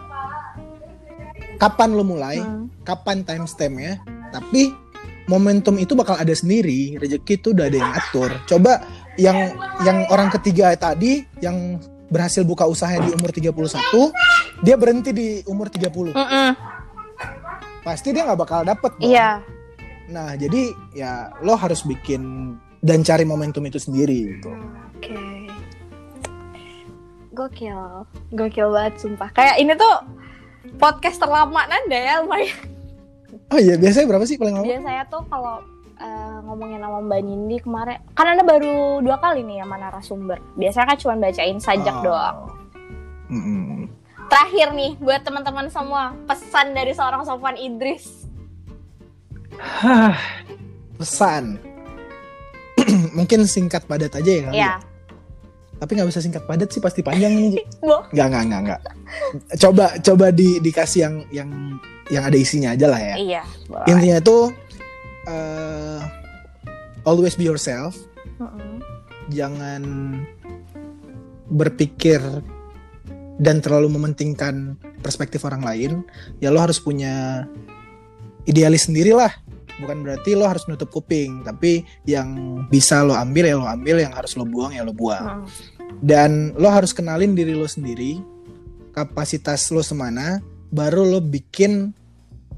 kapan 1.57 1.97
lo 1.97 2.05
mulai, 2.05 2.41
Hmm. 2.41 2.69
kapan 2.85 3.25
timestamp-nya, 3.25 4.01
tapi 4.31 4.73
momentum 5.27 5.75
itu 5.77 5.99
bakal 5.99 6.15
ada 6.15 6.33
sendiri, 6.33 6.97
rezeki 7.03 7.33
itu 7.43 7.49
udah 7.51 7.67
ada 7.67 7.79
yang 7.83 7.93
atur. 7.93 8.31
Coba 8.47 8.73
yang 9.19 9.57
yang 9.83 10.07
orang 10.13 10.31
ketiga 10.31 10.77
tadi 10.77 11.25
yang 11.43 11.81
berhasil 12.07 12.47
buka 12.47 12.69
usaha 12.69 12.95
di 13.03 13.11
umur 13.11 13.35
31, 13.35 14.15
dia 14.63 14.79
berhenti 14.79 15.11
di 15.11 15.43
umur 15.51 15.67
30. 15.67 16.15
Mm-mm. 16.15 16.49
Pasti 17.83 18.15
dia 18.15 18.23
nggak 18.23 18.39
bakal 18.39 18.61
dapet. 18.63 18.93
Iya. 19.03 19.43
Nah, 20.07 20.39
jadi 20.39 20.71
ya 20.95 21.35
lo 21.43 21.59
harus 21.59 21.83
bikin 21.83 22.55
dan 22.79 23.03
cari 23.03 23.27
momentum 23.27 23.67
itu 23.67 23.83
sendiri 23.83 24.39
gitu. 24.39 24.55
Oke. 24.95 25.51
Gokil. 27.35 28.07
Gokil 28.33 28.69
banget 28.71 28.95
sumpah. 29.03 29.29
Kayak 29.35 29.57
ini 29.59 29.73
tuh 29.75 29.95
podcast 30.77 31.17
terlama 31.17 31.65
Nanda 31.65 31.97
ya 31.97 32.15
lumayan. 32.21 32.57
Oh 33.47 33.59
iya, 33.59 33.75
biasanya 33.75 34.07
berapa 34.07 34.25
sih 34.25 34.37
paling 34.37 34.55
lama? 34.55 34.67
Biasanya 34.67 35.05
tuh 35.07 35.23
kalau 35.27 35.63
eh, 35.97 36.37
ngomongin 36.43 36.79
sama 36.79 36.99
Mbak 37.01 37.21
Nindi 37.23 37.57
kemarin 37.59 37.99
kan 38.13 38.27
Anda 38.29 38.43
baru 38.43 38.99
dua 39.01 39.17
kali 39.17 39.41
nih 39.43 39.63
sama 39.63 39.77
narasumber. 39.77 40.39
Biasanya 40.55 40.87
kan 40.87 40.99
cuma 40.99 41.15
bacain 41.17 41.59
sajak 41.59 41.97
Oh. 41.97 42.03
doang. 42.03 42.39
Mm-mm. 43.27 43.87
Terakhir 44.27 44.75
nih 44.75 44.99
buat 44.99 45.23
teman-teman 45.23 45.67
semua 45.67 46.11
pesan 46.27 46.75
dari 46.75 46.91
seorang 46.91 47.23
Sofwan 47.23 47.55
Idris. 47.55 48.27
Hah, 49.57 50.19
pesan. 50.97 51.63
Mungkin 53.17 53.47
singkat 53.47 53.87
padat 53.87 54.13
aja 54.13 54.27
ya 54.29 54.43
kali 54.45 54.55
Ya. 54.57 54.73
Tapi 55.77 55.91
nggak 55.93 56.09
bisa 56.09 56.25
singkat 56.25 56.49
padat 56.49 56.73
sih 56.73 56.81
pasti 56.81 57.05
panjang 57.05 57.37
nih. 57.37 57.61
Nggak 58.15 58.27
nggak 58.33 58.43
nggak 58.49 58.61
nggak. 58.65 58.81
Coba 59.61 59.87
coba 60.01 60.27
di 60.33 60.57
dikasih 60.65 61.01
yang 61.05 61.15
yang 61.29 61.51
yang 62.09 62.23
ada 62.25 62.37
isinya 62.39 62.73
aja 62.73 62.87
lah 62.89 63.01
ya. 63.01 63.15
Iya. 63.19 63.43
boleh. 63.69 63.87
Intinya 63.93 64.19
tuh 64.25 64.43
eh, 65.29 66.01
always 67.05 67.37
be 67.37 67.45
yourself. 67.45 67.99
Mm-mm. 68.41 68.81
Jangan 69.29 69.83
berpikir 71.53 72.21
dan 73.37 73.61
terlalu 73.61 73.93
mementingkan 73.93 74.81
perspektif 75.05 75.45
orang 75.45 75.61
lain. 75.61 75.93
Ya 76.41 76.49
lo 76.49 76.63
harus 76.63 76.81
punya 76.81 77.45
idealis 78.49 78.89
sendiri 78.89 79.13
lah. 79.13 79.31
Bukan 79.77 80.03
berarti 80.05 80.33
lo 80.33 80.49
harus 80.49 80.65
menutup 80.65 80.89
kuping, 80.89 81.45
tapi 81.45 81.85
yang 82.09 82.63
bisa 82.73 83.05
lo 83.05 83.13
ambil 83.13 83.45
ya 83.45 83.57
lo 83.61 83.69
ambil, 83.69 84.01
yang 84.01 84.13
harus 84.17 84.33
lo 84.35 84.49
buang 84.49 84.73
ya 84.73 84.83
lo 84.83 84.97
buang. 84.97 85.45
Mm. 85.45 85.47
Dan 86.01 86.31
lo 86.57 86.69
harus 86.73 86.97
kenalin 86.97 87.37
diri 87.37 87.53
lo 87.53 87.69
sendiri, 87.69 88.21
kapasitas 88.97 89.69
lo 89.69 89.85
semana, 89.85 90.41
baru 90.73 91.05
lo 91.05 91.21
bikin 91.21 91.93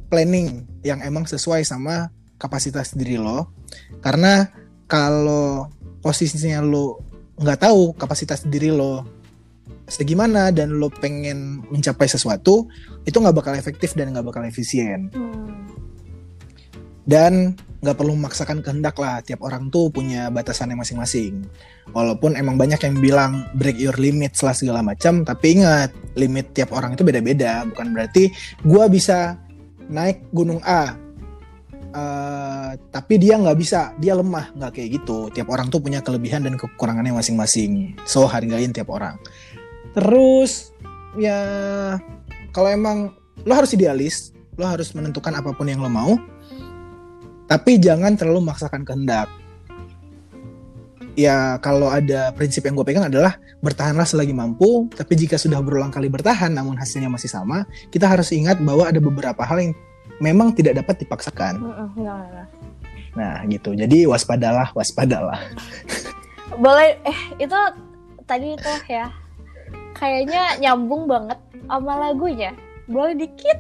planning 0.09 0.65
yang 0.87 1.03
emang 1.03 1.27
sesuai 1.27 1.67
sama 1.67 2.15
kapasitas 2.39 2.95
diri 2.95 3.19
lo. 3.19 3.51
Karena 3.99 4.47
kalau 4.87 5.69
posisinya 6.01 6.63
lo 6.63 7.03
nggak 7.39 7.61
tahu 7.67 7.95
kapasitas 7.99 8.47
diri 8.47 8.71
lo 8.71 9.19
segimana 9.89 10.53
dan 10.53 10.77
lo 10.77 10.93
pengen 10.93 11.65
mencapai 11.73 12.07
sesuatu, 12.07 12.69
itu 13.09 13.17
nggak 13.17 13.37
bakal 13.37 13.55
efektif 13.57 13.97
dan 13.97 14.13
nggak 14.13 14.27
bakal 14.27 14.45
efisien 14.45 15.09
Hmm. 15.17 15.88
Dan 17.09 17.57
nggak 17.79 17.97
perlu 17.97 18.19
memaksakan 18.19 18.61
kehendak 18.61 18.99
lah 18.99 19.23
tiap 19.25 19.41
orang 19.41 19.73
tuh 19.73 19.89
punya 19.89 20.29
batasannya 20.29 20.77
masing-masing. 20.77 21.47
Walaupun 21.97 22.37
emang 22.37 22.61
banyak 22.61 22.77
yang 22.85 22.97
bilang 23.01 23.33
break 23.57 23.81
your 23.81 23.97
limits 23.97 24.45
lah 24.45 24.53
segala 24.53 24.85
macam 24.85 25.25
tapi 25.25 25.59
ingat 25.59 25.95
limit 26.19 26.53
tiap 26.53 26.75
orang 26.77 26.99
itu 26.99 27.07
beda-beda. 27.07 27.65
Bukan 27.71 27.97
berarti 27.97 28.29
gua 28.67 28.91
bisa 28.91 29.41
naik 29.89 30.29
gunung 30.37 30.61
A 30.69 30.93
eh, 31.97 32.71
tapi 32.93 33.15
dia 33.17 33.41
nggak 33.41 33.57
bisa 33.57 33.95
dia 33.97 34.13
lemah. 34.19 34.53
Nggak 34.59 34.71
kayak 34.75 34.89
gitu. 35.01 35.31
Tiap 35.33 35.49
orang 35.49 35.71
tuh 35.71 35.81
punya 35.81 36.03
kelebihan 36.03 36.45
dan 36.45 36.59
kekurangannya 36.59 37.15
masing-masing. 37.15 37.95
So 38.05 38.27
hargain 38.27 38.75
tiap 38.75 38.91
orang. 38.91 39.17
Terus 39.95 40.75
ya 41.17 41.39
kalau 42.51 42.69
emang 42.69 43.15
lo 43.47 43.53
harus 43.55 43.71
idealis 43.73 44.35
lo 44.59 44.67
harus 44.67 44.91
menentukan 44.91 45.31
apa 45.39 45.55
pun 45.55 45.71
yang 45.71 45.79
lo 45.79 45.87
mau 45.87 46.19
tapi 47.49 47.81
jangan 47.81 48.15
terlalu 48.15 48.45
memaksakan 48.45 48.85
kehendak. 48.85 49.27
Ya 51.19 51.59
kalau 51.59 51.91
ada 51.91 52.31
prinsip 52.31 52.63
yang 52.63 52.79
gue 52.79 52.87
pegang 52.87 53.11
adalah 53.11 53.43
bertahanlah 53.59 54.07
selagi 54.07 54.31
mampu, 54.31 54.87
tapi 54.95 55.19
jika 55.19 55.35
sudah 55.35 55.59
berulang 55.59 55.91
kali 55.91 56.07
bertahan 56.07 56.55
namun 56.55 56.79
hasilnya 56.79 57.11
masih 57.11 57.27
sama, 57.27 57.67
kita 57.91 58.07
harus 58.07 58.31
ingat 58.31 58.63
bahwa 58.63 58.87
ada 58.87 59.03
beberapa 59.03 59.43
hal 59.43 59.59
yang 59.59 59.73
memang 60.23 60.55
tidak 60.55 60.79
dapat 60.79 61.03
dipaksakan. 61.03 61.59
Nah 63.19 63.43
gitu, 63.51 63.75
jadi 63.75 64.07
waspadalah, 64.07 64.71
waspadalah. 64.79 65.43
Boleh 66.63 67.03
eh 67.03 67.21
itu 67.43 67.59
tadi 68.31 68.55
tuh 68.63 68.79
ya 68.87 69.11
kayaknya 69.99 70.55
nyambung 70.63 71.11
banget 71.11 71.39
sama 71.67 71.99
lagunya. 71.99 72.55
Boleh 72.87 73.19
dikit? 73.19 73.59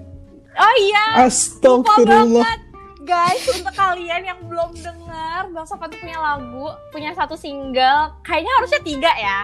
Oh 0.59 0.75
iya, 0.79 1.27
lupa 1.27 1.27
Astagfirullah. 1.27 2.68
Guys, 3.09 3.41
untuk 3.49 3.73
kalian 3.73 4.21
yang 4.21 4.37
belum 4.45 4.77
dengar, 4.77 5.49
Bang 5.49 5.65
Sofan 5.65 5.89
tuh 5.89 5.97
punya 5.97 6.21
lagu, 6.21 6.69
punya 6.93 7.17
satu 7.17 7.41
single. 7.41 8.13
Kayaknya 8.21 8.53
harusnya 8.61 8.81
tiga 8.85 9.13
ya, 9.17 9.39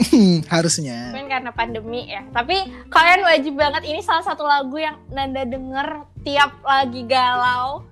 Harusnya. 0.54 1.12
mungkin 1.12 1.28
karena 1.28 1.52
pandemi 1.52 2.08
ya. 2.08 2.24
Tapi 2.32 2.56
kalian 2.88 3.20
wajib 3.20 3.54
banget, 3.54 3.84
ini 3.84 4.00
salah 4.00 4.24
satu 4.24 4.48
lagu 4.48 4.80
yang 4.80 4.96
Nanda 5.12 5.44
denger 5.44 6.08
tiap 6.24 6.56
lagi 6.64 7.04
galau. 7.04 7.84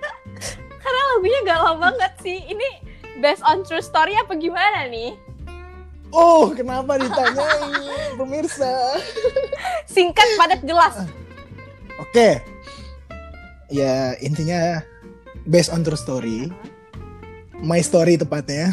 karena 0.82 1.00
lagunya 1.12 1.40
galau 1.44 1.76
banget 1.76 2.12
sih. 2.24 2.40
Ini 2.40 2.68
based 3.20 3.44
on 3.44 3.68
true 3.68 3.84
story 3.84 4.16
apa 4.16 4.32
gimana 4.32 4.88
nih? 4.88 5.12
Oh, 6.08 6.48
kenapa 6.56 6.96
ditanyain 6.96 8.16
pemirsa? 8.18 8.96
Singkat, 9.84 10.40
padat, 10.40 10.64
jelas. 10.64 11.04
Oke. 12.00 12.40
Ya, 13.68 14.16
intinya 14.24 14.80
based 15.44 15.72
on 15.72 15.84
true 15.84 15.98
story. 15.98 16.48
My 17.60 17.80
story 17.84 18.16
tepatnya. 18.16 18.72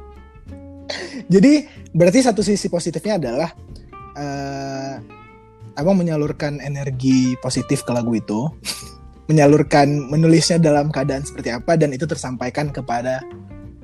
Jadi, 1.32 1.68
berarti 1.94 2.18
satu 2.24 2.42
sisi 2.42 2.66
positifnya 2.66 3.20
adalah 3.20 3.50
eh 4.18 4.94
Abang 5.78 5.96
menyalurkan 5.96 6.58
energi 6.60 7.38
positif 7.38 7.86
ke 7.86 7.92
lagu 7.94 8.12
itu. 8.12 8.50
menyalurkan 9.30 10.10
menulisnya 10.10 10.58
dalam 10.58 10.90
keadaan 10.90 11.22
seperti 11.22 11.54
apa 11.54 11.78
dan 11.78 11.94
itu 11.94 12.02
tersampaikan 12.02 12.74
kepada 12.74 13.22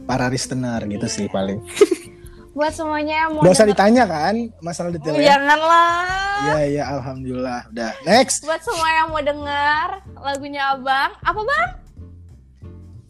para 0.03 0.27
listener 0.27 0.83
gitu 0.91 1.07
sih 1.07 1.27
paling. 1.31 1.63
Buat 2.57 2.73
semuanya 2.73 3.29
yang 3.29 3.37
mau 3.37 3.45
Gak 3.45 3.53
usah 3.53 3.69
ditanya 3.69 4.09
kan 4.09 4.35
masalah 4.65 4.89
Oh, 4.89 4.95
detailnya. 4.97 5.29
Janganlah. 5.29 6.01
Ya 6.41 6.61
ya 6.65 6.85
alhamdulillah. 6.89 7.61
Udah. 7.69 7.93
Next. 8.09 8.49
Buat 8.49 8.65
semua 8.65 8.89
yang 8.97 9.13
mau 9.13 9.21
denger 9.21 9.89
lagunya 10.25 10.63
Abang, 10.73 11.13
apa 11.21 11.41
Bang? 11.45 11.69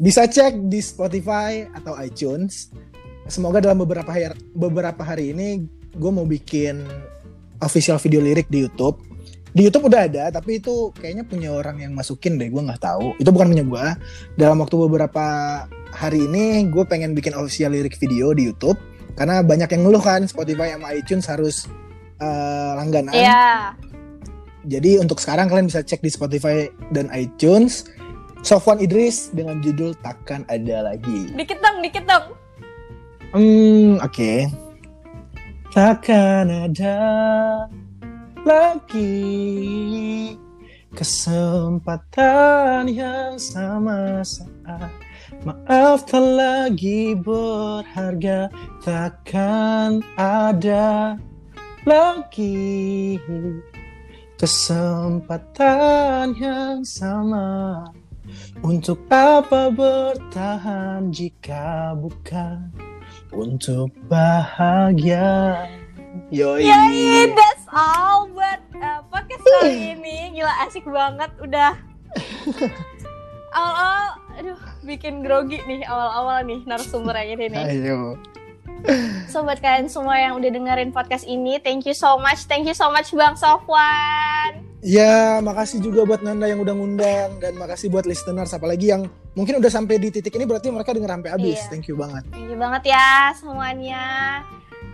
Bisa 0.03 0.27
cek 0.27 0.67
di 0.67 0.83
Spotify 0.83 1.63
atau 1.79 1.95
iTunes. 2.03 2.75
Semoga 3.31 3.63
dalam 3.63 3.87
beberapa 3.87 4.11
hari, 4.11 4.35
beberapa 4.51 5.07
hari 5.07 5.31
ini 5.31 5.63
gue 5.95 6.11
mau 6.11 6.27
bikin 6.27 6.83
official 7.63 8.03
video 8.03 8.19
lirik 8.19 8.51
di 8.51 8.67
YouTube. 8.67 8.99
Di 9.55 9.63
YouTube 9.63 9.87
udah 9.89 10.11
ada, 10.11 10.25
tapi 10.35 10.59
itu 10.59 10.91
kayaknya 10.99 11.23
punya 11.23 11.55
orang 11.55 11.81
yang 11.87 11.95
masukin 11.95 12.35
deh, 12.35 12.51
gue 12.51 12.61
nggak 12.67 12.83
tahu. 12.83 13.15
Itu 13.23 13.31
bukan 13.31 13.55
punya 13.55 13.63
gue. 13.63 13.87
Dalam 14.37 14.59
waktu 14.59 14.75
beberapa 14.75 15.25
hari 15.95 16.27
ini, 16.27 16.67
gue 16.67 16.83
pengen 16.83 17.15
bikin 17.15 17.33
official 17.39 17.73
lirik 17.73 17.95
video 17.97 18.35
di 18.35 18.51
YouTube. 18.51 18.96
Karena 19.17 19.41
banyak 19.41 19.69
yang 19.73 19.83
ngeluh 19.89 20.05
kan 20.05 20.29
Spotify 20.29 20.77
sama 20.77 20.93
iTunes 20.93 21.25
harus 21.27 21.57
uh, 22.21 22.77
langganan. 22.77 23.17
Iya. 23.17 23.73
Jadi 24.67 25.01
untuk 25.01 25.23
sekarang 25.23 25.49
kalian 25.49 25.71
bisa 25.73 25.81
cek 25.81 26.03
di 26.05 26.11
Spotify 26.11 26.69
dan 26.91 27.09
iTunes 27.15 27.87
Sofwan 28.47 28.79
Idris 28.79 29.33
dengan 29.33 29.59
judul 29.65 29.97
Takkan 30.05 30.45
Ada 30.47 30.93
Lagi. 30.93 31.33
Dikit 31.35 31.59
dong, 31.59 31.83
dikit 31.83 32.05
dong. 32.05 32.25
Hmm, 33.35 33.99
oke. 33.99 34.13
Okay. 34.13 34.39
Takkan 35.75 36.49
ada 36.49 36.99
lagi 38.47 39.19
kesempatan 40.97 42.89
yang 42.89 43.37
sama 43.37 44.25
saat 44.25 45.06
maaf 45.43 46.07
tak 46.09 46.23
lagi 46.23 47.13
berharga 47.19 48.49
takkan 48.81 50.01
ada 50.17 51.19
lagi 51.85 53.21
kesempatan 54.41 56.33
yang 56.39 56.81
sama 56.87 57.85
untuk 58.65 59.03
apa 59.13 59.69
bertahan 59.69 61.13
jika 61.13 61.93
bukan 61.99 62.73
untuk 63.35 63.93
bahagia 64.09 65.67
Yoi. 66.33 66.65
Yoi, 66.65 67.29
that's 67.37 67.69
all 67.69 68.25
buat 68.33 68.61
uh, 68.81 69.05
podcast 69.13 69.45
kali 69.45 69.93
ini. 69.95 70.33
Gila 70.33 70.55
asik 70.65 70.89
banget 70.89 71.29
udah. 71.45 71.77
Awal-awal, 73.57 74.26
aduh, 74.37 74.59
bikin 74.85 75.25
grogi 75.25 75.59
nih 75.65 75.83
awal-awal 75.89 76.45
nih 76.45 76.61
narasumber 76.69 77.17
yang 77.17 77.41
ini 77.41 77.47
nih. 77.53 77.65
Ayo. 77.65 78.21
So 79.27 79.43
buat 79.43 79.59
kalian 79.59 79.89
semua 79.89 80.21
yang 80.21 80.39
udah 80.39 80.51
dengerin 80.53 80.93
podcast 80.93 81.27
ini, 81.27 81.59
thank 81.59 81.89
you 81.89 81.97
so 81.97 82.21
much, 82.21 82.45
thank 82.47 82.69
you 82.69 82.77
so 82.77 82.93
much 82.93 83.11
Bang 83.17 83.35
Sofwan. 83.35 84.63
Ya, 84.85 85.43
makasih 85.43 85.83
juga 85.83 86.07
buat 86.07 86.23
Nanda 86.23 86.47
yang 86.47 86.63
udah 86.63 86.77
ngundang 86.77 87.43
dan 87.43 87.59
makasih 87.59 87.91
buat 87.91 88.07
listeners 88.07 88.55
apalagi 88.55 88.95
yang 88.95 89.11
mungkin 89.35 89.59
udah 89.59 89.73
sampai 89.73 89.99
di 89.99 90.15
titik 90.15 90.37
ini 90.39 90.47
berarti 90.47 90.71
mereka 90.71 90.95
denger 90.95 91.11
sampai 91.11 91.31
habis. 91.35 91.59
Iya. 91.59 91.71
Thank 91.73 91.91
you 91.91 91.97
banget. 91.99 92.23
Thank 92.31 92.49
you 92.53 92.59
banget 92.61 92.83
ya 92.95 93.35
semuanya. 93.35 94.05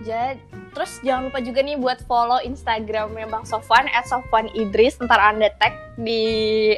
Jadi, 0.03 0.40
terus 0.74 0.98
jangan 1.00 1.30
lupa 1.30 1.38
juga 1.40 1.61
nih 1.62 1.78
buat 1.78 2.03
follow 2.05 2.42
Instagramnya 2.42 3.26
Bang 3.30 3.46
Sofwan 3.46 3.86
at 3.90 4.07
Sofwan 4.07 4.50
Idris. 4.53 4.98
Ntar 4.98 5.18
anda 5.18 5.48
tag 5.57 5.74
di 5.98 6.22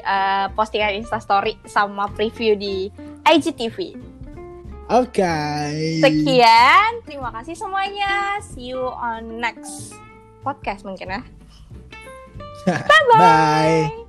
uh, 0.02 0.50
postingan 0.52 1.00
Instastory 1.00 1.56
sama 1.64 2.10
preview 2.12 2.54
di 2.54 2.92
IGTV. 3.24 3.96
Oke. 4.92 5.24
Okay. 5.24 6.04
Sekian, 6.04 6.90
terima 7.08 7.32
kasih 7.32 7.56
semuanya. 7.56 8.36
See 8.44 8.76
you 8.76 8.84
on 8.84 9.40
next 9.40 9.96
podcast 10.44 10.84
mungkin 10.84 11.08
ya. 11.08 11.22
Bye-bye. 12.68 13.16
Bye. 13.16 14.03